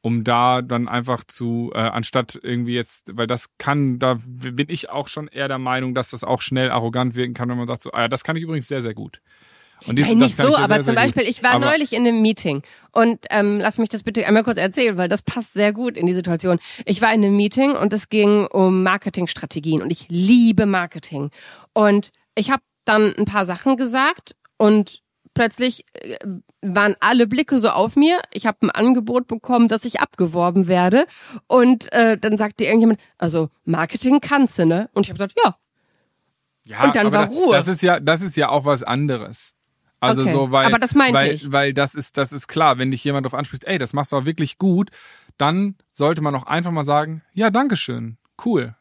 um 0.00 0.24
da 0.24 0.62
dann 0.62 0.88
einfach 0.88 1.24
zu, 1.24 1.70
äh, 1.74 1.78
anstatt 1.78 2.38
irgendwie 2.42 2.74
jetzt, 2.74 3.16
weil 3.16 3.26
das 3.26 3.56
kann, 3.58 3.98
da 3.98 4.18
bin 4.24 4.66
ich 4.68 4.90
auch 4.90 5.08
schon 5.08 5.28
eher 5.28 5.48
der 5.48 5.58
Meinung, 5.58 5.94
dass 5.94 6.10
das 6.10 6.24
auch 6.24 6.40
schnell 6.40 6.70
arrogant 6.70 7.14
wirken 7.14 7.34
kann, 7.34 7.48
wenn 7.48 7.58
man 7.58 7.66
sagt 7.66 7.82
so, 7.82 7.92
ah 7.92 8.02
ja, 8.02 8.08
das 8.08 8.24
kann 8.24 8.36
ich 8.36 8.42
übrigens 8.42 8.68
sehr, 8.68 8.80
sehr 8.80 8.94
gut. 8.94 9.20
Und 9.86 9.96
dies- 9.96 10.08
Nein, 10.08 10.18
nicht 10.18 10.36
so, 10.36 10.44
ja 10.48 10.58
aber 10.58 10.74
sehr, 10.74 10.82
zum 10.82 10.84
sehr 10.84 10.94
gut. 10.94 11.02
Beispiel, 11.14 11.22
ich 11.30 11.42
war 11.42 11.52
Aber- 11.52 11.66
neulich 11.66 11.92
in 11.92 12.06
einem 12.06 12.20
Meeting 12.20 12.62
und 12.92 13.24
ähm, 13.30 13.58
lass 13.60 13.78
mich 13.78 13.88
das 13.88 14.02
bitte 14.02 14.26
einmal 14.26 14.44
kurz 14.44 14.58
erzählen, 14.58 14.96
weil 14.96 15.08
das 15.08 15.22
passt 15.22 15.52
sehr 15.54 15.72
gut 15.72 15.96
in 15.96 16.06
die 16.06 16.12
Situation. 16.14 16.58
Ich 16.84 17.00
war 17.02 17.12
in 17.14 17.24
einem 17.24 17.36
Meeting 17.36 17.72
und 17.72 17.92
es 17.92 18.08
ging 18.08 18.46
um 18.46 18.82
Marketingstrategien 18.82 19.82
und 19.82 19.90
ich 19.92 20.06
liebe 20.08 20.66
Marketing. 20.66 21.30
Und 21.72 22.10
ich 22.34 22.50
habe 22.50 22.62
dann 22.84 23.14
ein 23.16 23.24
paar 23.24 23.46
Sachen 23.46 23.76
gesagt 23.76 24.34
und 24.56 25.02
plötzlich 25.34 25.84
äh, 26.02 26.16
waren 26.60 26.96
alle 26.98 27.28
Blicke 27.28 27.60
so 27.60 27.68
auf 27.70 27.94
mir. 27.94 28.18
Ich 28.32 28.46
habe 28.46 28.58
ein 28.62 28.70
Angebot 28.70 29.28
bekommen, 29.28 29.68
dass 29.68 29.84
ich 29.84 30.00
abgeworben 30.00 30.66
werde. 30.66 31.06
Und 31.46 31.92
äh, 31.92 32.18
dann 32.18 32.36
sagte 32.36 32.64
irgendjemand, 32.64 32.98
also 33.18 33.48
Marketing 33.64 34.20
kannst 34.20 34.58
du, 34.58 34.66
ne? 34.66 34.90
Und 34.94 35.06
ich 35.06 35.10
habe 35.10 35.18
gesagt, 35.18 35.34
ja, 35.44 35.56
Ja, 36.64 36.84
Und 36.84 36.96
dann 36.96 37.12
war 37.12 37.26
da- 37.26 37.32
Ruhe. 37.32 37.54
Das 37.54 37.68
ist 37.68 37.80
ja, 37.82 38.00
das 38.00 38.22
ist 38.22 38.36
ja 38.36 38.48
auch 38.48 38.64
was 38.64 38.82
anderes. 38.82 39.54
Also 40.00 40.22
Okay, 40.22 40.32
so, 40.32 40.52
weil, 40.52 40.66
aber 40.66 40.78
das 40.78 40.94
meinte 40.94 41.14
weil, 41.18 41.32
ich. 41.32 41.50
weil 41.52 41.74
das 41.74 41.94
ist, 41.94 42.16
das 42.16 42.32
ist 42.32 42.46
klar, 42.46 42.78
wenn 42.78 42.90
dich 42.92 43.02
jemand 43.02 43.26
darauf 43.26 43.38
anspricht, 43.38 43.64
ey, 43.64 43.78
das 43.78 43.92
machst 43.92 44.12
du 44.12 44.16
auch 44.16 44.24
wirklich 44.26 44.56
gut, 44.58 44.90
dann 45.38 45.74
sollte 45.92 46.22
man 46.22 46.34
auch 46.34 46.46
einfach 46.46 46.70
mal 46.70 46.84
sagen, 46.84 47.22
ja, 47.32 47.50
danke 47.50 47.76
schön, 47.76 48.16
cool. 48.44 48.74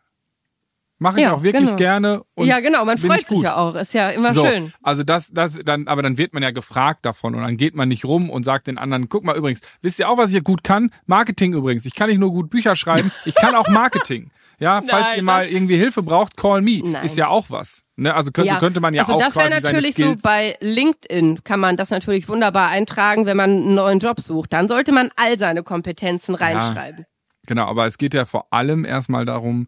Mache 0.99 1.17
ich 1.19 1.23
Ja, 1.25 1.33
auch 1.33 1.43
wirklich 1.43 1.65
genau. 1.65 1.75
gerne. 1.77 2.23
Und 2.33 2.47
ja, 2.47 2.59
genau, 2.59 2.83
man 2.83 2.97
freut 2.97 3.21
ich 3.21 3.27
sich 3.27 3.41
ja 3.41 3.55
auch. 3.55 3.75
Ist 3.75 3.93
ja 3.93 4.09
immer 4.09 4.33
So, 4.33 4.43
schön. 4.47 4.73
also 4.81 5.03
das, 5.03 5.31
das, 5.31 5.59
dann, 5.63 5.87
aber 5.87 6.01
dann 6.01 6.17
wird 6.17 6.33
man 6.33 6.41
ja 6.41 6.49
gefragt 6.49 7.05
davon 7.05 7.35
und 7.35 7.41
dann 7.43 7.55
geht 7.55 7.75
man 7.75 7.87
nicht 7.87 8.03
rum 8.05 8.31
und 8.31 8.41
sagt 8.43 8.65
den 8.65 8.79
anderen, 8.79 9.07
guck 9.07 9.23
mal 9.23 9.35
übrigens, 9.35 9.61
wisst 9.83 9.99
ihr 9.99 10.09
auch, 10.09 10.17
was 10.17 10.29
ich 10.31 10.33
hier 10.33 10.41
gut 10.41 10.63
kann? 10.63 10.89
Marketing 11.05 11.53
übrigens. 11.53 11.85
Ich 11.85 11.93
kann 11.93 12.09
nicht 12.09 12.17
nur 12.17 12.31
gut 12.31 12.49
Bücher 12.49 12.75
schreiben, 12.75 13.11
ich 13.25 13.35
kann 13.35 13.53
auch 13.53 13.67
Marketing. 13.69 14.31
Ja, 14.59 14.81
falls 14.81 15.05
Nein, 15.07 15.17
ihr 15.17 15.23
mal 15.23 15.47
irgendwie 15.47 15.77
Hilfe 15.77 16.01
braucht, 16.01 16.35
call 16.35 16.61
me. 16.61 16.81
Nein. 16.83 17.05
Ist 17.05 17.15
ja 17.15 17.27
auch 17.27 17.49
was. 17.49 17.83
Ne? 17.95 18.13
Also 18.13 18.31
könnte, 18.31 18.55
könnte 18.57 18.79
man 18.79 18.93
ja 18.93 19.01
also 19.01 19.13
auch 19.13 19.19
das 19.19 19.35
wäre 19.35 19.49
natürlich 19.49 19.95
so 19.95 20.15
bei 20.21 20.55
LinkedIn 20.61 21.43
kann 21.43 21.59
man 21.59 21.77
das 21.77 21.91
natürlich 21.91 22.27
wunderbar 22.27 22.69
eintragen, 22.69 23.25
wenn 23.27 23.37
man 23.37 23.51
einen 23.51 23.75
neuen 23.75 23.99
Job 23.99 24.19
sucht. 24.19 24.53
Dann 24.53 24.67
sollte 24.67 24.91
man 24.91 25.09
all 25.15 25.37
seine 25.37 25.63
Kompetenzen 25.63 26.33
reinschreiben. 26.35 27.05
Genau, 27.45 27.65
aber 27.65 27.85
es 27.85 27.97
geht 27.97 28.13
ja 28.13 28.25
vor 28.25 28.47
allem 28.51 28.83
erstmal 28.83 29.25
darum, 29.25 29.67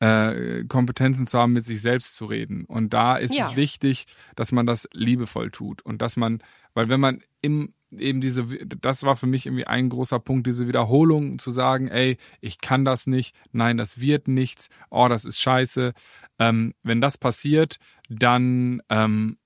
äh, 0.00 0.64
Kompetenzen 0.64 1.26
zu 1.26 1.38
haben, 1.38 1.52
mit 1.52 1.64
sich 1.64 1.80
selbst 1.80 2.16
zu 2.16 2.26
reden. 2.26 2.64
Und 2.66 2.92
da 2.92 3.16
ist 3.16 3.34
Ja. 3.34 3.48
es 3.50 3.56
wichtig, 3.56 4.06
dass 4.34 4.52
man 4.52 4.66
das 4.66 4.88
liebevoll 4.92 5.50
tut 5.50 5.82
und 5.82 6.02
dass 6.02 6.16
man, 6.16 6.42
weil 6.74 6.88
wenn 6.88 7.00
man 7.00 7.22
im 7.40 7.72
eben 7.90 8.20
diese, 8.20 8.44
das 8.44 9.02
war 9.04 9.16
für 9.16 9.26
mich 9.26 9.46
irgendwie 9.46 9.66
ein 9.66 9.88
großer 9.88 10.18
Punkt, 10.18 10.46
diese 10.46 10.66
Wiederholung 10.68 11.38
zu 11.38 11.50
sagen, 11.50 11.88
ey, 11.88 12.16
ich 12.40 12.58
kann 12.60 12.84
das 12.84 13.06
nicht, 13.06 13.34
nein, 13.52 13.76
das 13.76 14.00
wird 14.00 14.28
nichts, 14.28 14.68
oh, 14.90 15.08
das 15.08 15.24
ist 15.24 15.40
scheiße. 15.40 15.92
Ähm, 16.38 16.74
wenn 16.82 17.00
das 17.00 17.18
passiert, 17.18 17.78
dann 18.08 18.82
ähm, 18.88 19.38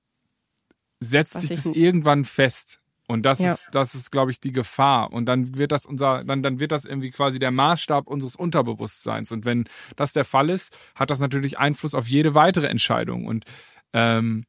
setzt 1.01 1.35
Was 1.35 1.43
sich 1.43 1.53
ich 1.53 1.63
das 1.63 1.67
irgendwann 1.75 2.25
fest. 2.25 2.81
Und 3.07 3.27
das 3.27 3.41
Ja. 3.41 3.53
ist, 3.53 3.69
das 3.73 3.97
ist, 3.97 4.13
glaube 4.13 4.31
ich, 4.31 4.39
die 4.39 4.53
Gefahr. 4.53 5.13
Und 5.13 5.27
dann 5.27 5.57
wird 5.59 5.73
das 5.73 5.85
unser, 5.85 6.23
dann, 6.23 6.45
dann 6.45 6.61
wird 6.61 6.71
das 6.71 6.85
irgendwie 6.85 7.11
quasi 7.11 7.41
der 7.41 7.51
Maßstab 7.51 8.07
unseres 8.07 8.37
Unterbewusstseins. 8.37 9.33
Und 9.33 9.45
wenn 9.45 9.65
das 9.97 10.13
der 10.13 10.25
Fall 10.25 10.49
ist, 10.49 10.77
hat 10.95 11.11
das 11.11 11.19
natürlich 11.19 11.59
Einfluss 11.59 11.95
auf 11.95 12.07
jede 12.07 12.37
weitere 12.37 12.69
Entscheidung. 12.69 13.27
Und 13.27 13.47
ähm, 13.93 14.45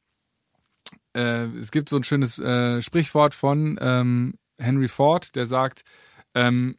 äh, 1.14 1.46
es 1.58 1.72
gibt 1.72 1.90
so 1.90 1.98
ein 1.98 2.04
schönes 2.04 2.40
äh, 2.40 2.82
Sprichwort 2.82 3.34
von 3.34 3.78
ähm, 3.82 4.36
Henry 4.58 4.88
Ford, 4.88 5.36
der 5.36 5.46
sagt, 5.46 5.84
ähm, 6.36 6.76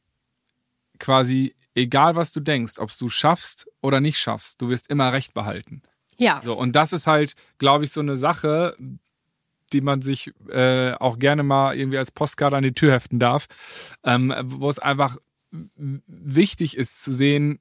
quasi, 0.99 1.55
egal 1.75 2.17
was 2.17 2.33
du 2.33 2.41
denkst, 2.41 2.79
ob 2.79 2.97
du 2.97 3.09
schaffst 3.09 3.69
oder 3.81 4.01
nicht 4.01 4.19
schaffst, 4.19 4.63
du 4.63 4.69
wirst 4.69 4.89
immer 4.89 5.13
Recht 5.13 5.35
behalten. 5.35 5.83
Ja. 6.19 6.41
So, 6.43 6.55
und 6.57 6.77
das 6.77 6.93
ist 6.93 7.07
halt, 7.07 7.35
glaube 7.59 7.85
ich, 7.85 7.93
so 7.93 8.01
eine 8.01 8.17
Sache, 8.17 8.77
die 9.73 9.81
man 9.81 10.03
sich 10.03 10.33
äh, 10.49 10.93
auch 10.93 11.19
gerne 11.19 11.43
mal 11.43 11.77
irgendwie 11.77 11.99
als 11.99 12.11
Postkarte 12.11 12.57
an 12.57 12.63
die 12.63 12.75
Tür 12.75 12.93
heften 12.93 13.19
darf, 13.19 13.49
ähm, 14.05 14.35
wo 14.45 14.69
es 14.69 14.79
einfach 14.79 15.17
wichtig 15.77 16.77
ist 16.77 17.03
zu 17.03 17.13
sehen, 17.13 17.59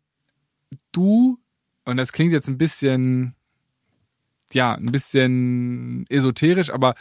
du, 0.91 1.39
und 1.85 1.97
das 1.97 2.11
klingt 2.11 2.31
jetzt 2.31 2.47
ein 2.47 2.57
bisschen, 2.57 3.35
ja, 4.53 4.73
ein 4.75 4.91
bisschen 4.91 6.05
esoterisch, 6.09 6.69
aber 6.69 6.95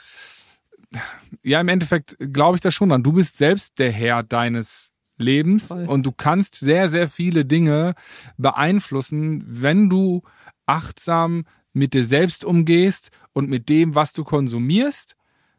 ja, 1.42 1.60
im 1.60 1.68
Endeffekt 1.68 2.16
glaube 2.18 2.56
ich 2.56 2.60
da 2.60 2.70
schon 2.70 2.88
dran. 2.88 3.02
Du 3.02 3.12
bist 3.12 3.38
selbst 3.38 3.78
der 3.78 3.92
Herr 3.92 4.22
deines 4.22 4.92
Lebens 5.16 5.68
Voll. 5.68 5.86
und 5.86 6.04
du 6.06 6.12
kannst 6.12 6.56
sehr, 6.56 6.88
sehr 6.88 7.08
viele 7.08 7.44
Dinge 7.44 7.94
beeinflussen, 8.36 9.44
wenn 9.46 9.88
du 9.88 10.22
achtsam 10.66 11.44
mit 11.72 11.94
dir 11.94 12.04
selbst 12.04 12.44
umgehst 12.44 13.10
und 13.32 13.48
mit 13.48 13.68
dem, 13.68 13.94
was 13.94 14.12
du 14.12 14.24
konsumierst, 14.24 15.16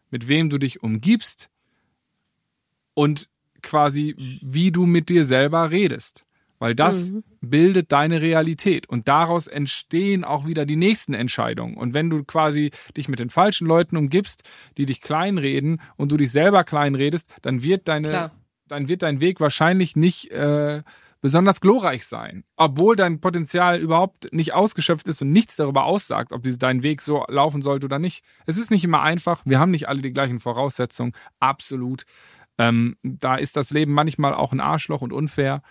mit 0.10 0.28
wem 0.28 0.50
du 0.50 0.58
dich 0.58 0.84
umgibst 0.84 1.50
und 2.94 3.30
quasi 3.62 4.16
wie 4.18 4.72
du 4.72 4.86
mit 4.86 5.10
dir 5.10 5.24
selber 5.24 5.72
redest. 5.72 6.26
Weil 6.62 6.76
das 6.76 7.12
bildet 7.42 7.92
deine 7.92 8.22
Realität 8.22 8.88
und 8.88 9.08
daraus 9.08 9.48
entstehen 9.48 10.24
auch 10.24 10.46
wieder 10.46 10.68
die 10.68 10.76
nächsten 10.76 11.16
Entscheidungen. 11.16 11.76
Und 11.76 11.96
wenn 11.96 12.12
du 12.12 12.24
quasi 12.24 12.70
dich 12.96 13.10
mit 13.10 13.18
den 13.18 13.32
falschen 13.32 13.66
Leuten 13.66 13.98
umgibst, 13.98 14.44
die 14.78 14.86
dich 14.86 15.02
kleinreden 15.02 15.82
und 15.98 16.12
du 16.12 16.18
dich 16.18 16.32
selber 16.32 16.64
kleinredest, 16.64 17.34
dann 17.42 17.64
wird 17.64 17.88
deine, 17.88 18.10
Klar. 18.10 18.32
dann 18.68 18.88
wird 18.88 19.02
dein 19.02 19.22
Weg 19.22 19.40
wahrscheinlich 19.40 19.96
nicht 19.96 20.30
äh, 20.30 20.84
besonders 21.20 21.62
glorreich 21.62 22.06
sein, 22.06 22.44
obwohl 22.58 22.96
dein 22.96 23.22
Potenzial 23.22 23.80
überhaupt 23.80 24.32
nicht 24.32 24.54
ausgeschöpft 24.54 25.08
ist 25.08 25.24
und 25.24 25.32
nichts 25.32 25.56
darüber 25.56 25.86
aussagt, 25.86 26.32
ob 26.32 26.44
dein 26.44 26.84
Weg 26.84 27.02
so 27.02 27.26
laufen 27.28 27.64
sollte 27.64 27.88
oder 27.88 27.98
nicht. 27.98 28.24
Es 28.46 28.60
ist 28.60 28.70
nicht 28.70 28.84
immer 28.84 29.02
einfach. 29.02 29.42
Wir 29.46 29.58
haben 29.58 29.72
nicht 29.72 29.90
alle 29.90 30.04
die 30.04 30.14
gleichen 30.14 30.40
Voraussetzungen, 30.40 31.14
absolut. 31.40 32.04
Ähm, 32.60 32.98
da 33.02 33.36
ist 33.36 33.58
das 33.58 33.72
Leben 33.72 33.94
manchmal 33.94 34.36
auch 34.36 34.52
ein 34.52 34.60
Arschloch 34.60 35.02
und 35.02 35.12
unfair. 35.12 35.64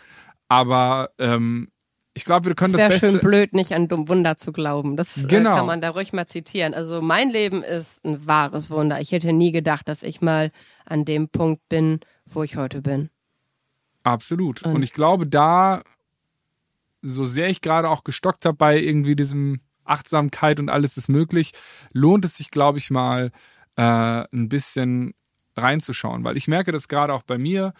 Aber 0.51 1.11
ähm, 1.19 1.69
ich 2.13 2.25
glaube, 2.25 2.47
wir 2.47 2.55
können 2.57 2.75
Es 2.75 2.81
das 2.81 2.81
wäre 2.81 2.91
Beste. 2.91 3.11
schön 3.13 3.21
blöd, 3.21 3.55
nicht 3.55 3.73
an 3.73 3.87
dumm 3.87 4.09
Wunder 4.09 4.37
zu 4.37 4.51
glauben. 4.51 4.97
Das 4.97 5.27
Genau. 5.29 5.53
äh, 5.53 5.57
kann 5.59 5.67
man 5.67 5.81
da 5.81 5.91
ruhig 5.91 6.13
mal 6.13 6.27
zitieren. 6.27 6.75
Also 6.75 7.01
mein 7.01 7.31
Leben 7.31 7.63
ist 7.63 8.05
ein 8.05 8.27
wahres 8.27 8.69
Wunder. 8.69 9.01
Ich 9.01 9.13
hätte 9.13 9.33
nie 9.33 9.53
gedacht, 9.53 9.89
dass 9.89 10.03
ich 10.03 10.21
mal 10.21 10.51
an 10.85 11.05
dem 11.05 11.29
Punkt 11.29 11.67
bin, 11.69 12.01
wo 12.27 12.43
ich 12.43 12.57
heute 12.57 12.83
bin. 12.83 13.11
Absolut. 14.03 14.63
Und 14.65 14.83
ich 14.83 14.93
glaube, 14.93 15.27
da, 15.29 15.83
so 17.01 17.25
sehr 17.25 17.49
ich 17.49 17.61
gerade 17.61 17.89
auch 17.89 18.03
gestockt 18.03 18.45
habe 18.45 18.57
bei 18.57 18.77
irgendwie 18.79 19.15
diesem 19.15 19.61
Achtsamkeit 19.85 20.59
und 20.59 20.69
alles 20.69 20.97
ist 20.97 21.09
möglich, 21.09 21.53
lohnt 21.93 22.25
es 22.25 22.37
sich, 22.37 22.51
glaube 22.51 22.79
ich, 22.79 22.91
mal 22.91 23.31
äh, 23.77 23.83
ein 24.33 24.49
bisschen 24.49 25.15
reinzuschauen. 25.57 26.25
Weil 26.25 26.37
ich 26.37 26.49
merke 26.49 26.73
das 26.73 26.89
gerade 26.89 27.15
auch 27.15 27.23
bei 27.23 27.39
mir. 27.39 27.73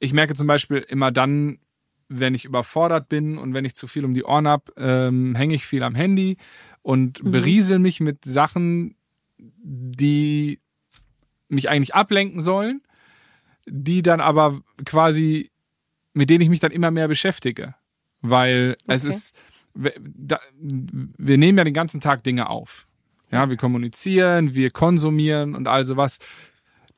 Ich 0.00 0.12
merke 0.12 0.34
zum 0.34 0.48
Beispiel 0.48 0.78
immer 0.78 1.12
dann, 1.12 1.58
wenn 2.08 2.34
ich 2.34 2.44
überfordert 2.44 3.08
bin 3.08 3.36
und 3.38 3.54
wenn 3.54 3.64
ich 3.64 3.74
zu 3.74 3.86
viel 3.86 4.04
um 4.04 4.14
die 4.14 4.24
Ohren 4.24 4.48
hab, 4.48 4.70
ähm, 4.78 5.34
hänge 5.34 5.54
ich 5.54 5.66
viel 5.66 5.82
am 5.82 5.94
Handy 5.94 6.36
und 6.82 7.20
beriesel 7.22 7.78
mich 7.78 8.00
mit 8.00 8.24
Sachen, 8.24 8.94
die 9.38 10.60
mich 11.48 11.68
eigentlich 11.68 11.94
ablenken 11.94 12.40
sollen, 12.42 12.82
die 13.66 14.02
dann 14.02 14.20
aber 14.20 14.60
quasi, 14.84 15.50
mit 16.14 16.30
denen 16.30 16.40
ich 16.40 16.48
mich 16.48 16.60
dann 16.60 16.72
immer 16.72 16.90
mehr 16.90 17.08
beschäftige. 17.08 17.74
Weil 18.20 18.76
es 18.86 19.04
Okay. 19.04 19.14
ist, 19.14 19.34
wir- 19.74 19.94
da, 20.00 20.40
wir 20.58 21.38
nehmen 21.38 21.58
ja 21.58 21.64
den 21.64 21.74
ganzen 21.74 22.00
Tag 22.00 22.24
Dinge 22.24 22.48
auf. 22.48 22.86
Ja, 23.30 23.50
wir 23.50 23.58
kommunizieren, 23.58 24.54
wir 24.54 24.70
konsumieren 24.70 25.54
und 25.54 25.68
all 25.68 25.84
sowas. 25.84 26.18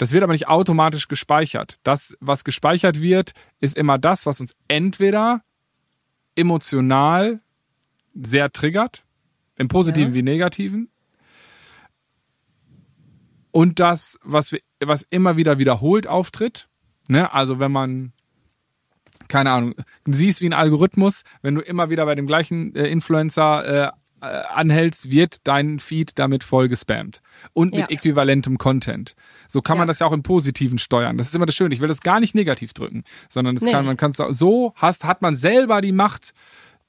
Das 0.00 0.12
wird 0.12 0.24
aber 0.24 0.32
nicht 0.32 0.48
automatisch 0.48 1.08
gespeichert. 1.08 1.78
Das, 1.82 2.16
was 2.20 2.42
gespeichert 2.42 3.02
wird, 3.02 3.32
ist 3.58 3.76
immer 3.76 3.98
das, 3.98 4.24
was 4.24 4.40
uns 4.40 4.56
entweder 4.66 5.42
emotional 6.36 7.42
sehr 8.14 8.50
triggert, 8.50 9.04
im 9.58 9.68
Positiven 9.68 10.12
Ja. 10.12 10.14
wie 10.14 10.22
Negativen, 10.22 10.88
und 13.50 13.78
das, 13.78 14.18
was, 14.22 14.52
wir, 14.52 14.60
was 14.82 15.02
immer 15.10 15.36
wieder 15.36 15.58
wiederholt 15.58 16.06
auftritt. 16.06 16.70
Ne? 17.10 17.30
Also 17.34 17.60
wenn 17.60 17.70
man, 17.70 18.14
keine 19.28 19.50
Ahnung, 19.50 19.74
siehst 20.06 20.40
wie 20.40 20.48
ein 20.48 20.54
Algorithmus, 20.54 21.24
wenn 21.42 21.56
du 21.56 21.60
immer 21.60 21.90
wieder 21.90 22.06
bei 22.06 22.14
dem 22.14 22.26
gleichen 22.26 22.74
äh, 22.74 22.86
Influencer 22.86 23.66
äh, 23.66 23.90
äh, 24.22 24.26
anhältst, 24.26 25.10
wird 25.10 25.38
dein 25.44 25.78
Feed 25.78 26.12
damit 26.16 26.44
voll 26.44 26.68
gespammt. 26.68 27.20
Und 27.52 27.70
mit 27.72 27.80
Ja. 27.80 27.88
äquivalentem 27.90 28.58
Content. 28.58 29.14
So 29.48 29.60
kann 29.60 29.78
man 29.78 29.86
Ja. 29.86 29.92
das 29.92 29.98
ja 30.00 30.06
auch 30.06 30.12
im 30.12 30.22
Positiven 30.22 30.78
steuern. 30.78 31.16
Das 31.18 31.28
ist 31.28 31.34
immer 31.34 31.46
das 31.46 31.54
Schöne. 31.54 31.74
Ich 31.74 31.80
will 31.80 31.88
das 31.88 32.00
gar 32.00 32.20
nicht 32.20 32.34
negativ 32.34 32.72
drücken, 32.72 33.04
sondern 33.28 33.54
das 33.54 33.64
Nee. 33.64 33.72
kann, 33.72 33.84
man 33.86 33.96
kann 33.96 34.12
so 34.12 34.72
hast, 34.76 35.04
hat 35.04 35.22
man 35.22 35.36
selber 35.36 35.80
die 35.80 35.92
Macht, 35.92 36.32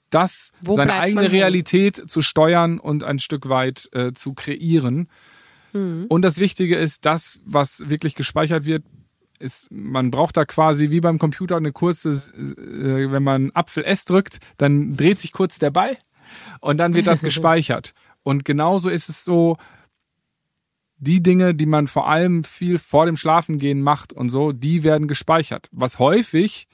das 0.10 0.52
Wo 0.64 0.76
seine 0.76 0.94
eigene 0.96 1.22
man? 1.24 1.32
Realität 1.32 2.10
zu 2.10 2.22
steuern 2.22 2.80
und 2.80 3.04
ein 3.04 3.20
Stück 3.20 3.48
weit 3.48 3.88
äh, 3.94 4.12
zu 4.12 4.34
kreieren. 4.34 5.08
Mhm. 5.74 6.06
Und 6.10 6.22
das 6.24 6.38
Wichtige 6.40 6.76
ist, 6.76 7.06
das, 7.06 7.40
was 7.46 7.90
wirklich 7.90 8.16
gespeichert 8.16 8.66
wird, 8.66 8.84
ist, 9.40 9.72
man 9.72 10.12
braucht 10.12 10.36
da 10.38 10.46
quasi 10.46 10.92
wie 10.92 11.00
beim 11.00 11.18
Computer 11.18 11.56
eine 11.56 11.72
kurze, 11.72 12.10
äh, 12.12 13.12
wenn 13.12 13.24
man 13.24 13.52
Apfel 13.56 13.84
S 13.86 14.06
drückt, 14.06 14.40
dann 14.58 14.96
dreht 14.98 15.20
sich 15.20 15.32
kurz 15.32 15.58
der 15.60 15.72
Ball 15.72 15.98
und 16.60 16.78
dann 16.78 16.94
wird 16.94 17.08
das 17.08 17.22
gespeichert. 17.22 17.94
Und 18.24 18.46
genauso 18.46 18.90
ist 18.90 19.10
es 19.10 19.24
so, 19.24 19.58
die 20.98 21.24
Dinge, 21.24 21.56
die 21.56 21.66
man 21.66 21.88
vor 21.88 22.08
allem 22.08 22.44
viel 22.44 22.78
vor 22.78 23.08
dem 23.08 23.18
Schlafengehen 23.18 23.82
macht 23.82 24.14
und 24.14 24.30
so, 24.30 24.52
die 24.52 24.84
werden 24.84 25.08
gespeichert. 25.08 25.68
Was 25.72 25.98
häufig 25.98 26.68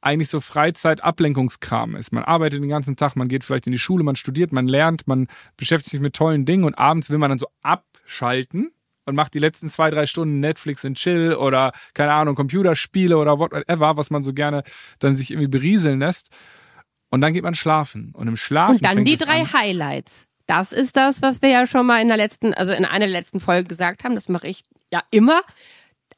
eigentlich 0.00 0.28
so 0.28 0.40
Freizeit-Ablenkungskram 0.40 1.96
ist. 1.96 2.12
Man 2.12 2.22
arbeitet 2.22 2.62
den 2.62 2.68
ganzen 2.68 2.96
Tag, 2.96 3.16
man 3.16 3.28
geht 3.28 3.42
vielleicht 3.44 3.66
in 3.66 3.72
die 3.72 3.78
Schule, 3.78 4.04
man 4.04 4.14
studiert, 4.14 4.52
man 4.52 4.68
lernt, 4.68 5.08
man 5.08 5.26
beschäftigt 5.56 5.90
sich 5.90 6.00
mit 6.00 6.14
tollen 6.14 6.44
Dingen 6.44 6.64
und 6.64 6.78
abends 6.78 7.10
will 7.10 7.18
man 7.18 7.30
dann 7.30 7.40
so 7.40 7.48
abschalten 7.62 8.70
und 9.04 9.16
macht 9.16 9.34
die 9.34 9.40
letzten 9.40 9.68
zwei, 9.68 9.90
drei 9.90 10.06
Stunden 10.06 10.38
Netflix 10.40 10.84
und 10.84 10.96
Chill 10.96 11.34
oder, 11.34 11.72
keine 11.92 12.12
Ahnung, 12.12 12.36
Computerspiele 12.36 13.18
oder 13.18 13.38
whatever, 13.38 13.96
was 13.96 14.10
man 14.10 14.22
so 14.22 14.32
gerne 14.32 14.62
dann 15.00 15.16
sich 15.16 15.32
irgendwie 15.32 15.48
berieseln 15.48 15.98
lässt. 15.98 16.30
Und 17.10 17.20
dann 17.20 17.32
geht 17.32 17.42
man 17.44 17.54
schlafen. 17.54 18.12
Und 18.14 18.28
im 18.28 18.36
Schlafen. 18.36 18.76
Und 18.76 18.84
dann 18.84 19.04
die 19.04 19.16
drei 19.16 19.40
an. 19.40 19.52
Highlights. 19.52 20.26
Das 20.46 20.72
ist 20.72 20.96
das, 20.96 21.22
was 21.22 21.42
wir 21.42 21.48
ja 21.48 21.66
schon 21.66 21.86
mal 21.86 22.00
in 22.00 22.08
der 22.08 22.16
letzten, 22.16 22.54
also 22.54 22.72
in 22.72 22.84
einer 22.84 23.06
der 23.06 23.12
letzten 23.12 23.40
Folgen 23.40 23.68
gesagt 23.68 24.04
haben. 24.04 24.14
Das 24.14 24.28
mache 24.28 24.46
ich 24.48 24.62
ja 24.92 25.02
immer. 25.10 25.40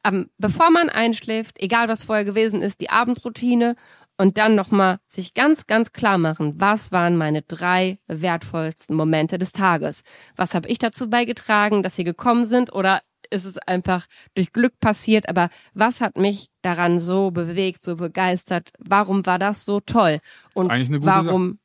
Ähm, 0.05 0.29
bevor 0.37 0.69
man 0.71 0.89
einschläft, 0.89 1.59
egal 1.59 1.89
was 1.89 2.03
vorher 2.03 2.25
gewesen 2.25 2.61
ist, 2.61 2.79
die 2.79 2.89
Abendroutine 2.89 3.75
und 4.17 4.37
dann 4.37 4.55
nochmal 4.55 4.99
sich 5.07 5.33
ganz, 5.33 5.67
ganz 5.67 5.93
klar 5.93 6.17
machen, 6.17 6.53
was 6.57 6.91
waren 6.91 7.17
meine 7.17 7.41
drei 7.41 7.97
wertvollsten 8.07 8.95
Momente 8.95 9.39
des 9.39 9.51
Tages? 9.51 10.03
Was 10.35 10.53
habe 10.53 10.69
ich 10.69 10.77
dazu 10.77 11.09
beigetragen, 11.09 11.83
dass 11.83 11.95
sie 11.95 12.03
gekommen 12.03 12.45
sind 12.45 12.73
oder 12.73 13.01
ist 13.29 13.45
es 13.45 13.57
einfach 13.59 14.05
durch 14.35 14.51
Glück 14.53 14.79
passiert, 14.79 15.29
aber 15.29 15.49
was 15.73 16.01
hat 16.01 16.17
mich 16.17 16.49
daran 16.61 16.99
so 16.99 17.31
bewegt, 17.31 17.83
so 17.83 17.95
begeistert? 17.95 18.71
Warum 18.79 19.25
war 19.25 19.39
das 19.39 19.65
so 19.65 19.79
toll? 19.79 20.19
Und 20.53 20.71
eigentlich 20.71 20.89
eine 20.89 20.99
gute 20.99 21.11
warum? 21.27 21.59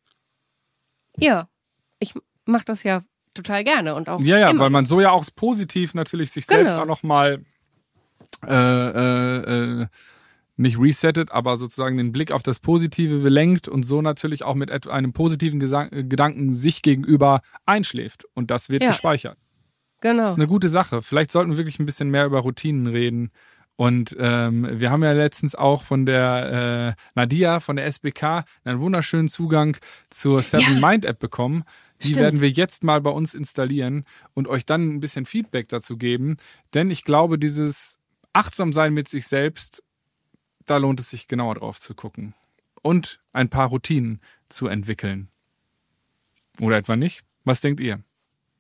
Ja, 1.17 1.49
ich 1.99 2.15
mache 2.45 2.65
das 2.65 2.83
ja 2.83 3.03
total 3.35 3.65
gerne 3.65 3.95
und 3.95 4.09
auch 4.09 4.21
Ja, 4.21 4.39
ja, 4.39 4.51
immer. 4.51 4.61
weil 4.61 4.71
man 4.71 4.87
so 4.87 5.01
ja 5.01 5.11
auch 5.11 5.25
positiv 5.35 5.95
natürlich 5.95 6.31
sich 6.31 6.47
selbst 6.47 6.73
Genau. 6.73 6.83
auch 6.83 6.87
nochmal 6.87 7.45
äh, 8.47 8.53
äh, 8.55 9.81
äh, 9.83 9.87
nicht 10.57 10.79
resettet, 10.79 11.33
aber 11.33 11.57
sozusagen 11.57 11.97
den 11.97 12.13
Blick 12.13 12.31
auf 12.31 12.43
das 12.43 12.61
Positive 12.61 13.29
lenkt 13.29 13.67
und 13.69 13.83
so 13.85 14.03
natürlich 14.03 14.45
auch 14.45 14.55
mit 14.55 14.87
einem 14.87 15.13
positiven 15.13 15.59
Gesang 15.59 15.89
Gedanken 16.09 16.53
sich 16.53 16.83
gegenüber 16.83 17.41
einschläft. 17.67 18.25
Und 18.35 18.51
das 18.51 18.69
wird 18.69 18.83
Ja. 18.83 18.91
gespeichert. 18.91 19.39
Genau. 20.11 20.25
Das 20.25 20.35
ist 20.35 20.41
eine 20.41 20.47
gute 20.47 20.69
Sache. 20.69 21.03
Vielleicht 21.03 21.33
sollten 21.33 21.51
wir 21.51 21.59
wirklich 21.59 21.81
ein 21.81 21.87
bisschen 21.87 22.11
mehr 22.11 22.27
über 22.27 22.41
Routinen 22.41 22.87
reden. 22.87 23.31
Und 23.77 24.17
ähm, 24.21 24.69
wir 24.71 24.91
haben 24.91 25.03
ja 25.03 25.13
letztens 25.13 25.57
auch 25.57 25.83
von 25.83 26.07
der 26.07 26.95
äh, 26.97 27.03
Nadia 27.17 27.59
von 27.59 27.77
der 27.77 27.87
SBK 27.87 28.45
einen 28.65 28.79
wunderschönen 28.79 29.29
Zugang 29.29 29.77
zur 30.11 30.43
Seven 30.43 30.81
Mind 30.81 31.05
App 31.05 31.19
bekommen. 31.19 31.65
Die 32.01 32.09
Stimmt. 32.09 32.21
werden 32.21 32.41
wir 32.41 32.51
jetzt 32.51 32.85
mal 32.85 33.01
bei 33.01 33.11
uns 33.11 33.35
installieren 33.35 34.05
und 34.33 34.47
euch 34.47 34.65
dann 34.65 34.95
ein 34.95 35.01
bisschen 35.01 35.27
Feedback 35.27 35.69
dazu 35.69 35.97
geben. 35.97 36.37
Denn 36.73 36.91
ich 36.91 37.03
glaube, 37.03 37.39
dieses 37.39 37.99
Achtsamsein 38.33 38.93
mit 38.93 39.09
sich 39.09 39.27
selbst, 39.27 39.83
da 40.67 40.77
lohnt 40.77 41.01
es 41.01 41.11
sich 41.11 41.27
genauer 41.27 41.57
drauf 41.57 41.81
zu 41.81 41.95
gucken. 41.95 42.35
Und 42.83 43.21
ein 43.33 43.49
paar 43.49 43.69
Routinen 43.69 44.21
zu 44.49 44.69
entwickeln. 44.69 45.29
Oder 46.61 46.77
etwa 46.77 46.95
nicht? 46.95 47.23
Was 47.45 47.61
denkt 47.61 47.81
ihr? 47.81 48.05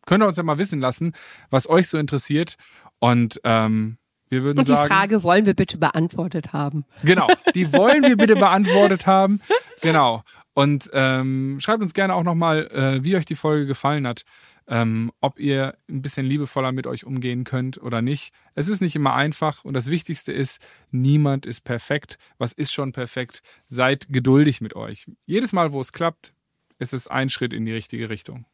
Könnt 0.07 0.23
ihr 0.23 0.27
uns 0.27 0.37
ja 0.37 0.43
mal 0.43 0.59
wissen 0.59 0.81
lassen, 0.81 1.13
was 1.51 1.69
euch 1.69 1.89
so 1.89 1.99
interessiert. 1.99 2.57
Und 2.99 3.41
ähm, 3.45 3.99
wir 4.31 4.43
würden 4.43 4.59
Und 4.59 4.69
die 4.69 4.73
sagen. 4.73 4.89
Frage 4.89 5.23
wollen 5.23 5.47
wir 5.47 5.55
bitte 5.55 5.79
beantwortet 5.79 6.53
haben. 6.53 6.85
Genau, 7.03 7.29
die 7.55 7.73
wollen 7.73 8.03
wir 8.03 8.17
bitte 8.17 8.35
beantwortet 8.35 9.07
haben. 9.07 9.41
Genau. 9.81 10.23
Und 10.55 10.89
ähm, 10.93 11.59
schreibt 11.61 11.83
uns 11.83 11.95
gerne 11.95 12.15
auch 12.15 12.23
nochmal, 12.23 12.69
äh, 12.69 13.05
wie 13.05 13.17
euch 13.17 13.25
die 13.25 13.35
Folge 13.35 13.67
gefallen 13.67 14.07
hat. 14.07 14.23
Ähm, 14.67 15.13
ob 15.21 15.39
ihr 15.39 15.77
ein 15.91 16.01
bisschen 16.01 16.25
liebevoller 16.25 16.73
mit 16.73 16.87
euch 16.87 17.05
umgehen 17.05 17.45
könnt 17.45 17.83
oder 17.83 18.01
nicht. 18.01 18.33
Es 18.55 18.69
ist 18.69 18.81
nicht 18.81 18.97
immer 18.97 19.13
einfach 19.13 19.63
und 19.63 19.75
das 19.75 19.91
Wichtigste 19.91 20.33
ist, 20.33 20.59
niemand 20.91 21.45
ist 21.45 21.65
perfekt. 21.65 22.17
Was 22.39 22.53
ist 22.53 22.73
schon 22.73 22.93
perfekt? 22.93 23.43
Seid 23.67 24.07
geduldig 24.09 24.63
mit 24.63 24.75
euch. 24.75 25.05
Jedes 25.27 25.53
Mal, 25.53 25.73
wo 25.73 25.83
es 25.83 25.93
klappt, 25.93 26.33
ist 26.79 26.95
es 26.95 27.09
ein 27.09 27.29
Schritt 27.29 27.53
in 27.53 27.67
die 27.67 27.73
richtige 27.73 28.09
Richtung. 28.09 28.47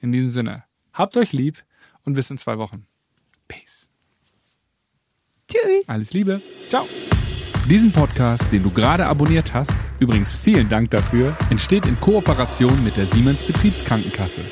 In 0.00 0.12
diesem 0.12 0.30
Sinne, 0.30 0.64
habt 0.92 1.16
euch 1.16 1.32
lieb 1.32 1.64
und 2.04 2.14
bis 2.14 2.30
in 2.30 2.38
zwei 2.38 2.58
Wochen. 2.58 2.86
Peace. 3.48 3.88
Tschüss. 5.48 5.88
Alles 5.88 6.12
Liebe. 6.12 6.40
Ciao. 6.68 6.86
Diesen 7.68 7.92
Podcast, 7.92 8.50
den 8.52 8.62
du 8.62 8.70
gerade 8.70 9.06
abonniert 9.06 9.52
hast, 9.54 9.74
übrigens 9.98 10.36
vielen 10.36 10.68
Dank 10.68 10.90
dafür, 10.90 11.36
entsteht 11.50 11.84
in 11.84 11.98
Kooperation 12.00 12.82
mit 12.84 12.96
der 12.96 13.06
Siemens 13.06 13.42
Betriebskrankenkasse. 13.42 14.42